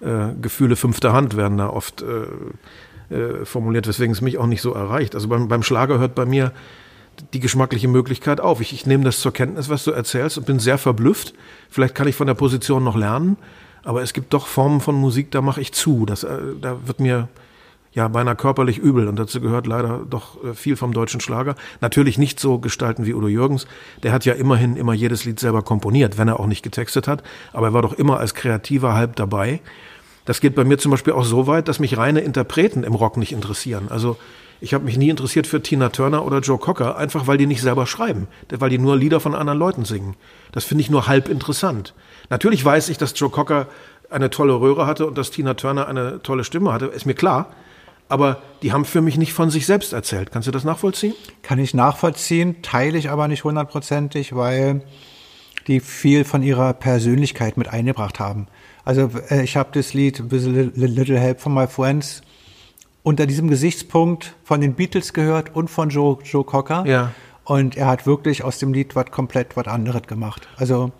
äh, 0.00 0.34
Gefühle 0.40 0.76
fünfter 0.76 1.12
Hand 1.12 1.36
werden 1.36 1.58
da 1.58 1.68
oft 1.68 2.02
äh, 2.02 3.14
äh, 3.14 3.44
formuliert, 3.44 3.86
weswegen 3.86 4.12
es 4.12 4.20
mich 4.20 4.38
auch 4.38 4.46
nicht 4.46 4.62
so 4.62 4.72
erreicht. 4.72 5.14
Also 5.14 5.28
beim, 5.28 5.48
beim 5.48 5.62
Schlager 5.62 5.98
hört 5.98 6.14
bei 6.14 6.24
mir 6.24 6.52
die 7.32 7.40
geschmackliche 7.40 7.88
Möglichkeit 7.88 8.40
auf. 8.40 8.60
Ich, 8.60 8.72
ich 8.72 8.86
nehme 8.86 9.04
das 9.04 9.20
zur 9.20 9.32
Kenntnis, 9.32 9.68
was 9.68 9.84
du 9.84 9.90
erzählst 9.90 10.38
und 10.38 10.46
bin 10.46 10.58
sehr 10.58 10.78
verblüfft. 10.78 11.34
Vielleicht 11.70 11.94
kann 11.94 12.08
ich 12.08 12.16
von 12.16 12.26
der 12.26 12.34
Position 12.34 12.84
noch 12.84 12.96
lernen, 12.96 13.36
aber 13.82 14.02
es 14.02 14.12
gibt 14.12 14.32
doch 14.32 14.46
Formen 14.46 14.80
von 14.80 14.94
Musik, 14.94 15.30
da 15.30 15.42
mache 15.42 15.60
ich 15.60 15.72
zu. 15.72 16.06
Das, 16.06 16.24
äh, 16.24 16.38
da 16.60 16.86
wird 16.86 17.00
mir 17.00 17.28
ja 17.92 18.08
beinahe 18.08 18.34
körperlich 18.34 18.78
übel 18.78 19.08
und 19.08 19.16
dazu 19.16 19.40
gehört 19.40 19.66
leider 19.66 20.04
doch 20.08 20.42
äh, 20.44 20.54
viel 20.54 20.76
vom 20.76 20.92
deutschen 20.92 21.20
Schlager. 21.20 21.54
Natürlich 21.80 22.18
nicht 22.18 22.40
so 22.40 22.58
gestalten 22.58 23.06
wie 23.06 23.14
Udo 23.14 23.28
Jürgens. 23.28 23.66
Der 24.02 24.12
hat 24.12 24.24
ja 24.24 24.34
immerhin 24.34 24.76
immer 24.76 24.94
jedes 24.94 25.24
Lied 25.24 25.38
selber 25.38 25.62
komponiert, 25.62 26.18
wenn 26.18 26.28
er 26.28 26.40
auch 26.40 26.46
nicht 26.46 26.62
getextet 26.62 27.06
hat. 27.06 27.22
Aber 27.52 27.68
er 27.68 27.72
war 27.72 27.82
doch 27.82 27.92
immer 27.92 28.18
als 28.18 28.34
Kreativer 28.34 28.94
halb 28.94 29.16
dabei. 29.16 29.60
Das 30.24 30.40
geht 30.40 30.54
bei 30.54 30.64
mir 30.64 30.78
zum 30.78 30.90
Beispiel 30.90 31.12
auch 31.12 31.24
so 31.24 31.46
weit, 31.46 31.68
dass 31.68 31.78
mich 31.78 31.96
reine 31.96 32.20
Interpreten 32.20 32.82
im 32.82 32.94
Rock 32.94 33.16
nicht 33.16 33.32
interessieren. 33.32 33.86
Also 33.90 34.16
Ich 34.64 34.72
habe 34.72 34.86
mich 34.86 34.96
nie 34.96 35.10
interessiert 35.10 35.46
für 35.46 35.60
Tina 35.60 35.90
Turner 35.90 36.24
oder 36.24 36.40
Joe 36.40 36.56
Cocker, 36.56 36.96
einfach 36.96 37.26
weil 37.26 37.36
die 37.36 37.46
nicht 37.46 37.60
selber 37.60 37.86
schreiben, 37.86 38.28
weil 38.48 38.70
die 38.70 38.78
nur 38.78 38.96
Lieder 38.96 39.20
von 39.20 39.34
anderen 39.34 39.58
Leuten 39.58 39.84
singen. 39.84 40.16
Das 40.52 40.64
finde 40.64 40.80
ich 40.80 40.88
nur 40.88 41.06
halb 41.06 41.28
interessant. 41.28 41.92
Natürlich 42.30 42.64
weiß 42.64 42.88
ich, 42.88 42.96
dass 42.96 43.12
Joe 43.14 43.28
Cocker 43.28 43.66
eine 44.08 44.30
tolle 44.30 44.58
Röhre 44.58 44.86
hatte 44.86 45.06
und 45.06 45.18
dass 45.18 45.30
Tina 45.30 45.52
Turner 45.52 45.86
eine 45.86 46.22
tolle 46.22 46.44
Stimme 46.44 46.72
hatte, 46.72 46.86
ist 46.86 47.04
mir 47.04 47.12
klar. 47.12 47.50
Aber 48.08 48.38
die 48.62 48.72
haben 48.72 48.86
für 48.86 49.02
mich 49.02 49.18
nicht 49.18 49.34
von 49.34 49.50
sich 49.50 49.66
selbst 49.66 49.92
erzählt. 49.92 50.32
Kannst 50.32 50.48
du 50.48 50.52
das 50.52 50.64
nachvollziehen? 50.64 51.12
Kann 51.42 51.58
ich 51.58 51.74
nachvollziehen, 51.74 52.62
teile 52.62 52.96
ich 52.96 53.10
aber 53.10 53.28
nicht 53.28 53.44
hundertprozentig, 53.44 54.34
weil 54.34 54.80
die 55.66 55.80
viel 55.80 56.24
von 56.24 56.42
ihrer 56.42 56.72
Persönlichkeit 56.72 57.58
mit 57.58 57.68
eingebracht 57.68 58.18
haben. 58.18 58.46
Also 58.82 59.10
äh, 59.28 59.44
ich 59.44 59.58
habe 59.58 59.68
das 59.72 59.92
Lied 59.92 60.22
Little 60.30 61.20
Help 61.20 61.42
from 61.42 61.52
My 61.52 61.66
Friends 61.66 62.22
unter 63.04 63.26
diesem 63.26 63.48
Gesichtspunkt 63.48 64.34
von 64.42 64.60
den 64.60 64.74
Beatles 64.74 65.12
gehört 65.12 65.54
und 65.54 65.68
von 65.68 65.90
Joe, 65.90 66.18
Joe 66.24 66.42
Cocker. 66.42 66.84
Ja. 66.86 67.12
Und 67.44 67.76
er 67.76 67.86
hat 67.86 68.06
wirklich 68.06 68.42
aus 68.42 68.58
dem 68.58 68.72
Lied 68.72 68.96
was 68.96 69.10
komplett 69.10 69.56
was 69.56 69.66
anderes 69.68 70.02
gemacht. 70.08 70.48
Also 70.56 70.90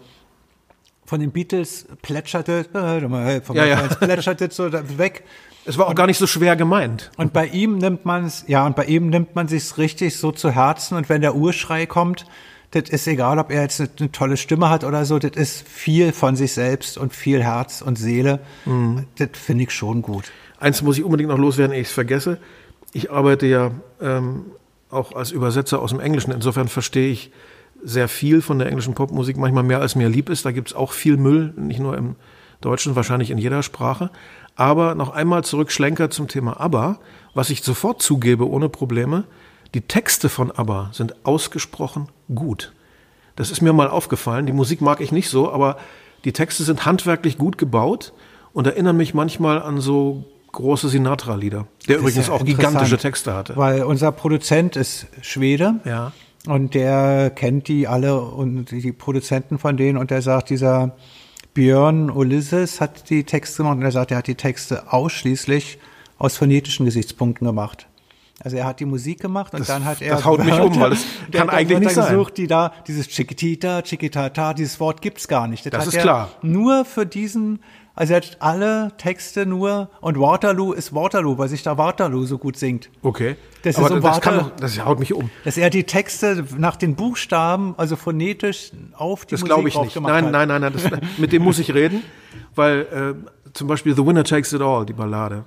von 1.07 1.21
den 1.21 1.33
Beatles 1.33 1.87
plätscherte, 2.03 2.67
äh, 2.75 3.41
von 3.41 3.57
Ja, 3.57 3.65
ja. 3.65 3.77
plätscherte 3.89 4.49
so 4.51 4.71
weg. 4.71 5.25
Es 5.65 5.79
war 5.79 5.89
auch 5.89 5.95
gar 5.95 6.07
nicht 6.07 6.19
so 6.19 6.27
schwer 6.27 6.57
gemeint. 6.57 7.11
Und 7.17 7.33
bei 7.33 7.47
ihm 7.47 7.79
nimmt 7.79 8.05
man 8.05 8.27
es, 8.27 8.45
ja, 8.49 8.67
und 8.67 8.77
bei 8.77 8.85
ihm 8.85 9.09
nimmt 9.09 9.35
man 9.35 9.49
sich's 9.49 9.79
richtig 9.79 10.19
so 10.19 10.31
zu 10.31 10.51
Herzen. 10.51 10.99
Und 10.99 11.09
wenn 11.09 11.23
der 11.23 11.35
Urschrei 11.35 11.87
kommt, 11.87 12.27
das 12.73 12.91
ist 12.91 13.07
egal, 13.07 13.39
ob 13.39 13.51
er 13.51 13.63
jetzt 13.63 13.81
eine, 13.81 13.89
eine 13.99 14.13
tolle 14.13 14.37
Stimme 14.37 14.69
hat 14.69 14.85
oder 14.85 15.07
so, 15.07 15.19
das 15.19 15.33
ist 15.37 15.67
viel 15.67 16.13
von 16.13 16.37
sich 16.37 16.53
selbst 16.53 16.99
und 16.99 17.15
viel 17.15 17.43
Herz 17.43 17.81
und 17.81 17.97
Seele. 17.97 18.41
Das 19.17 19.29
finde 19.33 19.65
ich 19.65 19.71
schon 19.71 20.03
gut. 20.03 20.31
Eins 20.65 20.81
muss 20.81 20.97
ich 20.97 21.05
unbedingt 21.05 21.29
noch 21.29 21.37
loswerden, 21.37 21.75
ehe 21.75 21.83
ich 21.83 21.89
es 21.89 21.93
vergesse. 21.93 22.39
Ich 22.95 23.13
arbeite 23.13 23.45
ja 23.45 23.73
ähm, 24.01 24.47
auch 24.89 25.13
als 25.15 25.31
Übersetzer 25.31 25.83
aus 25.83 25.91
dem 25.91 26.01
Englischen. 26.01 26.31
Insofern 26.31 26.69
verstehe 26.69 27.11
ich 27.11 27.31
sehr 27.83 28.09
viel 28.09 28.41
von 28.41 28.59
der 28.59 28.69
englischen 28.69 28.95
Popmusik, 28.95 29.37
manchmal 29.37 29.63
mehr 29.63 29.83
als 29.83 29.95
mir 29.95 30.09
lieb 30.09 30.31
ist. 30.31 30.47
Da 30.47 30.53
gibt 30.53 30.69
es 30.69 30.75
auch 30.75 30.93
viel 30.93 31.19
Müll, 31.19 31.53
nicht 31.59 31.81
nur 31.81 31.99
im 31.99 32.17
Deutschen, 32.63 32.97
wahrscheinlich 32.97 33.31
in 33.31 33.37
jeder 33.37 33.63
Sprache. 33.63 34.09
Aber 34.57 34.95
noch 34.95 35.11
einmal 35.11 35.45
zurück 35.45 35.71
Schlenker 35.71 36.09
zum 36.09 36.29
Thema 36.29 36.59
ABBA, 36.59 36.99
was 37.35 37.51
ich 37.51 37.63
sofort 37.63 38.01
zugebe 38.01 38.49
ohne 38.49 38.71
Probleme. 38.71 39.25
Die 39.75 39.83
Texte 39.83 40.31
von 40.31 40.51
ABBA 40.51 40.89
sind 40.95 41.27
ausgesprochen 41.27 42.09
gut. 42.35 42.73
Das 43.37 43.51
ist 43.51 43.61
mir 43.61 43.75
mal 43.75 43.91
aufgefallen. 43.91 44.47
Die 44.47 44.55
Musik 44.55 44.81
mag 44.81 45.03
ich 45.03 45.13
nicht 45.13 45.29
so, 45.29 45.53
aber 45.53 45.77
die 46.25 46.33
Texte 46.33 46.65
sind 46.65 46.87
handwerklich 46.87 47.37
gut 47.37 47.59
gebaut 47.59 48.15
und 48.55 48.67
erinnern 48.67 48.97
mich 48.97 49.13
manchmal 49.13 49.61
an 49.61 49.79
so 49.79 50.25
große 50.55 50.89
Sinatra-Lieder, 50.89 51.67
der 51.89 51.97
Das 51.97 52.03
übrigens 52.03 52.27
ja 52.29 52.33
auch 52.33 52.45
gigantische 52.45 52.97
Texte 52.99 53.35
hatte. 53.35 53.57
Weil 53.57 53.83
unser 53.83 54.11
Produzent 54.13 54.77
ist 54.77 55.07
Schwede. 55.21 55.75
Ja. 55.85 56.13
Und 56.47 56.75
der 56.75 57.31
kennt 57.31 57.69
die 57.69 57.87
alle 57.89 58.21
und 58.21 58.71
die 58.71 58.93
Produzenten 58.93 59.59
von 59.59 59.77
denen 59.77 59.97
und 59.99 60.11
der 60.11 60.21
sagt, 60.23 60.51
dieser 60.51 60.95
Björn 61.55 62.11
Ulysses 62.11 62.81
hat 62.81 63.09
die 63.11 63.25
Texte 63.25 63.59
gemacht 63.63 63.77
und 63.77 63.83
er 63.85 63.93
sagt, 63.93 64.11
er 64.11 64.19
hat 64.19 64.27
die 64.27 64.35
Texte 64.35 64.93
ausschließlich 64.93 65.79
aus 66.19 66.37
phonetischen 66.37 66.85
Gesichtspunkten 66.85 67.47
gemacht. 67.47 67.87
Also 68.43 68.57
er 68.57 68.67
hat 68.67 68.81
die 68.81 68.85
Musik 68.85 69.21
gemacht 69.21 69.53
und 69.55 69.61
Das- 69.61 69.69
dann 69.69 69.85
hat 69.85 70.03
er 70.03 70.17
das 70.17 70.25
haut 70.25 70.45
mich 70.45 70.59
um, 70.59 70.79
weil 70.81 70.91
das 70.91 71.05
der 71.33 71.41
kann 71.41 71.49
hat 71.51 71.57
eigentlich 71.57 71.79
nicht 71.79 71.93
sein. 71.95 72.11
gesucht, 72.13 72.37
die 72.37 72.47
da 72.49 72.73
dieses 72.87 73.09
Chiquitita, 73.09 73.83
Chiquitata, 73.83 74.53
dieses 74.55 74.81
Wort 74.81 75.01
gibt's 75.01 75.29
gar 75.29 75.47
nicht. 75.47 75.65
Das 75.73 75.87
hat 75.87 75.95
ist 75.95 76.01
klar. 76.01 76.29
Nur 76.43 76.85
für 76.85 77.07
diesen, 77.07 77.61
also 77.95 78.13
er 78.13 78.17
hat 78.17 78.37
alle 78.41 78.93
Texte 78.99 79.47
nur 79.47 79.89
und 80.01 80.19
Waterloo 80.19 80.73
ist 80.73 80.95
Waterloo, 80.95 81.39
weil 81.39 81.49
sich 81.49 81.63
da 81.63 81.79
Waterloo 81.79 82.25
so 82.27 82.39
gut 82.39 82.57
singt. 82.57 82.91
Okay. 83.03 83.37
Das 83.63 83.77
Aber 83.77 83.87
ist 83.87 83.93
so 83.93 84.01
das, 84.01 84.21
kann 84.21 84.37
Water- 84.37 84.49
doch, 84.51 84.57
das 84.57 84.85
haut 84.85 84.99
mich 84.99 85.15
um. 85.15 85.31
Dass 85.45 85.57
er 85.57 85.71
die 85.71 85.85
Texte 85.85 86.45
nach 86.59 86.77
den 86.77 86.97
Buchstaben, 86.97 87.75
also 87.77 87.97
phonetisch 87.97 88.73
auf 88.97 89.25
die 89.27 89.33
Das 89.33 89.41
Musik 89.41 89.55
glaube 89.55 89.69
ich 89.69 89.79
nicht. 89.81 90.01
Nein, 90.01 90.27
hat. 90.27 90.33
nein, 90.33 90.49
nein, 90.49 90.61
nein. 90.61 90.73
Das, 90.73 90.85
mit 91.19 91.33
dem 91.33 91.43
muss 91.43 91.59
ich 91.59 91.73
reden, 91.73 92.03
weil 92.55 92.81
äh, 92.81 93.51
zum 93.53 93.69
Beispiel 93.69 93.95
The 93.95 94.05
Winner 94.05 94.25
Takes 94.25 94.53
It 94.53 94.61
All, 94.61 94.85
die 94.85 94.93
Ballade, 94.93 95.45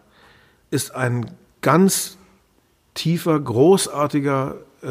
ist 0.72 0.96
ein 0.96 1.30
ganz 1.62 2.18
tiefer, 2.94 3.40
großartiger 3.40 4.56
äh, 4.82 4.88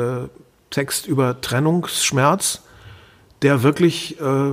Text 0.71 1.07
über 1.07 1.40
Trennungsschmerz, 1.40 2.62
der 3.42 3.62
wirklich 3.62 4.21
äh, 4.21 4.53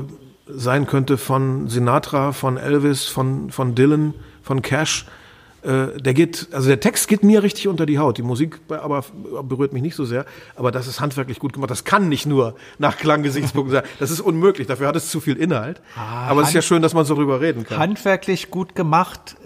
sein 0.55 0.87
könnte 0.87 1.17
von 1.17 1.69
Sinatra, 1.69 2.31
von 2.31 2.57
Elvis, 2.57 3.05
von, 3.05 3.49
von 3.51 3.75
Dylan, 3.75 4.13
von 4.41 4.61
Cash. 4.61 5.05
Äh, 5.63 5.99
der 5.99 6.13
geht, 6.13 6.49
also 6.51 6.67
der 6.67 6.79
Text 6.79 7.07
geht 7.07 7.23
mir 7.23 7.41
richtig 7.41 7.67
unter 7.67 7.85
die 7.85 7.97
Haut. 7.97 8.17
Die 8.17 8.21
Musik 8.21 8.59
aber 8.69 9.05
berührt 9.43 9.71
mich 9.71 9.81
nicht 9.81 9.95
so 9.95 10.03
sehr. 10.03 10.25
Aber 10.55 10.71
das 10.71 10.87
ist 10.87 10.99
handwerklich 10.99 11.39
gut 11.39 11.53
gemacht. 11.53 11.71
Das 11.71 11.85
kann 11.85 12.09
nicht 12.09 12.25
nur 12.25 12.55
nach 12.79 12.97
Klanggesichtspunkten 12.97 13.71
sein. 13.71 13.83
Das 13.99 14.11
ist 14.11 14.19
unmöglich. 14.19 14.67
Dafür 14.67 14.87
hat 14.87 14.95
es 14.95 15.09
zu 15.09 15.19
viel 15.19 15.37
Inhalt. 15.37 15.81
aber 15.95 16.41
es 16.41 16.49
ist 16.49 16.53
ja 16.53 16.61
schön, 16.61 16.81
dass 16.81 16.93
man 16.93 17.05
so 17.05 17.15
drüber 17.15 17.39
reden 17.39 17.63
kann. 17.65 17.79
Handwerklich 17.79 18.51
gut 18.51 18.75
gemacht 18.75 19.37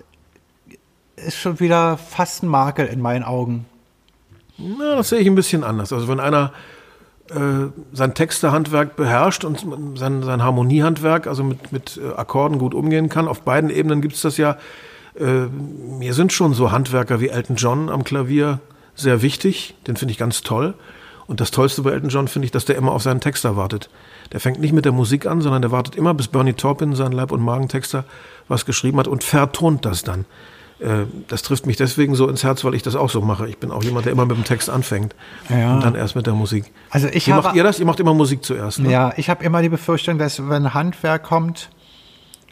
ist 1.16 1.38
schon 1.38 1.60
wieder 1.60 1.98
fast 1.98 2.44
ein 2.44 2.48
Makel 2.48 2.88
in 2.88 3.02
meinen 3.02 3.24
Augen. 3.24 3.66
Na, 4.58 4.96
das 4.96 5.10
sehe 5.10 5.20
ich 5.20 5.28
ein 5.28 5.36
bisschen 5.36 5.64
anders. 5.64 5.94
Also 5.94 6.08
wenn 6.08 6.20
einer 6.20 6.54
sein 7.94 8.14
Textehandwerk 8.14 8.96
beherrscht 8.96 9.44
und 9.44 9.66
sein, 9.98 10.24
sein 10.24 10.44
Harmoniehandwerk, 10.44 11.28
also 11.28 11.44
mit, 11.44 11.72
mit 11.72 12.00
äh, 12.02 12.16
Akkorden 12.16 12.58
gut 12.58 12.74
umgehen 12.74 13.10
kann, 13.10 13.28
auf 13.28 13.42
beiden 13.42 13.70
Ebenen 13.70 14.02
gibt 14.02 14.16
es 14.16 14.22
das 14.22 14.38
ja. 14.38 14.58
Äh, 15.20 15.48
mir 16.00 16.14
sind 16.14 16.32
schon 16.32 16.54
so 16.54 16.72
Handwerker 16.72 17.20
wie 17.20 17.30
Elton 17.30 17.56
John 17.56 17.90
am 17.90 18.04
Klavier 18.04 18.60
sehr 18.96 19.22
wichtig. 19.22 19.76
Den 19.88 19.98
finde 19.98 20.12
ich 20.12 20.18
ganz 20.18 20.42
toll. 20.42 20.74
Und 21.28 21.42
das 21.42 21.52
Tollste 21.52 21.82
bei 21.82 21.92
Elton 21.92 22.10
John 22.10 22.28
finde 22.28 22.46
ich, 22.46 22.52
dass 22.52 22.66
der 22.66 22.78
immer 22.78 22.94
auf 22.94 23.04
seinen 23.04 23.20
Texter 23.20 23.58
wartet. 23.58 23.90
Der 24.32 24.40
fängt 24.40 24.60
nicht 24.60 24.74
mit 24.74 24.86
der 24.86 24.94
Musik 24.94 25.26
an, 25.26 25.42
sondern 25.42 25.62
der 25.62 25.72
wartet 25.72 25.96
immer, 25.96 26.14
bis 26.14 26.30
Bernie 26.30 26.54
Taupin, 26.54 26.96
sein 26.96 27.12
Leib- 27.12 27.32
und 27.32 27.42
Magentexter, 27.42 28.06
was 28.48 28.66
geschrieben 28.66 28.98
hat 28.98 29.08
und 29.08 29.24
vertont 29.24 29.86
das 29.86 30.04
dann. 30.04 30.26
Äh, 30.80 31.06
Das 31.28 31.42
trifft 31.42 31.66
mich 31.66 31.76
deswegen 31.78 32.14
so 32.16 32.28
ins 32.28 32.44
Herz, 32.44 32.64
weil 32.64 32.76
ich 32.76 32.84
das 32.84 32.96
auch 32.96 33.10
so 33.10 33.22
mache. 33.22 33.48
Ich 33.50 33.58
bin 33.58 33.72
auch 33.72 33.84
jemand, 33.84 34.06
der 34.06 34.14
immer 34.14 34.26
mit 34.26 34.38
dem 34.38 34.44
Text 34.44 34.70
anfängt 34.70 35.16
Ja. 35.50 35.74
und 35.74 35.84
dann 35.84 35.96
erst 35.96 36.16
mit 36.16 36.28
der 36.28 36.34
Musik. 36.34 36.72
Also 36.92 37.08
ich 37.08 37.28
Wie 37.28 37.34
habe- 37.34 37.48
macht 37.48 37.56
ihr 37.56 37.64
das? 37.64 37.80
Ihr 37.80 37.86
macht 37.86 38.00
immer 38.00 38.14
Musik 38.14 38.44
zuerst, 38.46 38.80
ne? 38.80 38.92
Ja, 38.92 39.14
ich 39.18 39.30
habe 39.30 39.44
immer 39.44 39.62
die 39.62 39.70
Befürchtung, 39.70 40.18
dass 40.20 40.48
wenn 40.50 40.74
Handwerk 40.74 41.24
kommt, 41.24 41.70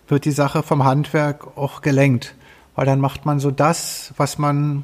wird 0.08 0.26
die 0.26 0.32
Sache 0.32 0.64
vom 0.64 0.84
Handwerk 0.84 1.56
auch 1.58 1.82
gelenkt. 1.82 2.36
Weil 2.76 2.86
dann 2.86 3.00
macht 3.00 3.26
man 3.26 3.40
so 3.40 3.52
das, 3.52 4.14
was 4.18 4.38
man 4.38 4.84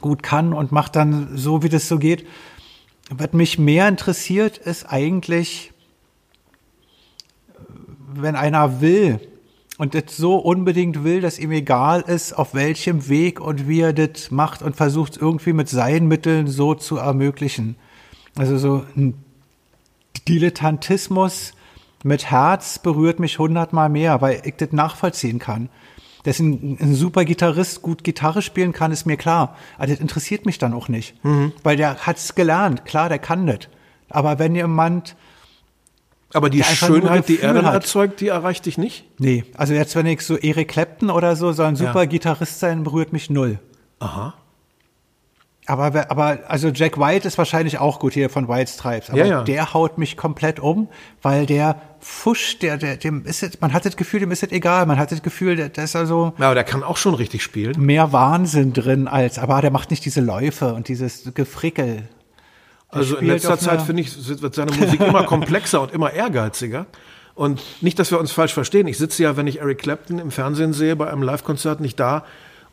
gut 0.00 0.22
kann 0.22 0.52
und 0.52 0.72
macht 0.72 0.96
dann 0.96 1.36
so, 1.36 1.62
wie 1.62 1.68
das 1.68 1.86
so 1.88 1.98
geht. 1.98 2.26
Was 3.10 3.32
mich 3.32 3.58
mehr 3.58 3.86
interessiert, 3.88 4.58
ist 4.58 4.84
eigentlich, 4.90 5.72
wenn 8.14 8.36
einer 8.36 8.80
will 8.80 9.20
und 9.78 9.94
das 9.94 10.16
so 10.16 10.36
unbedingt 10.36 11.02
will, 11.04 11.20
dass 11.20 11.38
ihm 11.38 11.50
egal 11.50 12.02
ist, 12.02 12.32
auf 12.32 12.54
welchem 12.54 13.08
Weg 13.08 13.40
und 13.40 13.66
wie 13.68 13.80
er 13.80 13.92
das 13.92 14.30
macht 14.30 14.62
und 14.62 14.76
versucht 14.76 15.16
irgendwie 15.16 15.52
mit 15.52 15.68
seinen 15.68 16.06
Mitteln 16.06 16.46
so 16.46 16.74
zu 16.74 16.96
ermöglichen. 16.96 17.76
Also 18.36 18.56
so 18.58 18.84
ein 18.96 19.14
Dilettantismus 20.28 21.52
mit 22.04 22.30
Herz 22.30 22.78
berührt 22.78 23.18
mich 23.18 23.38
hundertmal 23.38 23.88
mehr, 23.88 24.20
weil 24.20 24.42
ich 24.44 24.56
das 24.56 24.72
nachvollziehen 24.72 25.38
kann. 25.38 25.70
Dass 26.22 26.38
ein, 26.38 26.78
ein 26.80 26.94
super 26.94 27.24
Gitarrist 27.24 27.82
gut 27.82 28.04
Gitarre 28.04 28.42
spielen 28.42 28.72
kann, 28.72 28.92
ist 28.92 29.06
mir 29.06 29.16
klar. 29.16 29.56
Aber 29.76 29.88
das 29.88 30.00
interessiert 30.00 30.46
mich 30.46 30.58
dann 30.58 30.72
auch 30.72 30.88
nicht. 30.88 31.16
Weil 31.62 31.76
der 31.76 32.06
hat's 32.06 32.34
gelernt. 32.34 32.84
Klar, 32.84 33.08
der 33.08 33.18
kann 33.18 33.46
das. 33.46 33.68
Aber 34.08 34.38
wenn 34.38 34.54
jemand, 34.54 35.16
Aber 36.34 36.50
die 36.50 36.62
Schönheit, 36.62 37.28
die 37.28 37.40
er 37.40 37.54
dann 37.54 37.64
hat. 37.66 37.74
erzeugt, 37.74 38.20
die 38.20 38.28
erreicht 38.28 38.66
dich 38.66 38.76
nicht? 38.76 39.04
nee, 39.18 39.44
also 39.56 39.72
jetzt, 39.72 39.94
wenn 39.96 40.06
ich 40.06 40.20
so 40.20 40.36
Eric 40.36 40.68
Clapton 40.68 41.08
oder 41.10 41.36
so, 41.36 41.52
soll 41.52 41.66
ein 41.66 41.76
super 41.76 42.00
Ja. 42.00 42.04
Gitarrist 42.06 42.60
sein, 42.60 42.82
berührt 42.82 43.12
mich 43.12 43.30
null. 43.30 43.58
Aha. 44.00 44.34
Aber, 45.66 46.10
aber 46.10 46.40
also 46.48 46.68
Jack 46.68 46.98
White 47.00 47.26
ist 47.26 47.38
wahrscheinlich 47.38 47.78
auch 47.78 47.98
gut 47.98 48.12
hier 48.12 48.28
von 48.28 48.48
White 48.48 48.70
Stripes. 48.70 49.08
Aber 49.08 49.18
Ja, 49.18 49.24
ja. 49.26 49.42
der 49.44 49.72
haut 49.72 49.96
mich 49.96 50.14
komplett 50.18 50.60
um, 50.60 50.88
weil 51.22 51.46
der 51.46 51.80
Fusch, 52.00 52.58
der, 52.58 52.76
der, 52.76 52.98
dem 52.98 53.24
ist 53.24 53.42
es, 53.42 53.58
man 53.62 53.72
hat 53.72 53.86
das 53.86 53.96
Gefühl, 53.96 54.20
dem 54.20 54.30
ist 54.30 54.42
es 54.42 54.52
egal. 54.52 54.84
Man 54.84 54.98
hat 54.98 55.10
das 55.10 55.22
Gefühl, 55.22 55.56
der, 55.56 55.70
der 55.70 55.84
ist 55.84 55.96
also 55.96 56.34
Ja, 56.36 56.46
aber 56.46 56.54
der 56.54 56.64
kann 56.64 56.82
auch 56.82 56.98
schon 56.98 57.14
richtig 57.14 57.42
spielen. 57.42 57.80
mehr 57.80 58.12
Wahnsinn 58.12 58.74
drin 58.74 59.08
als, 59.08 59.38
aber 59.38 59.62
der 59.62 59.70
macht 59.70 59.90
nicht 59.90 60.04
diese 60.04 60.20
Läufe 60.20 60.74
und 60.74 60.88
dieses 60.88 61.32
Gefrickel. 61.32 62.02
Also 62.94 63.16
in 63.16 63.26
letzter 63.26 63.58
Zeit, 63.58 63.82
finde 63.82 64.02
ich, 64.02 64.42
wird 64.42 64.54
seine 64.54 64.72
Musik 64.72 65.00
immer 65.00 65.24
komplexer 65.24 65.80
und 65.82 65.92
immer 65.92 66.12
ehrgeiziger. 66.12 66.86
Und 67.34 67.60
nicht, 67.82 67.98
dass 67.98 68.10
wir 68.10 68.20
uns 68.20 68.32
falsch 68.32 68.54
verstehen. 68.54 68.86
Ich 68.86 68.96
sitze 68.96 69.22
ja, 69.22 69.36
wenn 69.36 69.46
ich 69.46 69.60
Eric 69.60 69.78
Clapton 69.78 70.18
im 70.18 70.30
Fernsehen 70.30 70.72
sehe, 70.72 70.94
bei 70.94 71.10
einem 71.10 71.22
Live-Konzert 71.22 71.80
nicht 71.80 71.98
da 71.98 72.24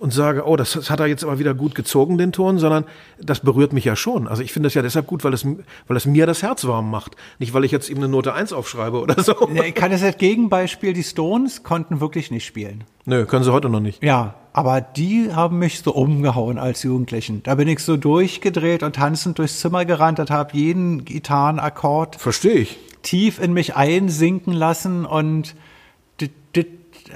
und 0.02 0.12
sage, 0.12 0.47
oh, 0.47 0.56
das, 0.56 0.74
das 0.74 0.89
hat 0.89 0.99
er 0.99 1.06
jetzt 1.06 1.24
aber 1.24 1.38
wieder 1.38 1.54
gut 1.54 1.76
gezogen, 1.76 2.18
den 2.18 2.32
Ton, 2.32 2.58
sondern 2.58 2.86
das 3.22 3.41
berührt 3.41 3.72
mich 3.72 3.86
ja 3.86 3.95
schon. 3.95 4.28
Also 4.28 4.41
ich 4.41 4.52
finde 4.52 4.66
das 4.66 4.74
ja 4.74 4.82
deshalb 4.82 5.06
gut, 5.06 5.24
weil 5.24 5.32
es, 5.34 5.45
weil 5.45 5.95
es 5.95 6.08
mir 6.08 6.26
das 6.26 6.41
Herz 6.41 6.66
warm 6.66 6.89
macht. 6.89 7.16
Nicht, 7.38 7.54
weil 7.54 7.64
ich 7.66 7.72
jetzt 7.72 7.88
ihm 7.88 7.97
eine 7.97 8.08
Note 8.08 8.34
1 8.34 8.52
aufschreibe 8.52 8.99
oder 8.99 9.22
so. 9.22 9.36
Ja, 9.54 9.64
ich 9.64 9.76
kann 9.76 9.91
das 9.91 10.02
als 10.02 10.18
Gegenbeispiel, 10.18 10.93
die 10.93 11.04
Stones 11.04 11.62
konnten 11.62 12.02
wirklich 12.02 12.32
nicht 12.32 12.45
spielen. 12.45 12.84
Nö, 13.06 13.26
können 13.26 13.43
sie 13.43 13.54
heute 13.54 13.70
noch 13.70 13.80
nicht. 13.80 14.04
Ja, 14.04 14.34
aber 14.54 14.82
die 14.82 15.32
haben 15.34 15.60
mich 15.60 15.82
so 15.82 15.93
umgehauen 15.93 16.58
als 16.58 16.82
Jugendlichen. 16.82 17.43
Da 17.43 17.54
bin 17.54 17.68
ich 17.68 17.80
so 17.80 17.95
durchgedreht 17.95 18.82
und 18.82 18.95
tanzend 18.95 19.38
durchs 19.38 19.60
Zimmer 19.60 19.86
gerannt 19.86 20.20
und 20.20 20.32
habe 20.32 20.58
jeden 20.58 21.06
Gitarrenakkord 21.06 22.16
Verstehe 22.16 22.54
ich. 22.56 22.80
tief 23.04 23.39
in 23.39 23.54
mich 23.54 23.76
einsinken 23.76 24.54
lassen 24.54 25.06
und 25.06 25.56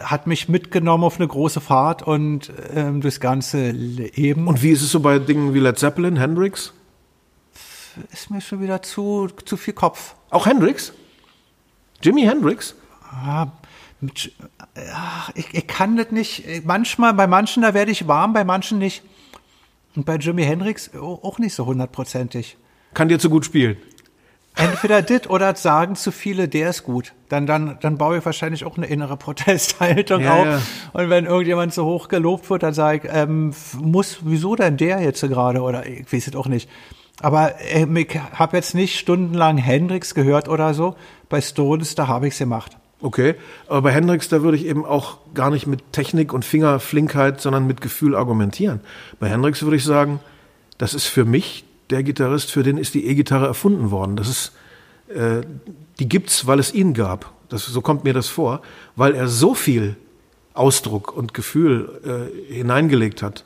hat 0.04 0.28
mich 0.28 0.50
mitgenommen 0.50 1.04
auf 1.04 1.18
eine 1.18 1.28
große 1.28 1.62
Fahrt 1.62 2.04
und 2.04 2.52
ähm, 2.74 3.02
durchs 3.02 3.20
ganze 3.20 3.72
Leben. 3.72 4.48
Und 4.48 4.62
wie 4.62 4.72
ist 4.72 4.82
es 4.82 4.92
so 4.92 5.00
bei 5.00 5.20
Dingen 5.20 5.54
wie 5.54 5.60
Led 5.60 5.78
Zeppelin, 5.78 6.18
Hendrix? 6.18 6.74
ist 8.12 8.30
mir 8.30 8.42
schon 8.42 8.62
wieder 8.62 8.82
zu, 8.82 9.28
zu 9.46 9.58
viel 9.58 9.74
Kopf. 9.74 10.16
Auch 10.30 10.46
Hendrix? 10.46 10.94
Jimi 12.02 12.24
Hendrix? 12.24 12.76
Ah, 13.02 13.48
ach, 14.94 15.32
ich, 15.36 15.54
ich 15.54 15.68
kann 15.68 15.98
das 15.98 16.12
nicht. 16.12 16.44
Manchmal, 16.66 17.14
bei 17.14 17.28
manchen, 17.28 17.64
da 17.64 17.74
werde 17.74 17.92
ich 17.92 18.08
warm, 18.08 18.34
bei 18.34 18.44
manchen 18.44 18.80
nicht. 18.80 19.04
Und 19.96 20.06
bei 20.06 20.18
Jimi 20.18 20.44
Hendrix 20.44 20.92
auch 20.96 21.40
nicht 21.40 21.54
so 21.54 21.66
hundertprozentig. 21.66 22.58
Kann 22.94 23.08
dir 23.08 23.20
zu 23.20 23.30
gut 23.30 23.46
spielen. 23.46 23.78
Entweder 24.56 25.02
dit 25.02 25.30
oder 25.30 25.54
sagen 25.56 25.96
zu 25.96 26.12
viele, 26.12 26.48
der 26.48 26.70
ist 26.70 26.84
gut. 26.84 27.14
Dann, 27.30 27.46
dann, 27.46 27.78
dann 27.82 27.98
baue 27.98 28.18
ich 28.20 28.26
wahrscheinlich 28.26 28.64
auch 28.66 28.78
eine 28.78 28.86
innere 28.86 29.18
Protesthaltung 29.26 30.22
Ja, 30.22 30.34
auf. 30.34 30.46
ja. 30.46 30.62
Und 30.94 31.10
wenn 31.10 31.26
irgendjemand 31.26 31.74
so 31.74 31.86
hoch 31.86 32.08
gelobt 32.08 32.50
wird, 32.50 32.64
dann 32.64 32.74
sage 32.74 33.08
ich, 33.08 33.14
ähm, 33.14 33.54
muss, 33.80 34.20
wieso 34.22 34.56
denn 34.56 34.78
der 34.78 35.02
jetzt 35.02 35.22
gerade? 35.22 35.62
Oder 35.62 35.86
ich 35.86 36.12
weiß 36.12 36.28
es 36.28 36.36
auch 36.36 36.48
nicht. 36.48 36.70
Aber 37.22 37.54
ähm, 37.70 37.96
ich 37.98 38.20
habe 38.34 38.58
jetzt 38.58 38.76
nicht 38.76 38.98
stundenlang 39.00 39.58
Hendrix 39.58 40.14
gehört 40.16 40.48
oder 40.48 40.74
so. 40.74 40.96
Bei 41.30 41.42
Stones, 41.42 41.96
da 41.96 42.08
habe 42.08 42.28
ich 42.28 42.34
es 42.34 42.40
gemacht. 42.40 42.78
Okay, 43.02 43.36
aber 43.68 43.84
bei 43.84 43.92
Hendrix, 43.92 44.30
da 44.30 44.42
würde 44.42 44.58
ich 44.58 44.66
eben 44.66 44.86
auch 44.86 45.18
gar 45.34 45.52
nicht 45.52 45.68
mit 45.68 45.92
Technik 45.92 46.34
und 46.34 46.46
Fingerflinkheit, 46.46 47.42
sondern 47.42 47.68
mit 47.68 47.82
Gefühl 47.82 48.16
argumentieren. 48.16 48.80
Bei 49.20 49.28
Hendrix 49.30 49.62
würde 49.64 49.76
ich 49.76 49.84
sagen, 49.84 50.20
das 50.78 50.94
ist 50.94 51.06
für 51.06 51.26
mich 51.26 51.65
der 51.90 52.04
Gitarrist, 52.04 52.52
für 52.52 52.64
den 52.64 52.78
ist 52.78 52.94
die 52.94 53.06
E-Gitarre 53.08 53.48
erfunden 53.48 53.92
worden. 53.92 54.16
Das 54.16 54.28
ist, 54.28 54.52
äh, 55.10 55.42
die 56.00 56.10
gibt's, 56.10 56.48
weil 56.48 56.60
es 56.60 56.74
ihn 56.74 56.94
gab. 56.94 57.34
Das, 57.50 57.66
so 57.66 57.82
kommt 57.82 58.04
mir 58.04 58.14
das 58.14 58.28
vor, 58.28 58.62
weil 58.96 59.14
er 59.14 59.28
so 59.28 59.54
viel 59.54 59.96
Ausdruck 60.54 61.16
und 61.16 61.34
Gefühl 61.34 62.30
äh, 62.50 62.54
hineingelegt 62.54 63.22
hat 63.22 63.46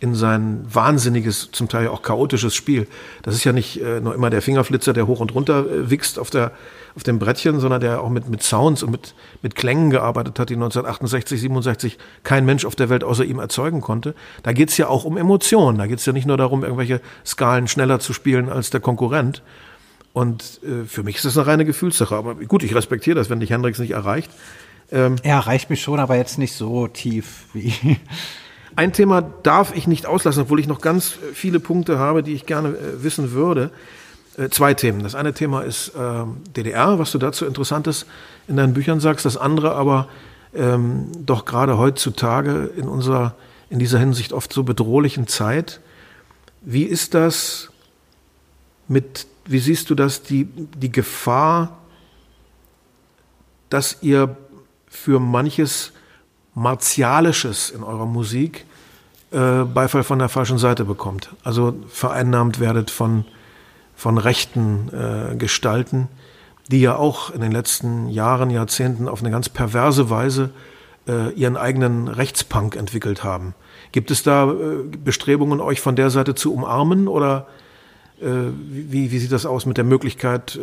in 0.00 0.14
sein 0.14 0.64
wahnsinniges, 0.72 1.50
zum 1.50 1.68
Teil 1.68 1.88
auch 1.88 2.02
chaotisches 2.02 2.54
Spiel. 2.54 2.86
Das 3.22 3.34
ist 3.34 3.42
ja 3.42 3.52
nicht 3.52 3.80
äh, 3.82 4.00
nur 4.00 4.14
immer 4.14 4.30
der 4.30 4.42
Fingerflitzer, 4.42 4.92
der 4.92 5.08
hoch 5.08 5.18
und 5.18 5.34
runter 5.34 5.66
äh, 5.66 5.90
wichst 5.90 6.20
auf, 6.20 6.30
der, 6.30 6.52
auf 6.94 7.02
dem 7.02 7.18
Brettchen, 7.18 7.58
sondern 7.58 7.80
der 7.80 8.00
auch 8.00 8.08
mit, 8.08 8.28
mit 8.28 8.42
Sounds 8.42 8.84
und 8.84 8.92
mit, 8.92 9.14
mit 9.42 9.56
Klängen 9.56 9.90
gearbeitet 9.90 10.38
hat, 10.38 10.50
die 10.50 10.54
1968, 10.54 11.40
67 11.40 11.98
kein 12.22 12.44
Mensch 12.44 12.64
auf 12.64 12.76
der 12.76 12.90
Welt 12.90 13.02
außer 13.02 13.24
ihm 13.24 13.40
erzeugen 13.40 13.80
konnte. 13.80 14.14
Da 14.44 14.52
geht's 14.52 14.76
ja 14.76 14.86
auch 14.86 15.04
um 15.04 15.16
Emotionen. 15.16 15.78
Da 15.78 15.88
geht's 15.88 16.06
ja 16.06 16.12
nicht 16.12 16.26
nur 16.26 16.36
darum, 16.36 16.62
irgendwelche 16.62 17.00
Skalen 17.26 17.66
schneller 17.66 17.98
zu 17.98 18.12
spielen 18.12 18.48
als 18.48 18.70
der 18.70 18.80
Konkurrent. 18.80 19.42
Und 20.12 20.60
äh, 20.62 20.84
für 20.86 21.02
mich 21.02 21.16
ist 21.16 21.24
das 21.24 21.36
eine 21.36 21.48
reine 21.48 21.64
Gefühlssache. 21.64 22.14
Aber 22.14 22.36
gut, 22.36 22.62
ich 22.62 22.74
respektiere 22.74 23.16
das, 23.16 23.30
wenn 23.30 23.40
dich 23.40 23.50
Hendrix 23.50 23.80
nicht 23.80 23.92
erreicht. 23.92 24.30
Er 24.90 25.16
erreicht 25.22 25.68
mich 25.68 25.82
schon, 25.82 26.00
aber 26.00 26.16
jetzt 26.16 26.38
nicht 26.38 26.54
so 26.54 26.86
tief 26.88 27.44
wie. 27.52 27.98
Ein 28.78 28.92
Thema 28.92 29.22
darf 29.22 29.74
ich 29.74 29.88
nicht 29.88 30.06
auslassen, 30.06 30.42
obwohl 30.42 30.60
ich 30.60 30.68
noch 30.68 30.80
ganz 30.80 31.18
viele 31.32 31.58
Punkte 31.58 31.98
habe, 31.98 32.22
die 32.22 32.32
ich 32.32 32.46
gerne 32.46 32.68
äh, 32.68 33.02
wissen 33.02 33.32
würde. 33.32 33.72
Äh, 34.36 34.50
zwei 34.50 34.72
Themen. 34.72 35.02
Das 35.02 35.16
eine 35.16 35.34
Thema 35.34 35.62
ist 35.62 35.88
äh, 35.96 36.22
DDR, 36.56 37.00
was 37.00 37.10
du 37.10 37.18
dazu 37.18 37.44
Interessantes 37.44 38.06
in 38.46 38.56
deinen 38.56 38.74
Büchern 38.74 39.00
sagst. 39.00 39.26
Das 39.26 39.36
andere 39.36 39.74
aber 39.74 40.06
ähm, 40.54 41.10
doch 41.18 41.44
gerade 41.44 41.76
heutzutage 41.76 42.70
in 42.76 42.86
unserer, 42.86 43.34
in 43.68 43.80
dieser 43.80 43.98
Hinsicht 43.98 44.32
oft 44.32 44.52
so 44.52 44.62
bedrohlichen 44.62 45.26
Zeit. 45.26 45.80
Wie 46.60 46.84
ist 46.84 47.14
das 47.14 47.70
mit, 48.86 49.26
wie 49.44 49.58
siehst 49.58 49.90
du 49.90 49.96
das, 49.96 50.22
die, 50.22 50.44
die 50.44 50.92
Gefahr, 50.92 51.78
dass 53.70 53.98
ihr 54.02 54.36
für 54.86 55.18
manches 55.18 55.90
Martialisches 56.54 57.70
in 57.70 57.82
eurer 57.82 58.06
Musik 58.06 58.66
äh, 59.30 59.64
Beifall 59.64 60.04
von 60.04 60.18
der 60.18 60.28
falschen 60.28 60.58
Seite 60.58 60.84
bekommt. 60.84 61.30
Also 61.44 61.74
vereinnahmt 61.88 62.60
werdet 62.60 62.90
von, 62.90 63.24
von 63.94 64.18
rechten 64.18 64.90
äh, 64.92 65.36
Gestalten, 65.36 66.08
die 66.70 66.80
ja 66.80 66.96
auch 66.96 67.30
in 67.30 67.40
den 67.40 67.52
letzten 67.52 68.08
Jahren, 68.08 68.50
Jahrzehnten 68.50 69.08
auf 69.08 69.20
eine 69.20 69.30
ganz 69.30 69.48
perverse 69.48 70.10
Weise 70.10 70.50
äh, 71.08 71.32
ihren 71.32 71.56
eigenen 71.56 72.08
Rechtspunk 72.08 72.76
entwickelt 72.76 73.24
haben. 73.24 73.54
Gibt 73.92 74.10
es 74.10 74.22
da 74.22 74.50
äh, 74.50 74.84
Bestrebungen, 75.04 75.60
euch 75.60 75.80
von 75.80 75.96
der 75.96 76.10
Seite 76.10 76.34
zu 76.34 76.52
umarmen 76.52 77.08
oder 77.08 77.46
äh, 78.20 78.26
wie, 78.26 79.10
wie 79.10 79.18
sieht 79.18 79.32
das 79.32 79.46
aus 79.46 79.64
mit 79.66 79.76
der 79.76 79.84
Möglichkeit, 79.84 80.58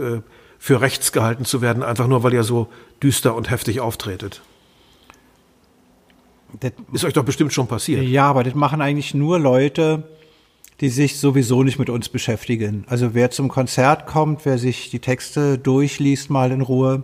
für 0.58 0.82
rechts 0.82 1.12
gehalten 1.12 1.46
zu 1.46 1.62
werden, 1.62 1.84
einfach 1.84 2.08
nur 2.08 2.24
weil 2.24 2.34
ihr 2.34 2.44
so 2.44 2.68
düster 3.02 3.36
und 3.36 3.50
heftig 3.50 3.82
auftretet? 3.82 4.42
Das, 6.60 6.72
Ist 6.94 7.06
euch 7.06 7.14
doch 7.14 7.26
bestimmt 7.26 7.54
schon 7.54 7.68
passiert. 7.68 8.04
ja, 8.04 8.26
aber 8.26 8.44
das 8.44 8.56
machen 8.56 8.82
eigentlich 8.82 9.14
nur 9.14 9.40
Leute, 9.40 10.04
die 10.82 10.90
sich 10.90 11.18
sowieso 11.18 11.64
nicht 11.64 11.80
mit 11.80 11.90
uns 11.90 12.10
beschäftigen. 12.10 12.86
Also 12.88 13.14
wer 13.14 13.32
zum 13.32 13.48
Konzert 13.48 14.06
kommt, 14.06 14.46
wer 14.46 14.58
sich 14.58 14.90
die 14.90 15.00
Texte 15.00 15.58
durchliest 15.58 16.30
mal 16.30 16.52
in 16.52 16.62
Ruhe, 16.62 17.04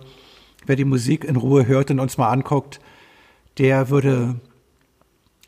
wer 0.66 0.76
die 0.76 0.86
Musik 0.86 1.24
in 1.24 1.36
Ruhe 1.36 1.66
hört 1.68 1.92
und 1.92 2.00
uns 2.00 2.18
mal 2.18 2.30
anguckt, 2.30 2.80
der 3.58 3.90
würde 3.90 4.36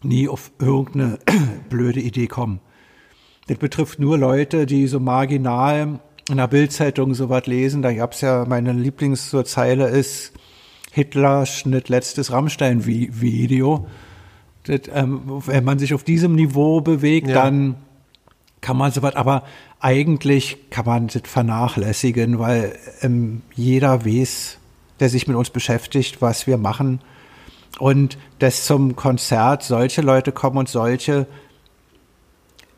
nie 0.02 0.28
auf 0.28 0.52
irgendeine 0.60 1.20
blöde 1.70 2.00
Idee 2.00 2.28
kommen. 2.28 2.60
Das 3.48 3.58
betrifft 3.58 4.00
nur 4.00 4.18
Leute, 4.18 4.66
die 4.66 4.88
so 4.88 5.00
marginal 5.00 6.00
in 6.30 6.38
der 6.38 6.48
Bildzeitung 6.48 7.14
sowas 7.14 7.46
lesen. 7.46 7.82
Da 7.82 7.94
gab's 7.94 8.22
ja, 8.22 8.46
meine 8.48 8.72
Lieblingszeile 8.72 9.90
ist, 9.90 10.32
Hitler 10.94 11.46
schnitt 11.48 11.90
letztes 11.90 12.32
Rammstein-Video. 12.32 13.88
Ähm, 14.94 15.22
wenn 15.46 15.64
man 15.64 15.80
sich 15.80 15.94
auf 15.94 16.04
diesem 16.04 16.36
Niveau 16.36 16.82
bewegt, 16.82 17.28
Ja. 17.28 17.34
dann 17.44 17.76
kann 18.62 18.78
man 18.78 18.92
sowas, 18.92 19.16
aber 19.16 19.44
eigentlich 19.80 20.70
kann 20.70 20.86
man 20.86 21.08
das 21.08 21.24
vernachlässigen, 21.26 22.38
weil 22.40 22.78
ähm, 23.02 23.42
jeder 23.56 24.06
weiß, 24.06 24.60
der 25.00 25.10
sich 25.10 25.28
mit 25.28 25.36
uns 25.36 25.50
beschäftigt, 25.50 26.22
was 26.22 26.48
wir 26.48 26.58
machen. 26.58 27.02
Und 27.80 28.20
dass 28.38 28.66
zum 28.66 28.96
Konzert 28.96 29.64
solche 29.64 30.02
Leute 30.02 30.32
kommen 30.32 30.58
und 30.58 30.70
solche, 30.70 31.26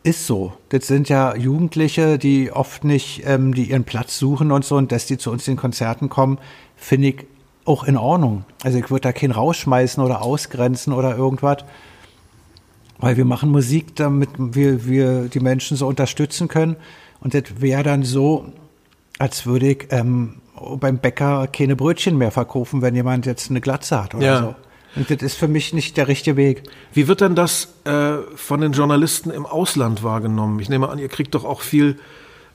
ist 0.04 0.26
so. 0.26 0.54
Das 0.70 0.88
sind 0.88 1.10
ja 1.10 1.36
Jugendliche, 1.36 2.18
die 2.18 2.50
oft 2.52 2.86
nicht, 2.86 3.24
ähm, 3.26 3.54
die 3.54 3.72
ihren 3.72 3.84
Platz 3.84 4.18
suchen 4.18 4.52
und 4.52 4.64
so, 4.64 4.78
und 4.78 4.92
dass 4.94 5.06
die 5.06 5.18
zu 5.18 5.32
uns 5.32 5.48
in 5.50 5.58
Konzerten 5.58 6.08
kommen, 6.10 6.38
finde 6.78 7.10
ich 7.10 7.26
auch 7.66 7.84
in 7.84 7.98
Ordnung. 7.98 8.46
Also 8.64 8.78
ich 8.78 8.90
würde 8.90 9.02
da 9.02 9.12
keinen 9.14 9.32
rausschmeißen 9.32 10.04
oder 10.04 10.22
ausgrenzen 10.22 10.94
oder 10.94 11.18
irgendwas. 11.18 11.58
Weil 12.98 13.18
wir 13.18 13.26
machen 13.26 13.50
Musik, 13.52 13.96
damit 13.96 14.30
wir, 14.38 14.86
wir 14.86 15.24
die 15.24 15.42
Menschen 15.42 15.76
so 15.76 15.88
unterstützen 15.88 16.48
können. 16.48 16.78
Und 17.20 17.34
das 17.34 17.44
wäre 17.60 17.84
dann 17.84 18.04
so, 18.04 18.46
als 19.20 19.46
würde 19.46 19.72
ich 19.72 19.88
ähm, 19.90 20.36
beim 20.80 21.00
Bäcker 21.00 21.48
keine 21.48 21.76
Brötchen 21.76 22.18
mehr 22.18 22.32
verkaufen, 22.32 22.82
wenn 22.82 22.96
jemand 22.96 23.26
jetzt 23.26 23.50
eine 23.50 23.60
Glatze 23.62 24.02
hat 24.02 24.16
oder 24.16 24.26
Ja. 24.26 24.40
so. 24.40 24.56
Und 24.96 25.10
das 25.12 25.22
ist 25.22 25.36
für 25.36 25.50
mich 25.50 25.74
nicht 25.74 25.98
der 25.98 26.08
richtige 26.08 26.38
Weg. 26.38 26.64
Wie 26.94 27.10
wird 27.10 27.20
denn 27.20 27.36
das 27.36 27.74
äh, 27.84 28.14
von 28.36 28.62
den 28.62 28.72
Journalisten 28.72 29.30
im 29.30 29.46
Ausland 29.46 30.04
wahrgenommen? 30.04 30.58
Ich 30.62 30.70
nehme 30.70 30.88
an, 30.88 31.00
ihr 31.00 31.10
kriegt 31.10 31.36
doch 31.36 31.44
auch 31.44 31.60
viel 31.60 32.00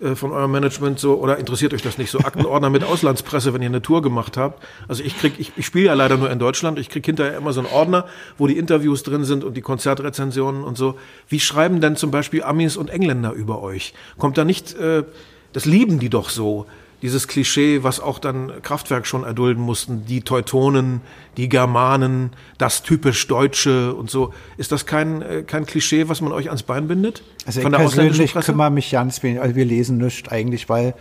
äh, 0.01 0.15
von 0.15 0.33
eurem 0.33 0.51
Management 0.51 0.99
so, 0.99 1.15
oder 1.15 1.39
interessiert 1.39 1.75
euch 1.75 1.83
das 1.83 1.99
nicht, 1.99 2.11
so 2.11 2.21
Aktenordner 2.21 2.71
mit 2.71 2.85
Auslandspresse, 2.85 3.53
wenn 3.53 3.63
ihr 3.63 3.69
eine 3.69 3.83
Tour 3.83 4.03
gemacht 4.03 4.37
habt? 4.37 4.63
Also 4.89 5.03
ich 5.03 5.19
krieg, 5.19 5.35
ich, 5.39 5.53
ich 5.57 5.67
spiele 5.67 5.87
ja 5.87 5.95
leider 5.95 6.17
nur 6.17 6.31
in 6.31 6.39
Deutschland, 6.39 6.79
ich 6.79 6.89
krieg 6.89 7.05
hinterher 7.05 7.37
immer 7.37 7.53
so 7.53 7.61
einen 7.61 7.69
Ordner, 7.71 8.07
wo 8.39 8.47
die 8.47 8.59
Interviews 8.59 9.03
drin 9.03 9.25
sind 9.25 9.45
und 9.45 9.57
die 9.57 9.63
Konzertrezensionen 9.63 10.65
und 10.65 10.79
so. 10.79 10.97
Wie 11.29 11.41
schreiben 11.41 11.81
denn 11.81 11.97
zum 11.97 12.11
Beispiel 12.11 12.43
Amis 12.43 12.77
und 12.77 12.91
Engländer 12.91 13.33
über 13.33 13.63
euch? 13.63 13.95
Kommt 14.19 14.39
da 14.39 14.45
nicht, 14.45 14.75
äh, 14.75 15.05
das 15.53 15.65
lieben 15.65 15.99
die 15.99 16.09
doch 16.09 16.31
so, 16.31 16.67
dieses 17.03 17.29
Klischee, 17.29 17.83
was 17.83 18.01
auch 18.01 18.19
dann 18.19 18.53
Kraftwerk 18.63 19.07
schon 19.07 19.25
erdulden 19.25 19.63
mussten, 19.63 20.05
die 20.05 20.21
Teutonen, 20.21 21.01
die 21.37 21.49
Germanen, 21.49 22.31
das 22.59 22.83
typisch 22.83 23.27
Deutsche 23.27 23.95
und 23.95 24.11
so. 24.11 24.35
Ist 24.57 24.73
das 24.73 24.87
kein, 24.87 25.23
äh, 25.23 25.43
kein 25.43 25.67
Klischee, 25.67 26.09
was 26.09 26.21
man 26.21 26.33
euch 26.33 26.49
ans 26.49 26.63
Bein 26.63 26.89
bindet? 26.89 27.23
Also 27.47 27.63
Von 27.63 27.73
ich 27.73 27.79
persönlich 27.79 28.35
kümmere 28.35 28.71
mich 28.71 28.91
ganz 28.91 29.23
wenig, 29.23 29.41
also 29.41 29.57
wir 29.57 29.65
lesen 29.65 29.99
nichts 29.99 30.29
eigentlich, 30.31 30.69
weil 30.69 30.95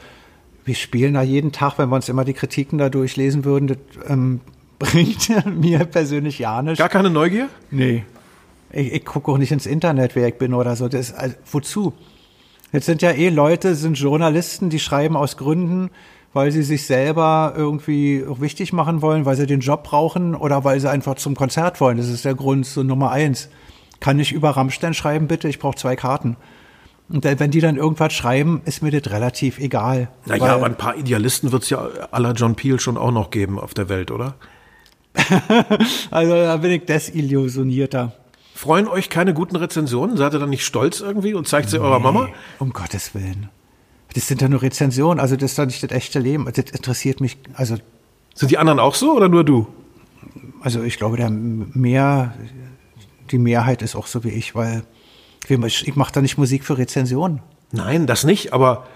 wir 0.66 0.76
spielen 0.76 1.16
da 1.16 1.22
jeden 1.22 1.52
Tag, 1.52 1.78
wenn 1.78 1.90
wir 1.90 1.96
uns 1.96 2.10
immer 2.10 2.26
die 2.26 2.34
Kritiken 2.34 2.78
da 2.78 2.90
durchlesen 2.90 3.44
würden, 3.44 3.68
das 3.68 3.78
ähm, 4.08 4.42
bringt 4.80 5.30
mir 5.60 5.80
persönlich 5.80 6.40
ja 6.40 6.62
nichts. 6.62 6.80
Gar 6.80 6.90
keine 6.90 7.10
Neugier? 7.10 7.50
Nee. 7.72 8.06
Ich, 8.72 8.94
ich 8.94 9.06
gucke 9.06 9.32
auch 9.32 9.38
nicht 9.38 9.52
ins 9.52 9.66
Internet, 9.66 10.16
wer 10.16 10.28
ich 10.28 10.38
bin 10.38 10.54
oder 10.54 10.76
so. 10.76 10.88
Das, 10.88 11.14
also, 11.14 11.36
wozu? 11.52 11.94
Jetzt 12.72 12.86
sind 12.86 13.02
ja 13.02 13.12
eh 13.12 13.30
Leute, 13.30 13.76
sind 13.76 13.98
Journalisten, 13.98 14.70
die 14.70 14.80
schreiben 14.80 15.16
aus 15.16 15.38
Gründen, 15.38 15.90
weil 16.34 16.52
sie 16.52 16.62
sich 16.62 16.86
selber 16.86 17.54
irgendwie 17.56 18.24
auch 18.30 18.42
wichtig 18.42 18.74
machen 18.74 19.02
wollen, 19.02 19.26
weil 19.26 19.36
sie 19.36 19.48
den 19.48 19.62
Job 19.62 19.84
brauchen 19.84 20.36
oder 20.36 20.64
weil 20.64 20.80
sie 20.80 20.90
einfach 20.90 21.16
zum 21.16 21.36
Konzert 21.36 21.82
wollen. 21.82 21.98
Das 21.98 22.10
ist 22.10 22.26
der 22.26 22.36
Grund 22.36 22.66
so 22.66 22.84
Nummer 22.84 23.12
eins. 23.12 23.50
Kann 24.00 24.20
ich 24.20 24.32
über 24.32 24.52
Rammstein 24.52 24.94
schreiben, 24.94 25.28
bitte? 25.28 25.50
Ich 25.50 25.60
brauche 25.60 25.76
zwei 25.76 25.96
Karten. 25.96 26.38
Und 27.10 27.24
wenn 27.24 27.50
die 27.50 27.60
dann 27.60 27.76
irgendwas 27.76 28.14
schreiben, 28.14 28.62
ist 28.66 28.84
mir 28.84 28.92
das 28.92 29.12
relativ 29.12 29.58
egal. 29.58 30.10
Naja, 30.26 30.56
aber 30.56 30.68
ein 30.68 30.78
paar 30.78 30.96
Idealisten 30.96 31.52
wird 31.52 31.64
es 31.64 31.72
ja 31.72 31.88
aller 32.12 32.34
John 32.34 32.56
Peel 32.56 32.80
schon 32.80 32.98
auch 32.98 33.12
noch 33.12 33.32
geben 33.32 33.60
auf 33.60 33.74
der 33.74 33.90
Welt, 33.90 34.12
oder? 34.12 34.36
also 36.12 36.34
da 36.34 36.58
bin 36.58 36.72
ich 36.72 36.86
desillusionierter. 36.86 38.14
Freuen 38.60 38.90
euch 38.90 39.10
keine 39.10 39.34
guten 39.34 39.56
Rezensionen? 39.56 40.18
Seid 40.18 40.34
ihr 40.34 40.40
dann 40.40 40.50
nicht 40.50 40.66
stolz 40.66 41.00
irgendwie 41.00 41.34
und 41.34 41.48
zeigt 41.48 41.70
sie 41.70 41.78
nee, 41.78 41.86
eurer 41.86 42.00
Mama? 42.00 42.28
Um 42.60 42.74
Gottes 42.74 43.16
Willen. 43.16 43.48
Das 44.16 44.28
sind 44.28 44.42
ja 44.42 44.50
nur 44.50 44.62
Rezensionen, 44.62 45.18
also 45.18 45.38
das 45.38 45.52
ist 45.52 45.60
doch 45.60 45.66
nicht 45.66 45.82
das 45.82 45.92
echte 45.92 46.20
Leben. 46.20 46.44
Das 46.44 46.66
interessiert 46.66 47.22
mich, 47.22 47.38
also. 47.54 47.78
Sind 48.36 48.52
die 48.52 48.58
anderen 48.58 48.82
auch 48.82 48.96
so 48.96 49.16
oder 49.16 49.30
nur 49.30 49.46
du? 49.46 49.66
Also 50.60 50.84
ich 50.84 50.98
glaube, 50.98 51.16
der 51.16 51.30
mehr, 51.30 52.34
die 53.32 53.38
Mehrheit 53.38 53.82
ist 53.82 53.96
auch 53.96 54.08
so 54.08 54.26
wie 54.26 54.32
ich, 54.32 54.56
weil 54.56 54.84
ich 55.48 55.96
mache 55.96 56.12
da 56.12 56.20
nicht 56.20 56.38
Musik 56.38 56.66
für 56.66 56.78
Rezensionen. 56.78 57.42
Nein, 57.72 58.08
das 58.08 58.26
nicht, 58.26 58.52
aber 58.52 58.88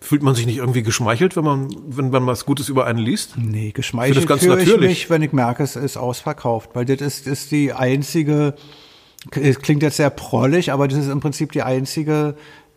fühlt 0.00 0.24
man 0.24 0.34
sich 0.34 0.46
nicht 0.46 0.56
irgendwie 0.56 0.82
geschmeichelt, 0.82 1.36
wenn 1.36 1.44
man, 1.44 1.68
wenn 1.86 2.10
man 2.10 2.26
was 2.26 2.44
Gutes 2.44 2.68
über 2.68 2.86
einen 2.86 2.98
liest? 2.98 3.38
Nee, 3.38 3.70
geschmeichelt 3.70 4.28
fühle 4.40 4.62
ich 4.64 4.80
mich, 4.80 5.10
wenn 5.10 5.22
ich 5.22 5.32
merke, 5.32 5.62
es 5.62 5.76
ist 5.76 5.96
ausverkauft, 5.96 6.70
weil 6.74 6.84
das 6.86 7.00
ist, 7.00 7.28
ist 7.28 7.52
die 7.52 7.72
einzige, 7.72 8.56
es 9.32 9.60
klingt 9.60 9.82
jetzt 9.82 9.96
sehr 9.96 10.10
prollig, 10.10 10.72
aber 10.72 10.88
das 10.88 10.98
ist 10.98 11.08
im 11.08 11.20
Prinzip 11.20 11.52
die 11.52 11.62
einzige 11.62 12.36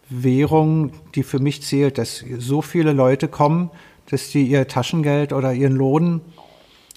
Währung, 0.10 0.92
die 1.16 1.24
für 1.24 1.40
mich 1.40 1.62
zählt, 1.62 1.98
dass 1.98 2.24
so 2.40 2.62
viele 2.62 2.94
Leute 2.94 3.28
kommen, 3.28 3.70
dass 4.10 4.30
die 4.30 4.44
ihr 4.44 4.68
Taschengeld 4.68 5.34
oder 5.34 5.54
ihren 5.54 5.76
Lohn 5.76 6.22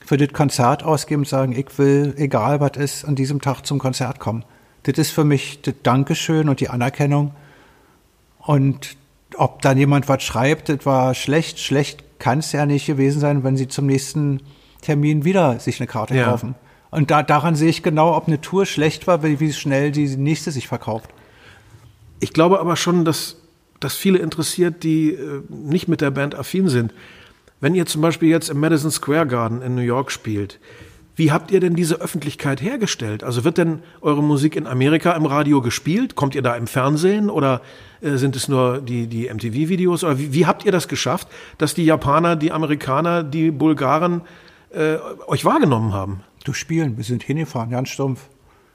für 0.04 0.16
das 0.16 0.32
Konzert 0.32 0.82
ausgeben 0.82 1.22
und 1.22 1.28
sagen, 1.28 1.52
ich 1.52 1.78
will, 1.78 2.14
egal 2.16 2.60
was 2.60 2.76
ist, 2.76 3.04
an 3.04 3.14
diesem 3.14 3.40
Tag 3.40 3.62
zum 3.66 3.78
Konzert 3.78 4.18
kommen. 4.18 4.44
Das 4.84 4.98
ist 4.98 5.10
für 5.10 5.24
mich 5.24 5.60
das 5.62 5.74
Dankeschön 5.82 6.48
und 6.48 6.60
die 6.60 6.70
Anerkennung. 6.70 7.32
Und 8.38 8.96
ob 9.36 9.62
dann 9.62 9.78
jemand 9.78 10.08
was 10.08 10.22
schreibt, 10.22 10.68
das 10.68 10.84
war 10.84 11.14
schlecht, 11.14 11.60
schlecht 11.60 12.18
kann 12.18 12.40
es 12.40 12.52
ja 12.52 12.66
nicht 12.66 12.86
gewesen 12.86 13.20
sein, 13.20 13.44
wenn 13.44 13.56
sie 13.56 13.68
zum 13.68 13.86
nächsten 13.86 14.40
Termin 14.80 15.24
wieder 15.24 15.60
sich 15.60 15.80
eine 15.80 15.86
Karte 15.86 16.16
ja. 16.16 16.24
kaufen. 16.24 16.54
Und 16.92 17.10
da, 17.10 17.22
daran 17.22 17.56
sehe 17.56 17.70
ich 17.70 17.82
genau, 17.82 18.14
ob 18.14 18.28
eine 18.28 18.40
Tour 18.42 18.66
schlecht 18.66 19.06
war, 19.06 19.22
wie, 19.22 19.52
schnell 19.52 19.90
die 19.90 20.14
nächste 20.16 20.50
sich 20.50 20.68
verkauft. 20.68 21.10
Ich 22.20 22.34
glaube 22.34 22.60
aber 22.60 22.76
schon, 22.76 23.06
dass 23.06 23.38
das 23.80 23.96
viele 23.96 24.18
interessiert, 24.18 24.82
die 24.84 25.14
äh, 25.14 25.42
nicht 25.48 25.88
mit 25.88 26.02
der 26.02 26.10
Band 26.10 26.34
affin 26.34 26.68
sind. 26.68 26.92
Wenn 27.60 27.74
ihr 27.74 27.86
zum 27.86 28.02
Beispiel 28.02 28.28
jetzt 28.28 28.50
im 28.50 28.60
Madison 28.60 28.90
Square 28.90 29.26
Garden 29.26 29.62
in 29.62 29.74
New 29.74 29.80
York 29.80 30.12
spielt, 30.12 30.60
wie 31.16 31.32
habt 31.32 31.50
ihr 31.50 31.60
denn 31.60 31.74
diese 31.74 31.94
Öffentlichkeit 31.94 32.60
hergestellt? 32.60 33.24
Also 33.24 33.42
wird 33.42 33.56
denn 33.56 33.82
eure 34.02 34.22
Musik 34.22 34.54
in 34.54 34.66
Amerika 34.66 35.12
im 35.12 35.24
Radio 35.24 35.62
gespielt? 35.62 36.14
Kommt 36.14 36.34
ihr 36.34 36.42
da 36.42 36.56
im 36.56 36.66
Fernsehen 36.66 37.30
oder 37.30 37.62
äh, 38.02 38.16
sind 38.16 38.36
es 38.36 38.48
nur 38.48 38.82
die, 38.82 39.06
die 39.06 39.32
MTV-Videos? 39.32 40.04
Oder 40.04 40.18
wie, 40.18 40.34
wie, 40.34 40.44
habt 40.44 40.66
ihr 40.66 40.72
das 40.72 40.88
geschafft, 40.88 41.26
dass 41.56 41.72
die 41.72 41.86
Japaner, 41.86 42.36
die 42.36 42.52
Amerikaner, 42.52 43.22
die 43.22 43.50
Bulgaren 43.50 44.20
äh, 44.70 44.96
euch 45.26 45.46
wahrgenommen 45.46 45.94
haben? 45.94 46.20
Du 46.44 46.52
spielen, 46.52 46.96
wir 46.96 47.04
sind 47.04 47.22
hingefahren, 47.22 47.70
ganz 47.70 47.88
stumpf. 47.90 48.28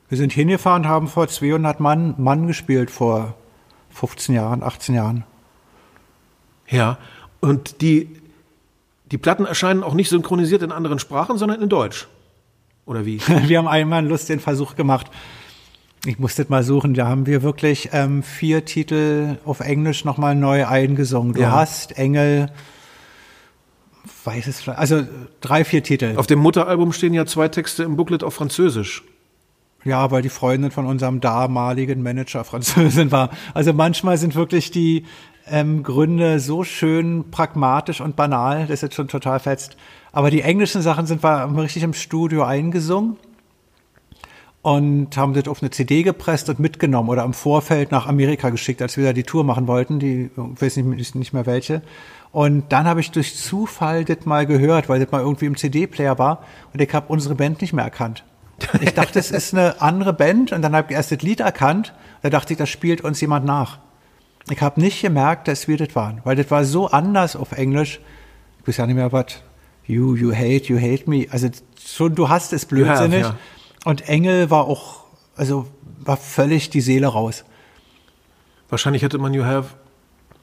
Wir 0.10 0.18
sind 0.18 0.32
hingefahren, 0.32 0.88
haben 0.88 1.08
vor 1.08 1.28
200 1.28 1.80
Mann, 1.80 2.16
Mann 2.18 2.48
gespielt, 2.48 2.90
vor 2.90 3.36
15 3.90 4.36
Jahren, 4.36 4.64
18 4.64 4.96
Jahren. 4.96 5.24
Ja, 6.70 6.98
und 7.40 7.82
die, 7.82 8.10
die 9.12 9.18
Platten 9.18 9.46
erscheinen 9.46 9.84
auch 9.84 9.94
nicht 9.94 10.10
synchronisiert 10.10 10.62
in 10.62 10.72
anderen 10.72 11.00
Sprachen, 11.00 11.38
sondern 11.38 11.62
in 11.62 11.70
Deutsch. 11.70 12.08
Oder 12.86 13.06
wie? 13.06 13.20
wir 13.48 13.58
haben 13.58 13.68
einmal 13.68 14.00
einen 14.00 14.10
lustigen 14.10 14.40
Versuch 14.40 14.76
gemacht. 14.76 15.08
Ich 16.06 16.20
musste 16.20 16.46
mal 16.48 16.64
suchen, 16.64 16.94
da 16.94 17.08
haben 17.08 17.26
wir 17.26 17.42
wirklich 17.42 17.90
ähm, 17.92 18.24
vier 18.24 18.64
Titel 18.64 19.38
auf 19.46 19.60
Englisch 19.60 20.06
nochmal 20.06 20.36
neu 20.36 20.66
eingesungen. 20.66 21.34
Du 21.34 21.42
ja. 21.42 21.52
hast 21.52 21.98
Engel, 21.98 22.50
weiß 24.26 24.48
es, 24.48 24.68
also 24.68 25.04
drei, 25.42 25.64
vier 25.64 25.84
Titel. 25.84 26.14
Auf 26.18 26.28
dem 26.28 26.40
Mutteralbum 26.40 26.94
stehen 26.94 27.14
ja 27.14 27.26
zwei 27.26 27.48
Texte 27.48 27.84
im 27.84 27.96
Booklet 27.96 28.24
auf 28.24 28.34
Französisch. 28.34 29.04
Ja, 29.84 30.12
weil 30.12 30.22
die 30.22 30.30
Freundin 30.30 30.72
von 30.72 30.86
unserem 30.86 31.22
damaligen 31.22 32.04
Manager 32.04 32.44
Französin 32.44 33.12
war. 33.12 33.30
Also 33.54 33.74
manchmal 33.74 34.18
sind 34.18 34.36
wirklich 34.36 34.72
die 34.72 35.06
ähm, 35.50 35.84
Gründe 35.84 36.40
so 36.40 36.64
schön 36.64 37.32
pragmatisch 37.32 38.02
und 38.02 38.16
banal, 38.16 38.62
das 38.62 38.72
ist 38.72 38.82
jetzt 38.82 38.96
schon 38.96 39.08
total 39.08 39.40
fetzt. 39.40 39.78
Aber 40.12 40.30
die 40.30 40.42
englischen 40.42 40.82
Sachen 40.82 41.06
sind 41.06 41.24
wir 41.24 41.50
richtig 41.58 41.84
im 41.84 41.94
Studio 41.94 42.44
eingesungen 42.44 43.18
und 44.62 45.16
haben 45.16 45.34
das 45.34 45.48
auf 45.48 45.62
eine 45.62 45.70
CD 45.70 46.04
gepresst 46.04 46.50
und 46.50 46.60
mitgenommen 46.60 47.10
oder 47.10 47.24
im 47.24 47.34
Vorfeld 47.34 47.92
nach 47.92 48.08
Amerika 48.08 48.50
geschickt, 48.50 48.82
als 48.82 48.98
wir 48.98 49.06
da 49.06 49.14
die 49.14 49.24
Tour 49.24 49.44
machen 49.44 49.68
wollten, 49.68 50.00
die, 50.00 50.30
ich 50.36 50.62
weiß 50.62 50.78
nicht, 50.78 51.16
nicht 51.16 51.34
mehr 51.34 51.46
welche. 51.46 51.82
Und 52.32 52.72
dann 52.72 52.86
habe 52.86 53.00
ich 53.00 53.12
durch 53.12 53.36
Zufall 53.36 54.06
das 54.06 54.26
mal 54.26 54.46
gehört, 54.46 54.90
weil 54.90 55.00
das 55.00 55.12
mal 55.12 55.22
irgendwie 55.22 55.46
im 55.46 55.58
CD-Player 55.58 56.20
war 56.20 56.44
und 56.74 56.82
ich 56.82 56.94
habe 56.94 57.08
unsere 57.08 57.36
Band 57.36 57.62
nicht 57.62 57.74
mehr 57.74 57.86
erkannt. 57.86 58.24
Ich 58.82 58.94
dachte, 58.94 59.20
es 59.20 59.32
ist 59.32 59.54
eine 59.54 59.82
andere 59.82 60.14
Band 60.14 60.52
und 60.52 60.62
dann 60.62 60.76
habe 60.76 60.88
ich 60.90 60.96
erst 60.96 61.12
das 61.12 61.22
Lied 61.22 61.40
erkannt. 61.40 61.94
Da 62.22 62.30
dachte 62.30 62.54
ich, 62.54 62.60
das 62.60 62.70
spielt 62.70 63.02
uns 63.02 63.22
jemand 63.22 63.46
nach. 63.46 63.80
Ich 64.50 64.62
habe 64.62 64.80
nicht 64.82 65.02
gemerkt, 65.02 65.48
dass 65.48 65.68
wir 65.68 65.78
das 65.78 65.96
waren, 65.96 66.22
weil 66.24 66.36
das 66.36 66.50
war 66.50 66.64
so 66.66 66.88
anders 66.88 67.36
auf 67.36 67.52
Englisch. 67.52 68.00
Ich 68.62 68.68
weiß 68.68 68.78
ja 68.78 68.88
nicht 68.88 68.96
mehr, 68.96 69.12
was 69.12 69.42
you, 69.86 70.16
you 70.16 70.34
hate, 70.34 70.66
you 70.66 70.78
hate 70.78 71.10
me. 71.10 71.28
Also 71.30 71.50
schon, 71.80 72.16
du 72.16 72.30
hast 72.30 72.54
es 72.54 72.66
blödsinnig. 72.66 73.24
Have, 73.24 73.36
ja. 73.36 73.90
Und 73.90 74.10
Engel 74.10 74.50
war 74.50 74.66
auch, 74.66 75.06
also 75.36 75.68
war 76.00 76.18
völlig 76.18 76.70
die 76.70 76.82
Seele 76.82 77.08
raus. 77.08 77.46
Wahrscheinlich 78.70 79.04
hätte 79.04 79.18
man 79.18 79.34
you 79.34 79.46
have, 79.46 79.70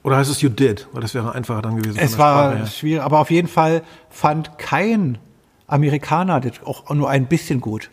oder 0.05 0.19
heißt 0.19 0.31
es 0.31 0.43
you 0.43 0.49
did, 0.49 0.87
weil 0.93 1.03
das 1.03 1.15
wäre 1.15 1.35
einfacher 1.35 1.63
dann 1.63 1.77
gewesen. 1.77 1.99
Es 1.99 2.19
war 2.19 2.67
schwierig, 2.67 3.03
aber 3.03 3.19
auf 3.19 3.31
jeden 3.31 3.49
Fall 3.49 3.83
fand 4.11 4.59
kein 4.59 5.19
Amerikaner 5.67 6.41
das 6.41 6.63
auch 6.65 6.89
nur 6.95 7.09
ein 7.11 7.27
bisschen 7.27 7.61
gut. 7.61 7.91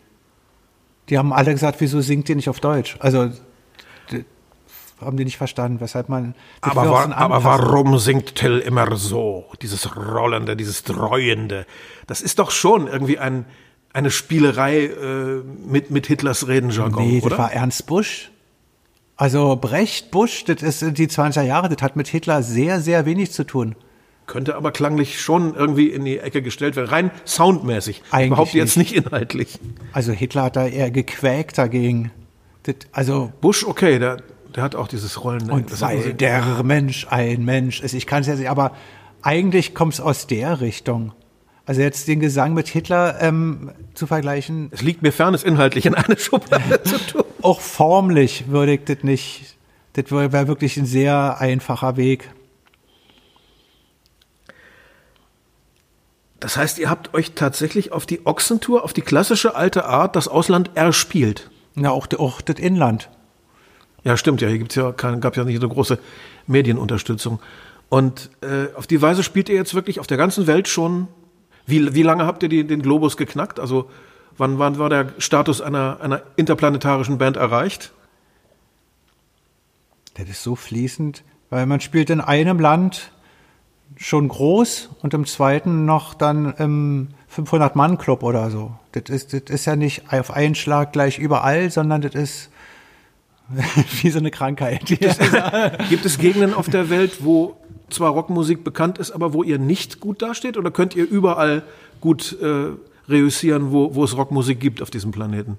Die 1.08 1.18
haben 1.18 1.32
alle 1.32 1.50
gesagt, 1.50 1.80
wieso 1.80 2.00
singt 2.00 2.28
ihr 2.28 2.36
nicht 2.36 2.48
auf 2.48 2.60
Deutsch? 2.60 2.96
Also 3.00 3.30
haben 5.00 5.16
die 5.16 5.24
nicht 5.24 5.36
verstanden, 5.36 5.80
weshalb 5.80 6.08
man. 6.08 6.34
Aber, 6.60 6.88
war, 6.88 7.16
aber 7.16 7.44
warum 7.44 7.98
singt 7.98 8.36
Till 8.36 8.58
immer 8.58 8.94
so? 8.96 9.46
Dieses 9.60 9.96
Rollende, 9.96 10.56
dieses 10.56 10.84
Dreuende. 10.84 11.66
Das 12.06 12.20
ist 12.20 12.38
doch 12.38 12.50
schon 12.50 12.86
irgendwie 12.86 13.18
ein, 13.18 13.44
eine 13.92 14.10
Spielerei 14.10 14.84
äh, 14.84 15.42
mit, 15.66 15.90
mit 15.90 16.06
Hitlers 16.06 16.46
Redenjargon, 16.46 17.06
nee, 17.06 17.16
das 17.16 17.26
oder? 17.26 17.38
war 17.38 17.52
Ernst 17.52 17.86
Busch. 17.86 18.31
Also 19.22 19.54
Brecht, 19.54 20.10
Busch, 20.10 20.42
das 20.46 20.62
ist 20.64 20.98
die 20.98 21.06
20er 21.06 21.42
Jahre, 21.42 21.68
das 21.68 21.80
hat 21.80 21.94
mit 21.94 22.08
Hitler 22.08 22.42
sehr, 22.42 22.80
sehr 22.80 23.06
wenig 23.06 23.30
zu 23.30 23.44
tun. 23.44 23.76
Könnte 24.26 24.56
aber 24.56 24.72
klanglich 24.72 25.20
schon 25.20 25.54
irgendwie 25.54 25.90
in 25.90 26.04
die 26.04 26.18
Ecke 26.18 26.42
gestellt 26.42 26.74
werden, 26.74 26.88
rein 26.88 27.10
soundmäßig. 27.24 28.02
Eigentlich 28.10 28.26
Überhaupt 28.26 28.54
jetzt 28.54 28.76
nicht 28.76 28.92
inhaltlich. 28.92 29.60
Also 29.92 30.10
Hitler 30.10 30.42
hat 30.42 30.56
da 30.56 30.66
eher 30.66 30.90
gequäkt 30.90 31.56
dagegen. 31.56 32.10
Das, 32.64 32.74
also 32.90 33.32
Bush, 33.40 33.62
okay, 33.64 34.00
der, 34.00 34.16
der 34.56 34.64
hat 34.64 34.74
auch 34.74 34.88
dieses 34.88 35.22
Rollen. 35.22 35.52
Und 35.52 35.80
weil 35.80 36.14
der 36.14 36.64
Mensch 36.64 37.06
ein 37.08 37.44
Mensch 37.44 37.80
ist. 37.80 37.94
Ich 37.94 38.08
kann 38.08 38.22
es 38.22 38.26
ja 38.26 38.34
nicht, 38.34 38.50
aber 38.50 38.72
eigentlich 39.22 39.72
kommt 39.72 39.94
es 39.94 40.00
aus 40.00 40.26
der 40.26 40.60
Richtung. 40.60 41.12
Also 41.64 41.80
jetzt 41.80 42.08
den 42.08 42.18
Gesang 42.18 42.54
mit 42.54 42.66
Hitler 42.66 43.22
ähm, 43.22 43.70
zu 43.94 44.08
vergleichen. 44.08 44.68
Es 44.72 44.82
liegt 44.82 45.02
mir 45.02 45.12
fern, 45.12 45.32
es 45.32 45.44
inhaltlich 45.44 45.86
in 45.86 45.94
eine 45.94 46.18
Schublade 46.18 46.82
zu 46.82 46.98
tun. 46.98 47.22
Auch 47.42 47.60
formlich 47.60 48.48
würde 48.48 48.74
ich 48.74 48.84
das 48.84 49.02
nicht. 49.02 49.56
Das 49.94 50.10
wäre 50.10 50.48
wirklich 50.48 50.76
ein 50.76 50.86
sehr 50.86 51.38
einfacher 51.40 51.96
Weg. 51.96 52.30
Das 56.40 56.56
heißt, 56.56 56.78
ihr 56.78 56.90
habt 56.90 57.14
euch 57.14 57.32
tatsächlich 57.32 57.92
auf 57.92 58.06
die 58.06 58.26
Ochsentour, 58.26 58.82
auf 58.84 58.92
die 58.92 59.02
klassische 59.02 59.54
alte 59.54 59.84
Art, 59.84 60.16
das 60.16 60.26
Ausland 60.26 60.70
erspielt. 60.74 61.50
Ja, 61.76 61.90
auch, 61.90 62.08
auch 62.18 62.40
das 62.40 62.56
Inland. 62.56 63.10
Ja, 64.02 64.16
stimmt 64.16 64.40
ja. 64.40 64.48
Hier 64.48 64.58
gibt's 64.58 64.74
ja 64.74 64.92
kein, 64.92 65.20
gab 65.20 65.36
ja 65.36 65.44
nicht 65.44 65.60
so 65.60 65.68
große 65.68 65.98
Medienunterstützung. 66.46 67.38
Und 67.88 68.30
äh, 68.40 68.74
auf 68.74 68.86
die 68.86 69.00
Weise 69.02 69.22
spielt 69.22 69.48
ihr 69.48 69.54
jetzt 69.54 69.74
wirklich 69.74 70.00
auf 70.00 70.06
der 70.06 70.16
ganzen 70.16 70.46
Welt 70.46 70.66
schon. 70.66 71.08
Wie, 71.66 71.94
wie 71.94 72.02
lange 72.02 72.26
habt 72.26 72.42
ihr 72.42 72.48
die, 72.48 72.66
den 72.66 72.82
Globus 72.82 73.16
geknackt? 73.16 73.60
Also 73.60 73.88
wann, 74.38 74.58
wann 74.58 74.78
war 74.78 74.88
der 74.88 75.12
Status 75.18 75.60
einer, 75.60 75.98
einer 76.00 76.22
interplanetarischen 76.36 77.18
Band 77.18 77.36
erreicht? 77.36 77.92
Das 80.14 80.28
ist 80.28 80.42
so 80.42 80.56
fließend, 80.56 81.24
weil 81.50 81.66
man 81.66 81.80
spielt 81.80 82.10
in 82.10 82.20
einem 82.20 82.58
Land 82.58 83.12
schon 83.96 84.28
groß 84.28 84.90
und 85.02 85.14
im 85.14 85.26
zweiten 85.26 85.84
noch 85.84 86.14
dann 86.14 86.54
im 86.54 87.08
500-Mann-Club 87.34 88.22
oder 88.22 88.50
so. 88.50 88.72
Das 88.92 89.04
ist, 89.08 89.32
das 89.32 89.42
ist 89.48 89.64
ja 89.64 89.76
nicht 89.76 90.12
auf 90.12 90.30
einen 90.30 90.54
Schlag 90.54 90.92
gleich 90.92 91.18
überall, 91.18 91.70
sondern 91.70 92.02
das 92.02 92.14
ist 92.14 92.50
wie 94.02 94.10
so 94.10 94.18
eine 94.18 94.30
Krankheit. 94.30 94.84
Gibt 94.86 95.04
es, 95.04 95.18
gibt 95.88 96.04
es 96.04 96.18
Gegenden 96.18 96.54
auf 96.54 96.68
der 96.68 96.90
Welt, 96.90 97.18
wo 97.20 97.56
zwar 97.90 98.10
Rockmusik 98.10 98.64
bekannt 98.64 98.98
ist, 98.98 99.10
aber 99.10 99.32
wo 99.32 99.42
ihr 99.42 99.58
nicht 99.58 100.00
gut 100.00 100.22
dasteht? 100.22 100.56
Oder 100.56 100.70
könnt 100.70 100.96
ihr 100.96 101.08
überall 101.08 101.62
gut 102.00 102.36
äh, 102.40 102.70
reüssieren, 103.08 103.72
wo, 103.72 103.94
wo 103.94 104.04
es 104.04 104.16
Rockmusik 104.16 104.60
gibt 104.60 104.82
auf 104.82 104.90
diesem 104.90 105.10
Planeten? 105.10 105.58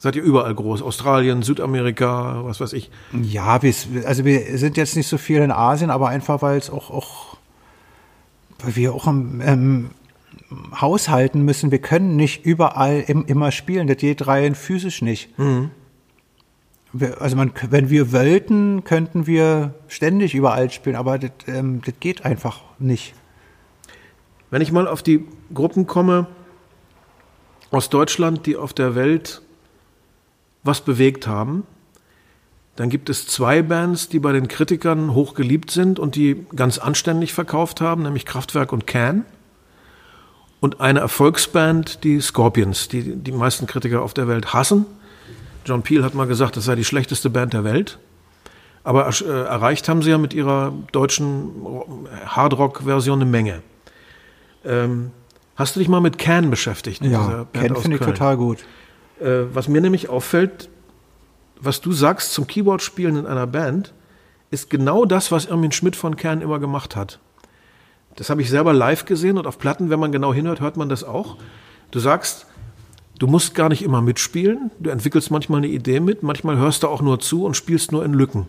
Seid 0.00 0.14
ihr 0.14 0.22
überall 0.22 0.54
groß? 0.54 0.82
Australien, 0.82 1.42
Südamerika, 1.42 2.44
was 2.44 2.60
weiß 2.60 2.72
ich? 2.72 2.90
Ja, 3.20 3.62
wir, 3.62 3.74
also 4.06 4.24
wir 4.24 4.56
sind 4.56 4.76
jetzt 4.76 4.94
nicht 4.94 5.08
so 5.08 5.18
viel 5.18 5.38
in 5.38 5.50
Asien, 5.50 5.90
aber 5.90 6.08
einfach, 6.08 6.40
weil 6.40 6.56
es 6.56 6.70
auch, 6.70 6.90
auch 6.90 7.36
weil 8.60 8.76
wir 8.76 8.94
auch 8.94 9.08
im, 9.08 9.40
ähm, 9.44 9.90
haushalten 10.80 11.44
müssen. 11.44 11.70
Wir 11.70 11.80
können 11.80 12.14
nicht 12.14 12.44
überall 12.44 13.04
im, 13.06 13.26
immer 13.26 13.50
spielen. 13.50 13.86
Das 13.86 13.98
geht 13.98 14.26
rein 14.26 14.54
physisch 14.54 15.02
nicht. 15.02 15.36
Mhm. 15.38 15.70
Wir, 16.92 17.20
also 17.20 17.36
man, 17.36 17.52
wenn 17.68 17.90
wir 17.90 18.12
wollten, 18.12 18.84
könnten 18.84 19.26
wir 19.26 19.74
ständig 19.88 20.34
überall 20.34 20.70
spielen, 20.70 20.96
aber 20.96 21.18
das, 21.18 21.32
ähm, 21.46 21.82
das 21.84 21.94
geht 22.00 22.24
einfach 22.24 22.60
nicht. 22.78 23.14
Wenn 24.50 24.62
ich 24.62 24.72
mal 24.72 24.88
auf 24.88 25.02
die 25.02 25.26
Gruppen 25.52 25.86
komme 25.86 26.26
aus 27.70 27.90
Deutschland, 27.90 28.46
die 28.46 28.56
auf 28.56 28.72
der 28.72 28.94
Welt 28.94 29.42
was 30.62 30.80
bewegt 30.80 31.26
haben. 31.26 31.64
Dann 32.76 32.90
gibt 32.90 33.10
es 33.10 33.26
zwei 33.26 33.62
Bands, 33.62 34.08
die 34.08 34.18
bei 34.18 34.32
den 34.32 34.48
Kritikern 34.48 35.14
hoch 35.14 35.34
geliebt 35.34 35.70
sind 35.70 35.98
und 35.98 36.14
die 36.14 36.46
ganz 36.54 36.78
anständig 36.78 37.32
verkauft 37.32 37.80
haben, 37.80 38.02
nämlich 38.02 38.24
Kraftwerk 38.24 38.72
und 38.72 38.86
Can. 38.86 39.24
Und 40.60 40.80
eine 40.80 41.00
Erfolgsband, 41.00 42.04
die 42.04 42.20
Scorpions, 42.20 42.88
die 42.88 43.16
die 43.16 43.32
meisten 43.32 43.66
Kritiker 43.66 44.02
auf 44.02 44.14
der 44.14 44.28
Welt 44.28 44.52
hassen. 44.52 44.86
John 45.64 45.82
Peel 45.82 46.04
hat 46.04 46.14
mal 46.14 46.26
gesagt, 46.26 46.56
das 46.56 46.64
sei 46.64 46.74
die 46.74 46.84
schlechteste 46.84 47.30
Band 47.30 47.52
der 47.52 47.64
Welt. 47.64 47.98
Aber 48.84 49.08
äh, 49.08 49.24
erreicht 49.24 49.88
haben 49.88 50.02
sie 50.02 50.10
ja 50.10 50.18
mit 50.18 50.34
ihrer 50.34 50.72
deutschen 50.92 52.06
Hardrock-Version 52.26 53.20
eine 53.20 53.30
Menge. 53.30 53.62
Ähm, 54.64 55.10
hast 55.56 55.76
du 55.76 55.80
dich 55.80 55.88
mal 55.88 56.00
mit 56.00 56.18
Can 56.18 56.50
beschäftigt? 56.50 57.02
Ja, 57.04 57.46
Can 57.52 57.76
finde 57.76 57.96
ich 57.96 58.02
total 58.02 58.36
gut. 58.36 58.58
Äh, 59.20 59.44
was 59.52 59.68
mir 59.68 59.80
nämlich 59.80 60.08
auffällt, 60.08 60.68
was 61.60 61.80
du 61.80 61.92
sagst 61.92 62.32
zum 62.32 62.46
Keyboard-Spielen 62.46 63.16
in 63.16 63.26
einer 63.26 63.46
Band, 63.46 63.92
ist 64.50 64.70
genau 64.70 65.04
das, 65.04 65.30
was 65.32 65.46
Irmin 65.46 65.72
Schmidt 65.72 65.96
von 65.96 66.16
Kern 66.16 66.40
immer 66.40 66.58
gemacht 66.58 66.96
hat. 66.96 67.18
Das 68.16 68.30
habe 68.30 68.42
ich 68.42 68.50
selber 68.50 68.72
live 68.72 69.04
gesehen 69.04 69.38
und 69.38 69.46
auf 69.46 69.58
Platten, 69.58 69.90
wenn 69.90 70.00
man 70.00 70.10
genau 70.10 70.32
hinhört, 70.32 70.60
hört 70.60 70.76
man 70.76 70.88
das 70.88 71.04
auch. 71.04 71.36
Du 71.90 72.00
sagst, 72.00 72.46
du 73.18 73.26
musst 73.26 73.54
gar 73.54 73.68
nicht 73.68 73.82
immer 73.82 74.00
mitspielen, 74.00 74.70
du 74.80 74.90
entwickelst 74.90 75.30
manchmal 75.30 75.58
eine 75.58 75.68
Idee 75.68 76.00
mit, 76.00 76.22
manchmal 76.22 76.56
hörst 76.56 76.82
du 76.82 76.88
auch 76.88 77.02
nur 77.02 77.20
zu 77.20 77.44
und 77.44 77.56
spielst 77.56 77.92
nur 77.92 78.04
in 78.04 78.14
Lücken. 78.14 78.46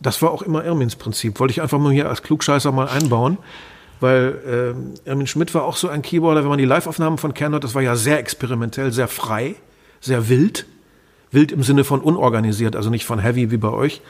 Das 0.00 0.22
war 0.22 0.30
auch 0.30 0.42
immer 0.42 0.64
Irmins 0.64 0.96
Prinzip. 0.96 1.40
Wollte 1.40 1.52
ich 1.52 1.62
einfach 1.62 1.78
mal 1.78 1.92
hier 1.92 2.08
als 2.08 2.22
Klugscheißer 2.22 2.72
mal 2.72 2.88
einbauen, 2.88 3.38
weil 4.00 4.74
äh, 5.04 5.08
Irmin 5.08 5.26
Schmidt 5.26 5.54
war 5.54 5.64
auch 5.64 5.76
so 5.76 5.88
ein 5.88 6.02
Keyboarder, 6.02 6.42
wenn 6.42 6.48
man 6.48 6.58
die 6.58 6.64
Live-Aufnahmen 6.64 7.18
von 7.18 7.34
Kern 7.34 7.52
hört, 7.52 7.64
das 7.64 7.74
war 7.74 7.82
ja 7.82 7.96
sehr 7.96 8.18
experimentell, 8.18 8.92
sehr 8.92 9.08
frei 9.08 9.56
sehr 10.00 10.28
wild. 10.28 10.66
Wild 11.30 11.52
im 11.52 11.62
Sinne 11.62 11.84
von 11.84 12.00
unorganisiert, 12.00 12.74
also 12.74 12.90
nicht 12.90 13.04
von 13.04 13.20
heavy 13.20 13.52
wie 13.52 13.56
bei 13.56 13.68
euch, 13.68 14.02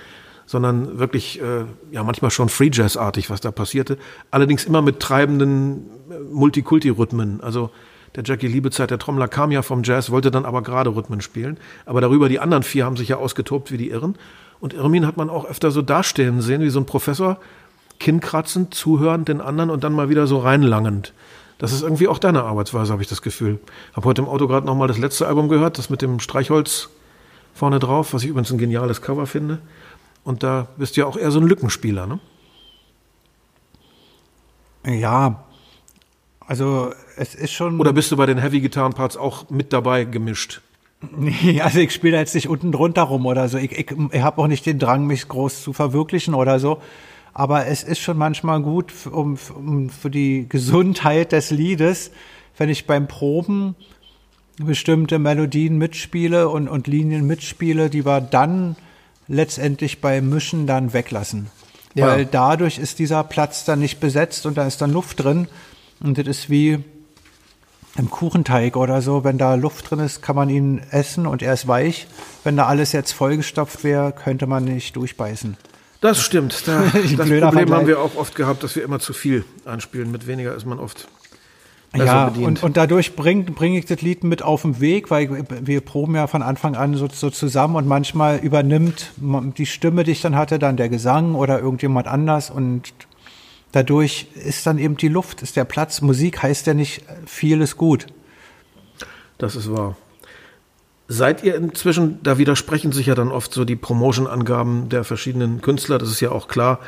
sondern 0.46 0.98
wirklich, 0.98 1.40
äh, 1.40 1.64
ja, 1.90 2.02
manchmal 2.02 2.30
schon 2.30 2.48
Free 2.48 2.70
Jazz-artig, 2.72 3.28
was 3.28 3.42
da 3.42 3.50
passierte. 3.50 3.98
Allerdings 4.30 4.64
immer 4.64 4.80
mit 4.80 5.00
treibenden 5.00 5.90
äh, 6.10 6.18
Multikulti-Rhythmen. 6.32 7.42
Also 7.42 7.70
der 8.16 8.24
Jackie 8.24 8.48
Liebezeit, 8.48 8.90
der 8.90 8.98
Trommler, 8.98 9.28
kam 9.28 9.52
ja 9.52 9.60
vom 9.60 9.82
Jazz, 9.82 10.10
wollte 10.10 10.30
dann 10.30 10.46
aber 10.46 10.62
gerade 10.62 10.96
Rhythmen 10.96 11.20
spielen. 11.20 11.58
Aber 11.84 12.00
darüber, 12.00 12.28
die 12.28 12.40
anderen 12.40 12.62
vier 12.62 12.86
haben 12.86 12.96
sich 12.96 13.08
ja 13.08 13.16
ausgetobt 13.16 13.70
wie 13.70 13.76
die 13.76 13.90
Irren. 13.90 14.16
Und 14.58 14.72
Irmin 14.72 15.06
hat 15.06 15.18
man 15.18 15.28
auch 15.28 15.44
öfter 15.44 15.70
so 15.70 15.82
dastehen 15.82 16.40
sehen, 16.40 16.62
wie 16.62 16.70
so 16.70 16.80
ein 16.80 16.86
Professor, 16.86 17.38
kinnkratzend, 18.00 18.74
zuhörend 18.74 19.28
den 19.28 19.40
anderen 19.40 19.70
und 19.70 19.84
dann 19.84 19.92
mal 19.92 20.08
wieder 20.08 20.26
so 20.26 20.38
reinlangend. 20.38 21.12
Das 21.58 21.72
ist 21.72 21.82
irgendwie 21.82 22.08
auch 22.08 22.18
deine 22.18 22.42
Arbeitsweise, 22.42 22.90
habe 22.90 23.02
ich 23.02 23.08
das 23.08 23.22
Gefühl. 23.22 23.60
Habe 23.94 24.06
heute 24.06 24.22
im 24.22 24.28
Auto 24.28 24.48
gerade 24.48 24.66
nochmal 24.66 24.88
das 24.88 24.98
letzte 24.98 25.28
Album 25.28 25.48
gehört, 25.48 25.78
das 25.78 25.90
mit 25.90 26.02
dem 26.02 26.18
Streichholz 26.18 26.88
vorne 27.54 27.78
drauf, 27.78 28.14
was 28.14 28.22
ich 28.22 28.30
übrigens 28.30 28.50
ein 28.50 28.58
geniales 28.58 29.02
Cover 29.02 29.26
finde. 29.26 29.58
Und 30.24 30.42
da 30.42 30.68
bist 30.78 30.96
du 30.96 31.02
ja 31.02 31.06
auch 31.06 31.16
eher 31.16 31.30
so 31.30 31.38
ein 31.38 31.46
Lückenspieler, 31.46 32.06
ne? 32.06 32.18
Ja, 34.86 35.44
also 36.40 36.92
es 37.16 37.34
ist 37.34 37.52
schon. 37.52 37.78
Oder 37.78 37.92
bist 37.92 38.10
du 38.10 38.16
bei 38.16 38.24
den 38.24 38.38
Heavy-Gitarren-Parts 38.38 39.18
auch 39.18 39.50
mit 39.50 39.74
dabei 39.74 40.04
gemischt? 40.04 40.62
Nee, 41.16 41.60
also 41.60 41.78
ich 41.78 41.92
spiele 41.92 42.16
jetzt 42.16 42.34
nicht 42.34 42.48
unten 42.48 42.72
drunter 42.72 43.02
rum 43.02 43.26
oder 43.26 43.48
so. 43.48 43.58
Ich, 43.58 43.72
ich, 43.72 43.94
ich 44.12 44.22
habe 44.22 44.40
auch 44.40 44.46
nicht 44.46 44.64
den 44.66 44.78
Drang, 44.78 45.06
mich 45.06 45.28
groß 45.28 45.62
zu 45.62 45.72
verwirklichen 45.72 46.34
oder 46.34 46.58
so. 46.58 46.80
Aber 47.32 47.66
es 47.66 47.82
ist 47.82 48.00
schon 48.00 48.18
manchmal 48.18 48.60
gut, 48.60 48.92
um, 49.10 49.38
um 49.54 49.90
für 49.90 50.10
die 50.10 50.46
Gesundheit 50.48 51.32
des 51.32 51.50
Liedes, 51.50 52.10
wenn 52.56 52.68
ich 52.68 52.86
beim 52.86 53.08
Proben 53.08 53.76
bestimmte 54.58 55.18
Melodien 55.18 55.78
mitspiele 55.78 56.48
und, 56.48 56.68
und 56.68 56.86
Linien 56.86 57.26
mitspiele, 57.26 57.88
die 57.88 58.04
wir 58.04 58.20
dann 58.20 58.76
letztendlich 59.28 60.00
beim 60.00 60.28
Mischen 60.28 60.66
dann 60.66 60.92
weglassen. 60.92 61.50
Ja. 61.94 62.08
Weil 62.08 62.26
dadurch 62.26 62.78
ist 62.78 62.98
dieser 62.98 63.24
Platz 63.24 63.64
dann 63.64 63.78
nicht 63.78 64.00
besetzt 64.00 64.46
und 64.46 64.56
da 64.56 64.66
ist 64.66 64.80
dann 64.80 64.92
Luft 64.92 65.22
drin. 65.22 65.48
Und 66.00 66.18
das 66.18 66.26
ist 66.26 66.50
wie 66.50 66.84
im 67.96 68.10
Kuchenteig 68.10 68.76
oder 68.76 69.02
so. 69.02 69.24
Wenn 69.24 69.38
da 69.38 69.54
Luft 69.54 69.90
drin 69.90 70.00
ist, 70.00 70.22
kann 70.22 70.36
man 70.36 70.48
ihn 70.48 70.80
essen 70.90 71.26
und 71.26 71.42
er 71.42 71.54
ist 71.54 71.66
weich. 71.66 72.06
Wenn 72.44 72.56
da 72.56 72.66
alles 72.66 72.92
jetzt 72.92 73.12
vollgestopft 73.12 73.82
wäre, 73.84 74.12
könnte 74.12 74.46
man 74.46 74.64
nicht 74.64 74.96
durchbeißen. 74.96 75.56
Das 76.00 76.20
stimmt. 76.20 76.66
Da, 76.66 76.82
das 76.92 77.14
Problem 77.14 77.38
Vergleich. 77.40 77.70
haben 77.70 77.86
wir 77.86 78.00
auch 78.00 78.16
oft 78.16 78.34
gehabt, 78.34 78.62
dass 78.62 78.76
wir 78.76 78.82
immer 78.82 79.00
zu 79.00 79.12
viel 79.12 79.44
anspielen. 79.64 80.10
Mit 80.10 80.26
weniger 80.26 80.54
ist 80.54 80.66
man 80.66 80.78
oft 80.78 81.08
ja, 81.96 82.28
und, 82.28 82.62
und 82.62 82.76
dadurch 82.76 83.16
bringe 83.16 83.44
bring 83.44 83.74
ich 83.74 83.84
das 83.84 84.00
Lied 84.00 84.22
mit 84.22 84.42
auf 84.42 84.62
den 84.62 84.78
Weg, 84.78 85.10
weil 85.10 85.44
wir 85.60 85.80
proben 85.80 86.14
ja 86.14 86.28
von 86.28 86.40
Anfang 86.42 86.76
an 86.76 86.94
so, 86.94 87.08
so 87.08 87.30
zusammen 87.30 87.74
und 87.74 87.88
manchmal 87.88 88.38
übernimmt 88.38 89.10
die 89.18 89.66
Stimme, 89.66 90.04
die 90.04 90.12
ich 90.12 90.20
dann 90.20 90.36
hatte, 90.36 90.60
dann 90.60 90.76
der 90.76 90.88
Gesang 90.88 91.34
oder 91.34 91.58
irgendjemand 91.58 92.06
anders 92.06 92.48
und 92.48 92.92
dadurch 93.72 94.28
ist 94.34 94.66
dann 94.66 94.78
eben 94.78 94.96
die 94.96 95.08
Luft, 95.08 95.42
ist 95.42 95.56
der 95.56 95.64
Platz. 95.64 96.00
Musik 96.00 96.42
heißt 96.44 96.68
ja 96.68 96.74
nicht, 96.74 97.02
viel 97.26 97.60
ist 97.60 97.76
gut. 97.76 98.06
Das 99.38 99.56
ist 99.56 99.72
wahr. 99.72 99.96
Seid 101.12 101.42
ihr 101.42 101.56
inzwischen, 101.56 102.20
da 102.22 102.38
widersprechen 102.38 102.92
sich 102.92 103.06
ja 103.06 103.16
dann 103.16 103.32
oft 103.32 103.52
so 103.52 103.64
die 103.64 103.74
Promotion-Angaben 103.74 104.88
der 104.90 105.02
verschiedenen 105.02 105.60
Künstler, 105.60 105.98
das 105.98 106.08
ist 106.08 106.20
ja 106.20 106.30
auch 106.30 106.46
klar. 106.46 106.78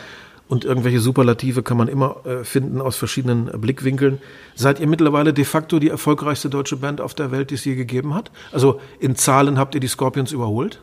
Und 0.47 0.65
irgendwelche 0.65 1.01
Superlative 1.01 1.65
kann 1.65 1.77
man 1.77 1.89
immer 1.89 2.25
äh, 2.25 2.45
finden 2.45 2.81
aus 2.81 2.95
verschiedenen 2.95 3.47
Blickwinkeln. 3.61 4.23
Seid 4.55 4.79
ihr 4.79 4.87
mittlerweile 4.87 5.33
de 5.33 5.45
facto 5.45 5.81
die 5.81 5.89
erfolgreichste 5.89 6.51
deutsche 6.51 6.77
Band 6.77 7.01
auf 7.01 7.15
der 7.15 7.33
Welt, 7.33 7.51
die 7.51 7.57
es 7.57 7.65
je 7.65 7.75
gegeben 7.75 8.15
hat? 8.15 8.31
Also 8.53 8.79
in 9.01 9.17
Zahlen 9.17 9.59
habt 9.59 9.75
ihr 9.75 9.81
die 9.81 9.89
Scorpions 9.89 10.31
überholt? 10.31 10.81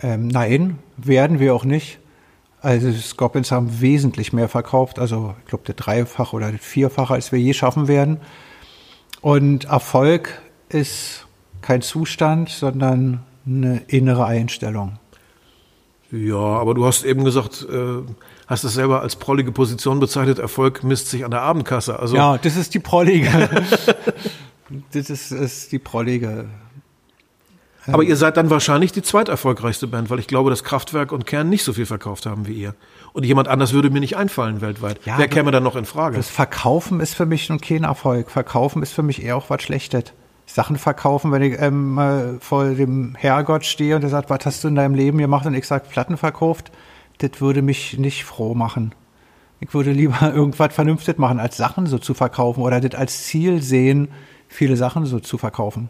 Ähm, 0.00 0.26
nein, 0.26 0.80
werden 0.96 1.38
wir 1.38 1.54
auch 1.54 1.64
nicht. 1.64 2.00
Also 2.62 2.90
Scorpions 2.90 3.52
haben 3.52 3.80
wesentlich 3.80 4.32
mehr 4.32 4.48
verkauft, 4.48 4.98
also 4.98 5.36
ich 5.38 5.46
glaube 5.46 5.62
der 5.68 5.76
Dreifach 5.76 6.32
oder 6.32 6.52
Vierfache, 6.54 7.14
als 7.14 7.30
wir 7.30 7.38
je 7.38 7.54
schaffen 7.54 7.86
werden. 7.86 8.16
Und 9.20 9.66
Erfolg 9.66 10.42
ist 10.68 11.26
kein 11.62 11.82
Zustand, 11.82 12.48
sondern 12.50 13.22
eine 13.46 13.82
innere 13.88 14.26
Einstellung. 14.26 14.98
Ja, 16.10 16.36
aber 16.36 16.74
du 16.74 16.84
hast 16.84 17.04
eben 17.04 17.24
gesagt, 17.24 17.66
äh, 17.70 18.02
hast 18.46 18.64
es 18.64 18.74
selber 18.74 19.00
als 19.00 19.16
prollige 19.16 19.50
Position 19.50 19.98
bezeichnet, 19.98 20.38
Erfolg 20.38 20.84
misst 20.84 21.08
sich 21.08 21.24
an 21.24 21.30
der 21.30 21.40
Abendkasse. 21.40 21.98
Also 21.98 22.16
ja, 22.16 22.36
das 22.36 22.56
ist 22.56 22.74
die 22.74 22.80
prollige. 22.80 23.30
das 24.92 25.08
ist, 25.08 25.32
ist 25.32 25.72
die 25.72 25.78
prollige. 25.78 26.48
Aber 27.86 28.04
ihr 28.04 28.16
seid 28.16 28.36
dann 28.36 28.50
wahrscheinlich 28.50 28.92
die 28.92 29.02
zweiterfolgreichste 29.02 29.88
Band, 29.88 30.10
weil 30.10 30.20
ich 30.20 30.28
glaube, 30.28 30.50
dass 30.50 30.62
Kraftwerk 30.62 31.10
und 31.10 31.26
Kern 31.26 31.48
nicht 31.48 31.64
so 31.64 31.72
viel 31.72 31.86
verkauft 31.86 32.26
haben 32.26 32.46
wie 32.46 32.52
ihr. 32.52 32.74
Und 33.12 33.24
jemand 33.24 33.48
anders 33.48 33.72
würde 33.72 33.90
mir 33.90 34.00
nicht 34.00 34.16
einfallen 34.16 34.60
weltweit. 34.60 35.00
Ja, 35.04 35.18
Wer 35.18 35.28
käme 35.28 35.50
dann 35.50 35.64
noch 35.64 35.74
in 35.74 35.84
Frage? 35.84 36.16
Das 36.16 36.28
Verkaufen 36.28 37.00
ist 37.00 37.14
für 37.14 37.26
mich 37.26 37.48
nun 37.48 37.60
kein 37.60 37.84
Erfolg. 37.84 38.30
Verkaufen 38.30 38.82
ist 38.82 38.92
für 38.92 39.02
mich 39.02 39.22
eher 39.22 39.36
auch 39.36 39.50
was 39.50 39.62
Schlechtes. 39.62 40.04
Sachen 40.54 40.76
verkaufen, 40.76 41.32
wenn 41.32 41.42
ich 41.42 41.58
ähm, 41.60 41.94
mal 41.94 42.36
vor 42.40 42.66
dem 42.66 43.14
Herrgott 43.14 43.64
stehe 43.64 43.96
und 43.96 44.02
er 44.02 44.10
sagt, 44.10 44.28
was 44.28 44.44
hast 44.44 44.62
du 44.62 44.68
in 44.68 44.74
deinem 44.74 44.94
Leben 44.94 45.18
gemacht 45.18 45.46
und 45.46 45.54
ich 45.54 45.66
sage, 45.66 45.86
Platten 45.88 46.16
verkauft, 46.16 46.70
das 47.18 47.40
würde 47.40 47.62
mich 47.62 47.98
nicht 47.98 48.24
froh 48.24 48.54
machen. 48.54 48.94
Ich 49.60 49.72
würde 49.72 49.92
lieber 49.92 50.20
irgendwas 50.34 50.74
Vernünftiges 50.74 51.18
machen, 51.18 51.40
als 51.40 51.56
Sachen 51.56 51.86
so 51.86 51.98
zu 51.98 52.12
verkaufen 52.12 52.62
oder 52.62 52.80
das 52.80 52.98
als 52.98 53.24
Ziel 53.24 53.62
sehen, 53.62 54.08
viele 54.48 54.76
Sachen 54.76 55.06
so 55.06 55.20
zu 55.20 55.38
verkaufen. 55.38 55.88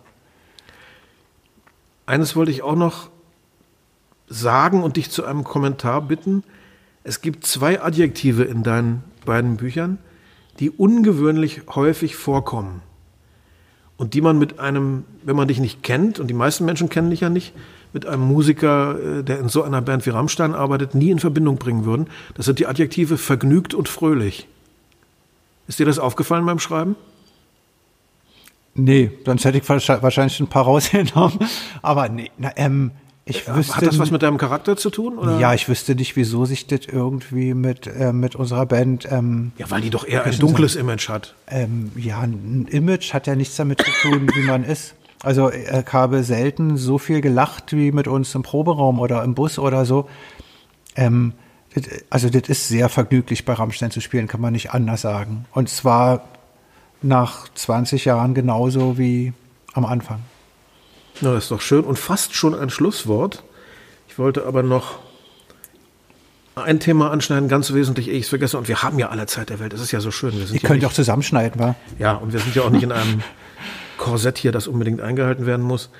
Eines 2.06 2.36
wollte 2.36 2.52
ich 2.52 2.62
auch 2.62 2.76
noch 2.76 3.10
sagen 4.28 4.82
und 4.82 4.96
dich 4.96 5.10
zu 5.10 5.24
einem 5.24 5.42
Kommentar 5.42 6.02
bitten. 6.02 6.44
Es 7.02 7.20
gibt 7.20 7.46
zwei 7.46 7.82
Adjektive 7.82 8.44
in 8.44 8.62
deinen 8.62 9.02
beiden 9.24 9.56
Büchern, 9.56 9.98
die 10.60 10.70
ungewöhnlich 10.70 11.62
häufig 11.74 12.14
vorkommen 12.14 12.82
und 14.02 14.14
die 14.14 14.20
man 14.20 14.36
mit 14.36 14.58
einem, 14.58 15.04
wenn 15.22 15.36
man 15.36 15.46
dich 15.46 15.60
nicht 15.60 15.84
kennt, 15.84 16.18
und 16.18 16.26
die 16.26 16.34
meisten 16.34 16.64
Menschen 16.64 16.88
kennen 16.88 17.10
dich 17.10 17.20
ja 17.20 17.28
nicht, 17.28 17.52
mit 17.92 18.04
einem 18.04 18.24
Musiker, 18.24 18.98
äh, 18.98 19.22
der 19.22 19.38
in 19.38 19.48
so 19.48 19.62
einer 19.62 19.80
Band 19.80 20.04
wie 20.06 20.10
Rammstein 20.10 20.56
arbeitet, 20.56 20.96
nie 20.96 21.12
in 21.12 21.20
Verbindung 21.20 21.56
bringen 21.56 21.84
würden. 21.84 22.08
Das 22.34 22.46
sind 22.46 22.58
die 22.58 22.66
Adjektive 22.66 23.16
vergnügt 23.16 23.74
und 23.74 23.88
fröhlich. 23.88 24.48
Ist 25.68 25.78
dir 25.78 25.86
das 25.86 26.00
aufgefallen 26.00 26.44
beim 26.44 26.58
Schreiben? 26.58 26.96
Nee, 28.74 29.12
sonst 29.24 29.44
hätte 29.44 29.58
ich 29.58 29.68
wahrscheinlich 29.68 30.40
ein 30.40 30.48
paar 30.48 30.64
rausgenommen. 30.64 31.38
Aber 31.80 32.08
nee, 32.08 32.32
na, 32.38 32.50
ähm, 32.56 32.90
ich 33.24 33.48
Hat 33.48 33.56
wüsste. 33.56 33.84
das 33.84 33.98
was 33.98 34.10
mit 34.10 34.22
deinem 34.22 34.36
Charakter 34.38 34.76
zu 34.76 34.90
tun? 34.90 35.16
Oder? 35.18 35.38
Ja, 35.38 35.54
ich 35.54 35.68
wüsste 35.68 35.94
nicht, 35.94 36.16
wieso 36.16 36.44
sich 36.44 36.66
das 36.66 36.80
irgendwie 36.86 37.54
mit, 37.54 37.86
äh, 37.86 38.12
mit 38.12 38.34
unserer 38.34 38.66
Band. 38.66 39.06
Ähm, 39.10 39.52
Ja, 39.58 39.70
weil 39.70 39.80
die 39.80 39.90
doch 39.90 40.06
eher 40.06 40.24
ein 40.24 40.36
dunkles 40.38 40.74
Image 40.76 41.08
hat. 41.08 41.34
ähm, 41.48 41.92
ja, 41.96 42.20
ein 42.20 42.66
Image 42.70 43.12
hat 43.14 43.26
ja 43.26 43.34
nichts 43.36 43.56
damit 43.56 43.80
zu 43.80 43.90
tun, 44.02 44.28
wie 44.34 44.42
man 44.42 44.64
ist. 44.64 44.94
Also 45.22 45.52
ich 45.52 45.68
habe 45.92 46.24
selten 46.24 46.76
so 46.76 46.98
viel 46.98 47.20
gelacht 47.20 47.72
wie 47.72 47.92
mit 47.92 48.08
uns 48.08 48.34
im 48.34 48.42
Proberaum 48.42 48.98
oder 48.98 49.22
im 49.22 49.34
Bus 49.34 49.58
oder 49.60 49.84
so. 49.84 50.08
Ähm, 50.96 51.34
das, 51.74 51.84
also 52.10 52.28
das 52.28 52.48
ist 52.48 52.66
sehr 52.68 52.88
vergnüglich 52.88 53.44
bei 53.44 53.52
Rammstein 53.52 53.92
zu 53.92 54.00
spielen, 54.00 54.26
kann 54.26 54.40
man 54.40 54.52
nicht 54.52 54.72
anders 54.72 55.02
sagen. 55.02 55.44
Und 55.52 55.68
zwar 55.68 56.24
nach 57.02 57.46
20 57.54 58.04
Jahren 58.04 58.34
genauso 58.34 58.98
wie 58.98 59.32
am 59.74 59.84
Anfang. 59.84 60.18
Na, 61.22 61.32
das 61.32 61.44
ist 61.44 61.50
doch 61.52 61.60
schön 61.60 61.84
und 61.84 61.98
fast 61.98 62.34
schon 62.34 62.52
ein 62.52 62.68
Schlusswort. 62.68 63.44
Ich 64.08 64.18
wollte 64.18 64.44
aber 64.44 64.64
noch 64.64 64.98
ein 66.56 66.80
Thema 66.80 67.12
anschneiden, 67.12 67.48
ganz 67.48 67.72
wesentlich, 67.72 68.08
ehe 68.08 68.14
ich 68.14 68.24
es 68.24 68.28
vergesse. 68.28 68.58
Und 68.58 68.66
wir 68.66 68.82
haben 68.82 68.98
ja 68.98 69.08
alle 69.08 69.26
Zeit 69.26 69.48
der 69.48 69.60
Welt. 69.60 69.72
Das 69.72 69.80
ist 69.80 69.92
ja 69.92 70.00
so 70.00 70.10
schön. 70.10 70.32
Wir 70.32 70.46
sind 70.46 70.56
Ihr 70.56 70.68
könnt 70.68 70.80
nicht, 70.80 70.86
auch 70.86 70.92
zusammenschneiden, 70.92 71.60
wa? 71.60 71.76
Ja, 72.00 72.14
und 72.14 72.32
wir 72.32 72.40
sind 72.40 72.56
ja 72.56 72.62
auch 72.62 72.70
nicht 72.70 72.82
in 72.82 72.90
einem 72.90 73.22
Korsett 73.98 74.36
hier, 74.36 74.50
das 74.50 74.66
unbedingt 74.66 75.00
eingehalten 75.00 75.46
werden 75.46 75.64
muss. 75.64 75.90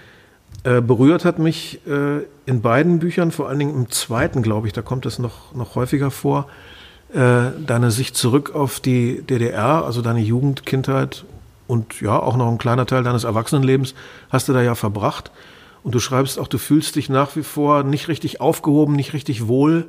Äh, 0.65 0.81
berührt 0.81 1.25
hat 1.25 1.39
mich 1.39 1.81
äh, 1.87 2.25
in 2.45 2.61
beiden 2.61 2.99
Büchern, 2.99 3.31
vor 3.31 3.49
allen 3.49 3.61
Dingen 3.61 3.75
im 3.77 3.91
zweiten, 3.91 4.43
glaube 4.43 4.67
ich, 4.67 4.73
da 4.73 4.83
kommt 4.83 5.07
es 5.07 5.21
noch, 5.21 5.55
noch 5.55 5.77
häufiger 5.77 6.11
vor, 6.11 6.49
äh, 7.15 7.53
deine 7.65 7.93
Sicht 7.93 8.17
zurück 8.17 8.55
auf 8.55 8.81
die 8.81 9.23
DDR, 9.23 9.85
also 9.85 10.03
deine 10.03 10.21
Jugend, 10.21 10.67
Kindheit 10.67 11.25
und 11.73 12.03
ja, 12.03 12.19
auch 12.19 12.37
noch 12.37 12.51
ein 12.51 12.59
kleiner 12.59 12.85
Teil 12.85 13.03
deines 13.03 13.25
Erwachsenenlebens 13.25 13.95
hast 14.29 14.47
du 14.47 14.53
da 14.53 14.61
ja 14.61 14.75
verbracht. 14.75 15.31
Und 15.83 15.95
du 15.95 16.01
schreibst 16.01 16.39
auch, 16.39 16.47
du 16.47 16.59
fühlst 16.59 16.97
dich 16.97 17.09
nach 17.09 17.35
wie 17.35 17.43
vor 17.43 17.83
nicht 17.83 18.09
richtig 18.09 18.43
aufgehoben, 18.43 18.95
nicht 18.95 19.15
richtig 19.15 19.49
wohl 19.49 19.89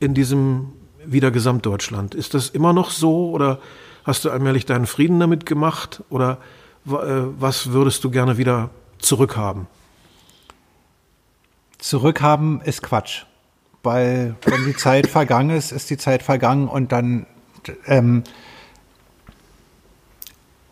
in 0.00 0.14
diesem 0.14 0.72
wieder 1.04 1.30
Gesamtdeutschland. 1.30 2.14
Ist 2.14 2.32
das 2.32 2.48
immer 2.48 2.72
noch 2.72 2.90
so 2.90 3.28
oder 3.30 3.58
hast 4.04 4.24
du 4.24 4.30
allmählich 4.30 4.64
deinen 4.64 4.86
Frieden 4.86 5.20
damit 5.20 5.44
gemacht 5.44 6.02
oder 6.08 6.38
äh, 6.86 6.90
was 7.38 7.72
würdest 7.72 8.02
du 8.04 8.10
gerne 8.10 8.38
wieder 8.38 8.70
zurückhaben? 8.98 9.66
Zurückhaben 11.76 12.62
ist 12.62 12.82
Quatsch. 12.82 13.24
Weil 13.82 14.34
wenn 14.46 14.64
die 14.64 14.74
Zeit 14.74 15.06
vergangen 15.06 15.50
ist, 15.50 15.72
ist 15.72 15.90
die 15.90 15.98
Zeit 15.98 16.22
vergangen 16.22 16.68
und 16.68 16.90
dann, 16.90 17.26
ähm, 17.86 18.24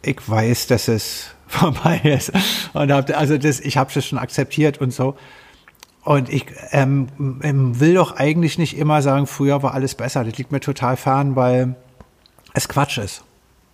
ich 0.06 0.28
weiß, 0.28 0.66
dass 0.68 0.88
es 0.88 1.30
vorbei 1.46 2.00
ist. 2.04 2.32
Und 2.72 2.92
hab, 2.92 3.10
also 3.16 3.38
das, 3.38 3.60
ich 3.60 3.76
habe 3.76 3.90
es 3.94 4.04
schon 4.06 4.18
akzeptiert 4.18 4.80
und 4.80 4.92
so. 4.92 5.16
Und 6.04 6.28
ich 6.28 6.46
ähm, 6.70 7.08
ähm, 7.42 7.80
will 7.80 7.94
doch 7.94 8.16
eigentlich 8.16 8.58
nicht 8.58 8.76
immer 8.76 9.02
sagen, 9.02 9.26
früher 9.26 9.62
war 9.62 9.74
alles 9.74 9.96
besser. 9.96 10.22
Das 10.24 10.38
liegt 10.38 10.52
mir 10.52 10.60
total 10.60 10.96
fern, 10.96 11.34
weil 11.34 11.74
es 12.54 12.68
Quatsch 12.68 12.98
ist. 12.98 13.24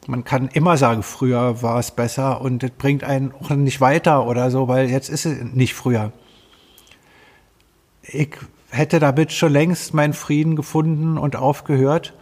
Man 0.06 0.24
kann 0.24 0.48
immer 0.48 0.76
sagen, 0.78 1.02
früher 1.02 1.62
war 1.62 1.78
es 1.78 1.90
besser 1.90 2.40
und 2.40 2.62
das 2.62 2.70
bringt 2.70 3.04
einen 3.04 3.32
auch 3.32 3.50
nicht 3.50 3.80
weiter 3.80 4.26
oder 4.26 4.50
so, 4.50 4.66
weil 4.66 4.90
jetzt 4.90 5.10
ist 5.10 5.26
es 5.26 5.44
nicht 5.52 5.74
früher 5.74 6.12
ich 8.02 8.30
hätte 8.70 8.98
damit 8.98 9.32
schon 9.32 9.52
längst 9.52 9.94
meinen 9.94 10.12
Frieden 10.12 10.56
gefunden 10.56 11.18
und 11.18 11.36
aufgehört, 11.36 12.14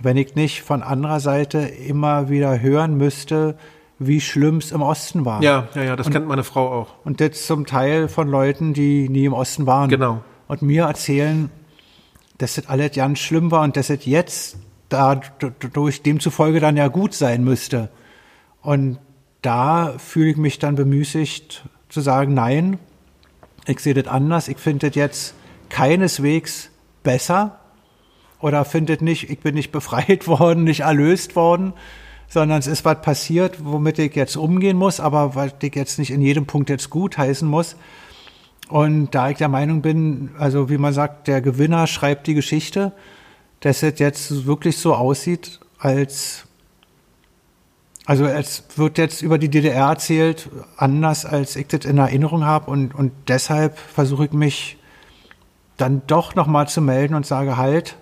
wenn 0.00 0.16
ich 0.16 0.34
nicht 0.34 0.62
von 0.62 0.82
anderer 0.82 1.20
Seite 1.20 1.58
immer 1.58 2.28
wieder 2.28 2.60
hören 2.60 2.96
müsste, 2.96 3.56
wie 3.98 4.20
schlimm 4.20 4.58
es 4.58 4.72
im 4.72 4.82
Osten 4.82 5.24
war. 5.24 5.42
Ja, 5.42 5.68
ja, 5.74 5.82
ja, 5.82 5.96
das 5.96 6.10
kennt 6.10 6.26
meine 6.26 6.44
Frau 6.44 6.70
auch. 6.70 6.94
Und 7.04 7.20
das 7.20 7.46
zum 7.46 7.66
Teil 7.66 8.08
von 8.08 8.28
Leuten, 8.28 8.74
die 8.74 9.08
nie 9.08 9.24
im 9.24 9.32
Osten 9.32 9.66
waren. 9.66 9.88
Genau. 9.88 10.22
Und 10.48 10.62
mir 10.62 10.84
erzählen, 10.84 11.50
dass 12.38 12.56
das 12.56 12.68
alles 12.68 12.92
ganz 12.92 13.18
schlimm 13.18 13.50
war 13.50 13.62
und 13.62 13.76
dass 13.76 13.88
es 13.88 14.04
jetzt 14.04 14.58
dadurch 14.88 16.02
demzufolge 16.02 16.60
dann 16.60 16.76
ja 16.76 16.88
gut 16.88 17.14
sein 17.14 17.42
müsste. 17.42 17.88
Und 18.60 18.98
da 19.42 19.94
fühle 19.98 20.30
ich 20.30 20.36
mich 20.36 20.58
dann 20.58 20.74
bemüßigt 20.74 21.64
zu 21.88 22.00
sagen, 22.00 22.34
nein, 22.34 22.78
ich 23.66 23.80
sehe 23.80 23.94
das 23.94 24.06
anders. 24.06 24.48
Ich 24.48 24.58
finde 24.58 24.88
das 24.88 24.96
jetzt 24.96 25.34
keineswegs 25.70 26.70
besser 27.02 27.58
oder 28.40 28.64
finde 28.64 28.94
das 28.94 29.02
nicht, 29.02 29.30
ich 29.30 29.40
bin 29.40 29.54
nicht 29.54 29.72
befreit 29.72 30.26
worden, 30.28 30.64
nicht 30.64 30.80
erlöst 30.80 31.36
worden, 31.36 31.72
sondern 32.28 32.58
es 32.58 32.66
ist 32.66 32.84
was 32.84 33.00
passiert, 33.00 33.64
womit 33.64 33.98
ich 33.98 34.14
jetzt 34.14 34.36
umgehen 34.36 34.76
muss, 34.76 35.00
aber 35.00 35.34
was 35.34 35.54
ich 35.62 35.74
jetzt 35.74 35.98
nicht 35.98 36.10
in 36.10 36.20
jedem 36.20 36.46
Punkt 36.46 36.70
jetzt 36.70 36.90
gut 36.90 37.18
heißen 37.18 37.48
muss. 37.48 37.76
Und 38.68 39.14
da 39.14 39.30
ich 39.30 39.38
der 39.38 39.48
Meinung 39.48 39.80
bin, 39.80 40.30
also 40.38 40.68
wie 40.68 40.78
man 40.78 40.92
sagt, 40.92 41.28
der 41.28 41.40
Gewinner 41.40 41.86
schreibt 41.86 42.26
die 42.26 42.34
Geschichte, 42.34 42.92
dass 43.60 43.82
es 43.82 43.98
jetzt 44.00 44.46
wirklich 44.46 44.76
so 44.78 44.94
aussieht, 44.94 45.60
als 45.78 46.46
also 48.06 48.24
es 48.24 48.62
wird 48.76 48.98
jetzt 48.98 49.20
über 49.20 49.36
die 49.36 49.48
DDR 49.48 49.88
erzählt, 49.88 50.48
anders 50.76 51.24
als 51.26 51.56
ich 51.56 51.66
das 51.66 51.84
in 51.84 51.98
Erinnerung 51.98 52.44
habe 52.44 52.70
und, 52.70 52.94
und 52.94 53.10
deshalb 53.26 53.76
versuche 53.76 54.26
ich 54.26 54.32
mich 54.32 54.78
dann 55.76 56.02
doch 56.06 56.36
nochmal 56.36 56.68
zu 56.68 56.80
melden 56.80 57.14
und 57.14 57.26
sage 57.26 57.56
halt, 57.56 57.96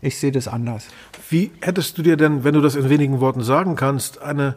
ich 0.00 0.18
sehe 0.18 0.32
das 0.32 0.48
anders. 0.48 0.86
Wie 1.28 1.50
hättest 1.60 1.98
du 1.98 2.02
dir 2.02 2.16
denn, 2.16 2.44
wenn 2.44 2.54
du 2.54 2.60
das 2.60 2.76
in 2.76 2.88
wenigen 2.88 3.20
Worten 3.20 3.42
sagen 3.42 3.76
kannst, 3.76 4.22
eine, 4.22 4.56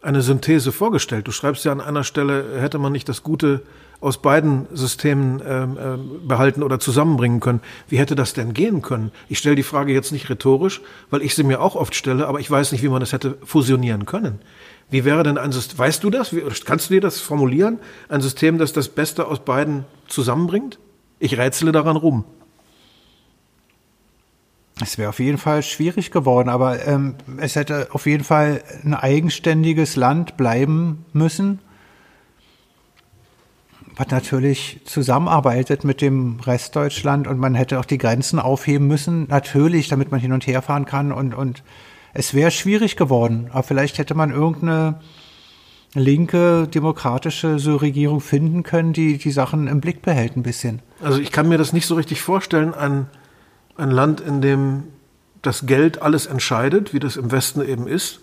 eine 0.00 0.22
Synthese 0.22 0.72
vorgestellt? 0.72 1.26
Du 1.26 1.32
schreibst 1.32 1.64
ja 1.64 1.72
an 1.72 1.80
einer 1.80 2.04
Stelle, 2.04 2.60
hätte 2.60 2.78
man 2.78 2.92
nicht 2.92 3.08
das 3.08 3.22
Gute 3.22 3.62
aus 4.02 4.20
beiden 4.20 4.66
Systemen 4.72 5.40
ähm, 5.46 5.78
ähm, 5.80 6.10
behalten 6.26 6.64
oder 6.64 6.80
zusammenbringen 6.80 7.38
können. 7.38 7.60
Wie 7.88 7.98
hätte 7.98 8.16
das 8.16 8.32
denn 8.34 8.52
gehen 8.52 8.82
können? 8.82 9.12
Ich 9.28 9.38
stelle 9.38 9.54
die 9.54 9.62
Frage 9.62 9.92
jetzt 9.92 10.10
nicht 10.10 10.28
rhetorisch, 10.28 10.80
weil 11.10 11.22
ich 11.22 11.36
sie 11.36 11.44
mir 11.44 11.60
auch 11.60 11.76
oft 11.76 11.94
stelle, 11.94 12.26
aber 12.26 12.40
ich 12.40 12.50
weiß 12.50 12.72
nicht, 12.72 12.82
wie 12.82 12.88
man 12.88 12.98
das 12.98 13.12
hätte 13.12 13.38
fusionieren 13.44 14.04
können. 14.04 14.40
Wie 14.90 15.04
wäre 15.04 15.22
denn 15.22 15.38
ein 15.38 15.52
System, 15.52 15.78
weißt 15.78 16.02
du 16.02 16.10
das? 16.10 16.34
Wie, 16.34 16.42
kannst 16.64 16.90
du 16.90 16.94
dir 16.94 17.00
das 17.00 17.20
formulieren? 17.20 17.78
Ein 18.08 18.20
System, 18.20 18.58
das 18.58 18.72
das 18.72 18.88
Beste 18.88 19.26
aus 19.26 19.38
beiden 19.38 19.84
zusammenbringt? 20.08 20.80
Ich 21.20 21.38
rätsele 21.38 21.70
daran 21.70 21.96
rum. 21.96 22.24
Es 24.80 24.98
wäre 24.98 25.10
auf 25.10 25.20
jeden 25.20 25.38
Fall 25.38 25.62
schwierig 25.62 26.10
geworden, 26.10 26.48
aber 26.48 26.86
ähm, 26.86 27.14
es 27.38 27.56
hätte 27.56 27.88
auf 27.92 28.06
jeden 28.06 28.24
Fall 28.24 28.62
ein 28.84 28.94
eigenständiges 28.94 29.96
Land 29.96 30.36
bleiben 30.36 31.04
müssen, 31.12 31.60
was 33.96 34.08
natürlich 34.08 34.80
zusammenarbeitet 34.84 35.84
mit 35.84 36.00
dem 36.00 36.40
Rest 36.40 36.74
Deutschland 36.74 37.26
und 37.26 37.38
man 37.38 37.54
hätte 37.54 37.78
auch 37.78 37.84
die 37.84 37.98
Grenzen 37.98 38.38
aufheben 38.38 38.86
müssen, 38.86 39.26
natürlich, 39.28 39.88
damit 39.88 40.10
man 40.10 40.20
hin 40.20 40.32
und 40.32 40.46
her 40.46 40.62
fahren 40.62 40.86
kann 40.86 41.12
und, 41.12 41.34
und 41.34 41.62
es 42.14 42.34
wäre 42.34 42.50
schwierig 42.50 42.96
geworden, 42.96 43.48
aber 43.52 43.62
vielleicht 43.62 43.98
hätte 43.98 44.14
man 44.14 44.30
irgendeine 44.30 45.00
linke, 45.94 46.66
demokratische 46.68 47.58
so 47.58 47.76
Regierung 47.76 48.20
finden 48.20 48.62
können, 48.62 48.94
die 48.94 49.18
die 49.18 49.30
Sachen 49.30 49.68
im 49.68 49.80
Blick 49.80 50.02
behält 50.02 50.36
ein 50.36 50.42
bisschen. 50.42 50.80
Also 51.02 51.20
ich 51.20 51.30
kann 51.30 51.48
mir 51.48 51.58
das 51.58 51.72
nicht 51.72 51.86
so 51.86 51.94
richtig 51.94 52.22
vorstellen, 52.22 52.74
ein, 52.74 53.06
ein 53.76 53.90
Land, 53.90 54.20
in 54.20 54.40
dem 54.40 54.84
das 55.42 55.66
Geld 55.66 56.00
alles 56.00 56.26
entscheidet, 56.26 56.92
wie 56.92 57.00
das 57.00 57.16
im 57.16 57.32
Westen 57.32 57.66
eben 57.66 57.86
ist, 57.86 58.20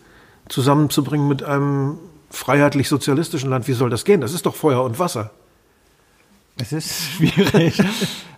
zusammenzubringen 0.48 1.28
mit 1.28 1.44
einem 1.44 1.98
freiheitlich-sozialistischen 2.32 3.50
Land. 3.50 3.68
Wie 3.68 3.74
soll 3.74 3.90
das 3.90 4.06
gehen? 4.06 4.22
Das 4.22 4.34
ist 4.34 4.46
doch 4.46 4.56
Feuer 4.56 4.84
und 4.84 5.00
Wasser. 5.00 5.32
Es 6.62 6.72
ist 6.72 7.02
schwierig. 7.02 7.82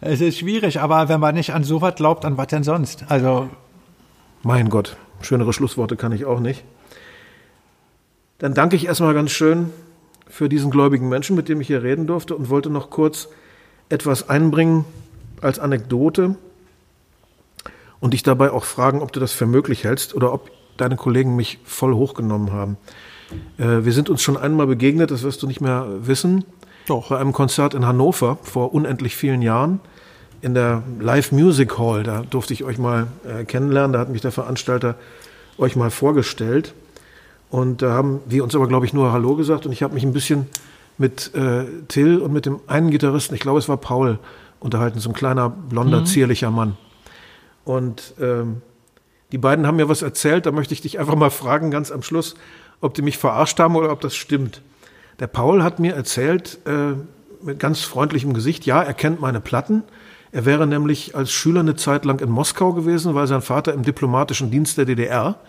es 0.01 0.22
ist 0.22 0.38
schwierig, 0.38 0.80
aber 0.80 1.09
wenn 1.09 1.20
man 1.20 1.36
nicht 1.36 1.53
an 1.53 1.64
sowas 1.64 1.95
glaubt, 1.95 2.26
an 2.26 2.38
was 2.38 2.47
denn 2.47 2.64
sonst? 2.64 3.05
Also. 3.09 3.49
Mein 4.43 4.70
Gott, 4.70 4.97
schönere 5.22 5.53
Schlussworte 5.53 5.95
kann 5.95 6.12
ich 6.12 6.26
auch 6.26 6.39
nicht. 6.39 6.64
Dann 8.39 8.55
danke 8.55 8.76
ich 8.76 8.88
erstmal 8.88 9.14
ganz 9.14 9.30
schön 9.30 9.70
für 10.28 10.49
diesen 10.49 10.72
gläubigen 10.72 11.09
Menschen, 11.09 11.36
mit 11.36 11.47
dem 11.47 11.62
ich 11.62 11.68
hier 11.68 11.84
reden 11.84 12.07
durfte 12.07 12.36
und 12.36 12.49
wollte 12.49 12.72
noch 12.72 12.89
kurz 12.89 13.28
etwas 13.89 14.30
einbringen 14.30 14.86
als 15.41 15.59
Anekdote 15.59 16.38
und 18.02 18.14
dich 18.14 18.24
dabei 18.24 18.52
auch 18.52 18.66
fragen, 18.66 19.02
ob 19.02 19.14
du 19.14 19.22
das 19.22 19.32
für 19.32 19.45
möglich 19.45 19.86
hältst 19.86 20.14
oder 20.14 20.34
ob 20.34 20.52
deine 20.76 20.97
Kollegen 20.97 21.38
mich 21.38 21.60
voll 21.64 21.93
hochgenommen 21.93 22.52
haben. 22.52 22.76
Äh, 23.58 23.86
wir 23.86 23.93
sind 23.93 24.10
uns 24.10 24.22
schon 24.22 24.36
einmal 24.36 24.68
begegnet, 24.68 25.12
das 25.12 25.24
wirst 25.24 25.41
du 25.41 25.47
nicht 25.47 25.62
mehr 25.62 25.88
wissen. 26.02 26.43
Doch. 26.88 27.10
Bei 27.10 27.20
einem 27.20 27.32
Konzert 27.32 27.74
in 27.74 27.86
Hannover 27.86 28.38
vor 28.41 28.74
unendlich 28.74 29.16
vielen 29.16 29.41
Jahren. 29.41 29.80
in 30.43 30.56
der 30.56 30.82
Live 30.99 31.32
Music 31.32 31.78
Hall. 31.78 32.02
Da 32.02 32.24
durfte 32.28 32.54
ich 32.54 32.64
euch 32.64 32.80
mal 32.80 33.08
äh, 33.24 33.45
kennenlernen. 33.45 33.93
Da 33.93 33.99
hat 33.99 34.10
mich 34.10 34.22
der 34.22 34.32
Veranstalter 34.32 34.95
euch 35.60 35.76
mal 35.76 35.91
vorgestellt. 35.91 36.74
Und 37.52 37.84
da 37.84 37.91
haben 37.91 38.22
wir 38.26 38.43
uns 38.43 38.56
aber, 38.56 38.68
glaube 38.68 38.88
ich, 38.88 38.93
nur 38.93 39.12
Hallo 39.12 39.36
gesagt. 39.36 39.68
Und 39.68 39.72
ich 39.72 39.84
habe 39.84 39.93
mich 39.93 40.04
ein 40.04 40.14
bisschen 40.14 40.47
mit 40.97 41.36
äh, 41.36 41.66
Till 41.89 42.18
und 42.18 42.34
mit 42.34 42.47
dem 42.47 42.60
einen 42.66 42.89
Gitarristen, 42.89 43.36
ich 43.36 43.41
glaube, 43.41 43.60
es 43.60 43.70
war 43.70 43.78
Paul, 43.78 44.18
unterhalten. 44.60 44.99
So 44.99 45.10
ein 45.10 45.14
kleiner, 45.14 45.49
blonder, 45.49 46.02
mhm. 46.02 46.06
zierlicher 46.08 46.49
Mann. 46.49 46.76
Und 47.72 48.15
ähm, 48.19 48.61
die 49.32 49.38
beiden 49.38 49.65
haben 49.65 49.78
mir 49.78 49.88
was 49.88 50.01
erzählt. 50.01 50.45
Da 50.45 50.51
möchte 50.51 50.74
ich 50.74 50.82
dich 50.82 50.99
einfach 50.99 51.15
mal 51.15 51.30
fragen, 51.30 51.72
ganz 51.72 51.89
am 51.89 52.03
Schluss, 52.03 52.36
ob 52.82 52.93
die 52.95 53.01
mich 53.01 53.17
verarscht 53.17 53.59
haben 53.61 53.78
oder 53.78 53.93
ob 53.93 54.01
das 54.01 54.13
stimmt. 54.13 54.61
Der 55.19 55.28
Paul 55.28 55.63
hat 55.63 55.80
mir 55.80 55.95
erzählt, 55.95 56.59
äh, 56.65 56.95
mit 57.41 57.59
ganz 57.59 57.82
freundlichem 57.82 58.34
Gesicht, 58.34 58.65
ja, 58.65 58.84
er 58.84 58.93
kennt 58.93 59.22
meine 59.22 59.39
Platten. 59.39 59.84
Er 60.34 60.45
wäre 60.45 60.67
nämlich 60.67 61.15
als 61.15 61.32
Schüler 61.32 61.61
eine 61.61 61.76
Zeit 61.78 62.03
lang 62.03 62.19
in 62.19 62.30
Moskau 62.30 62.74
gewesen, 62.74 63.15
weil 63.15 63.28
sein 63.28 63.41
Vater 63.41 63.74
im 63.74 63.84
diplomatischen 63.84 64.51
Dienst 64.51 64.78
der 64.78 64.86
DDR 64.86 65.39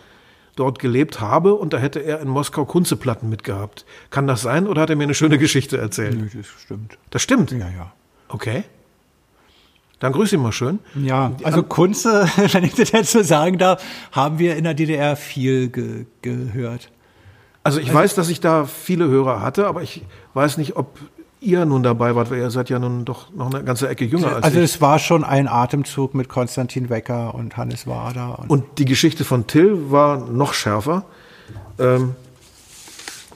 dort 0.55 0.79
gelebt 0.79 1.21
habe 1.21 1.55
und 1.55 1.73
da 1.73 1.79
hätte 1.79 1.99
er 2.01 2.21
in 2.21 2.29
Moskau 2.29 2.65
Kunzeplatten 2.65 3.29
mitgehabt. 3.29 3.85
Kann 4.11 4.29
das 4.29 4.43
sein 4.43 4.69
oder 4.69 4.83
hat 4.83 4.91
er 4.91 4.97
mir 4.97 5.05
eine 5.05 5.15
schöne 5.15 5.39
Geschichte 5.39 5.77
erzählt? 5.77 6.19
Nö, 6.19 6.29
das 6.33 6.47
stimmt. 6.47 6.99
Das 7.11 7.23
stimmt? 7.23 7.51
Ja, 7.51 7.69
ja. 7.69 7.93
Okay. 8.29 8.65
Dann 10.03 10.13
grüß 10.13 10.33
ihn 10.33 10.43
mal 10.43 10.51
schön. 10.51 10.81
Ja, 10.97 11.31
also 11.45 11.63
Kunze, 11.63 12.27
wenn 12.53 12.65
ich 12.65 12.75
das 12.75 12.91
jetzt 12.91 13.13
so 13.13 13.23
sagen 13.23 13.57
darf, 13.57 13.81
haben 14.11 14.41
wir 14.41 14.57
in 14.57 14.65
der 14.65 14.75
DDR 14.75 15.15
viel 15.15 15.69
ge 15.69 16.07
gehört. 16.23 16.91
Also 17.63 17.79
ich 17.79 17.87
also, 17.87 18.01
weiß, 18.01 18.17
dass 18.17 18.29
ich 18.29 18.41
da 18.41 18.65
viele 18.65 19.07
Hörer 19.07 19.41
hatte, 19.41 19.69
aber 19.69 19.83
ich 19.83 20.03
weiß 20.35 20.57
nicht, 20.57 20.75
ob 20.75 20.99
ihr 21.39 21.65
nun 21.67 21.85
dabei 21.85 22.17
wart, 22.17 22.33
weil 22.33 22.39
ihr 22.39 22.51
seid 22.51 22.69
ja 22.69 22.81
nun 22.81 23.05
doch 23.05 23.33
noch 23.33 23.55
eine 23.55 23.63
ganze 23.63 23.89
Ecke 23.89 24.05
jünger 24.05 24.27
als 24.27 24.35
also 24.43 24.49
ich. 24.49 24.63
Also 24.63 24.75
es 24.75 24.81
war 24.81 24.99
schon 24.99 25.23
ein 25.23 25.47
Atemzug 25.47 26.15
mit 26.15 26.29
Konstantin 26.29 26.91
Wecker 26.91 27.37
und 27.37 27.57
Hannes 27.57 27.87
Wader. 27.87 28.41
Und, 28.41 28.51
und 28.51 28.65
die 28.79 28.87
Geschichte 28.87 29.23
von 29.23 29.47
Till 29.47 29.93
war 29.93 30.19
noch 30.19 30.53
schärfer. 30.53 31.05
Ähm, 31.79 32.17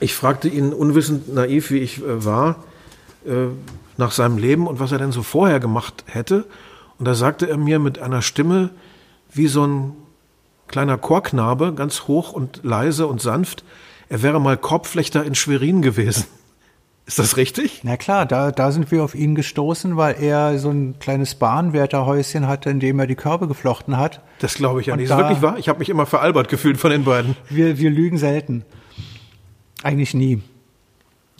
ich 0.01 0.13
fragte 0.13 0.49
ihn 0.49 0.73
unwissend 0.73 1.33
naiv, 1.33 1.71
wie 1.71 1.77
ich 1.77 1.99
äh, 1.99 2.25
war, 2.25 2.57
äh, 3.25 3.47
nach 3.97 4.11
seinem 4.11 4.37
Leben 4.37 4.67
und 4.67 4.79
was 4.79 4.91
er 4.91 4.97
denn 4.97 5.11
so 5.11 5.23
vorher 5.23 5.59
gemacht 5.59 6.03
hätte. 6.07 6.45
Und 6.99 7.05
da 7.05 7.13
sagte 7.13 7.49
er 7.49 7.57
mir 7.57 7.79
mit 7.79 7.99
einer 7.99 8.21
Stimme 8.21 8.69
wie 9.31 9.47
so 9.47 9.65
ein 9.65 9.93
kleiner 10.67 10.97
Chorknabe, 10.97 11.73
ganz 11.73 12.07
hoch 12.07 12.33
und 12.33 12.61
leise 12.63 13.07
und 13.07 13.21
sanft, 13.21 13.63
er 14.09 14.21
wäre 14.21 14.39
mal 14.39 14.57
Korbflechter 14.57 15.23
in 15.23 15.35
Schwerin 15.35 15.81
gewesen. 15.81 16.25
Ist 17.05 17.19
das 17.19 17.37
richtig? 17.37 17.81
Na 17.83 17.95
klar, 17.95 18.25
da, 18.25 18.51
da 18.51 18.69
sind 18.73 18.91
wir 18.91 19.01
auf 19.01 19.15
ihn 19.15 19.33
gestoßen, 19.33 19.95
weil 19.95 20.21
er 20.21 20.59
so 20.59 20.69
ein 20.69 20.99
kleines 20.99 21.35
Bahnwärterhäuschen 21.35 22.47
hatte, 22.47 22.69
in 22.69 22.81
dem 22.81 22.99
er 22.99 23.07
die 23.07 23.15
Körbe 23.15 23.47
geflochten 23.47 23.95
hat. 23.95 24.21
Das 24.39 24.55
glaube 24.55 24.81
ich 24.81 24.87
ja 24.87 24.97
nicht. 24.97 25.05
Ist 25.05 25.11
das 25.11 25.19
wirklich 25.19 25.41
wahr? 25.41 25.57
Ich 25.57 25.69
habe 25.69 25.79
mich 25.79 25.87
immer 25.87 26.05
veralbert 26.05 26.49
gefühlt 26.49 26.77
von 26.77 26.91
den 26.91 27.05
beiden. 27.05 27.37
Wir, 27.49 27.77
wir 27.77 27.91
lügen 27.91 28.17
selten. 28.17 28.65
Eigentlich 29.83 30.13
nie. 30.13 30.41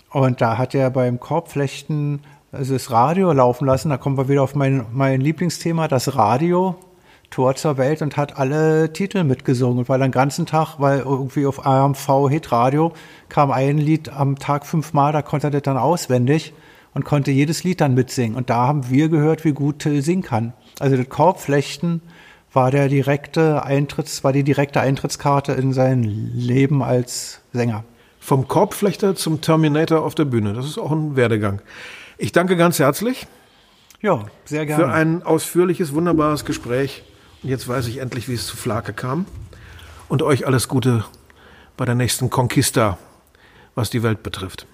Und 0.10 0.40
da 0.40 0.58
hat 0.58 0.74
er 0.74 0.90
beim 0.90 1.20
Korbflechten 1.20 2.22
also 2.52 2.74
das 2.74 2.92
Radio 2.92 3.32
laufen 3.32 3.66
lassen. 3.66 3.90
Da 3.90 3.98
kommen 3.98 4.18
wir 4.18 4.30
wieder 4.30 4.44
auf 4.44 4.56
mein, 4.56 4.86
mein 4.92 5.22
Lieblingsthema, 5.22 5.88
das 5.88 6.16
Radio. 6.16 6.76
Tor 7.30 7.56
zur 7.56 7.78
Welt 7.78 8.02
und 8.02 8.16
hat 8.16 8.38
alle 8.38 8.94
Titel 8.94 9.24
mitgesungen 9.24 9.80
und 9.80 9.90
war 9.90 9.98
den 9.98 10.12
ganzen 10.12 10.46
Tag, 10.46 10.76
weil 10.80 11.00
irgendwie 11.00 11.46
auf 11.46 11.66
AMV 11.66 12.30
Hitradio 12.30 12.94
kam 13.30 13.52
ein 13.52 13.78
Lied 13.78 14.10
am 14.10 14.40
Tag 14.40 14.66
fünfmal, 14.66 15.12
da 15.12 15.22
konnte 15.22 15.48
er 15.48 15.52
das 15.52 15.64
dann 15.64 15.78
auswendig 15.78 16.54
und 16.94 17.04
konnte 17.04 17.32
jedes 17.32 17.64
Lied 17.64 17.82
dann 17.82 17.96
mitsingen. 17.96 18.38
Und 18.38 18.50
da 18.50 18.68
haben 18.68 18.90
wir 18.90 19.10
gehört, 19.10 19.44
wie 19.44 19.52
gut 19.52 19.80
Till 19.80 20.02
singen 20.02 20.24
kann. 20.24 20.54
Also 20.80 20.96
das 20.96 21.10
Korbflechten 21.10 22.02
war 22.54 22.72
der 22.72 22.88
direkte 22.88 23.64
Eintritts, 23.64 24.24
war 24.24 24.34
die 24.34 24.44
direkte 24.44 24.80
Eintrittskarte 24.80 25.52
in 25.52 25.74
sein 25.74 26.04
Leben 26.04 26.82
als 26.82 27.42
Sänger. 27.54 27.84
Vom 28.20 28.48
Korbflechter 28.48 29.16
zum 29.16 29.42
Terminator 29.42 30.04
auf 30.04 30.16
der 30.16 30.26
Bühne. 30.26 30.54
Das 30.54 30.66
ist 30.66 30.78
auch 30.78 30.92
ein 30.92 31.16
Werdegang. 31.16 31.62
Ich 32.18 32.32
danke 32.32 32.58
ganz 32.58 32.80
herzlich. 32.80 33.28
Ja, 34.02 34.26
sehr 34.46 34.66
gerne. 34.66 34.84
Für 34.84 34.92
ein 34.92 35.24
ausführliches, 35.24 35.94
wunderbares 35.94 36.46
Gespräch. 36.46 37.04
Und 37.44 37.50
jetzt 37.50 37.68
weiß 37.68 37.88
ich 37.88 37.98
endlich, 37.98 38.28
wie 38.28 38.34
es 38.34 38.48
zu 38.48 38.58
Flake 38.58 38.94
kam. 38.94 39.26
Und 40.08 40.22
euch 40.24 40.48
alles 40.48 40.68
Gute 40.68 41.06
bei 41.76 41.86
der 41.86 41.96
nächsten 41.96 42.30
Conquista, 42.30 42.98
was 43.76 43.90
die 43.90 44.02
Welt 44.02 44.24
betrifft. 44.24 44.66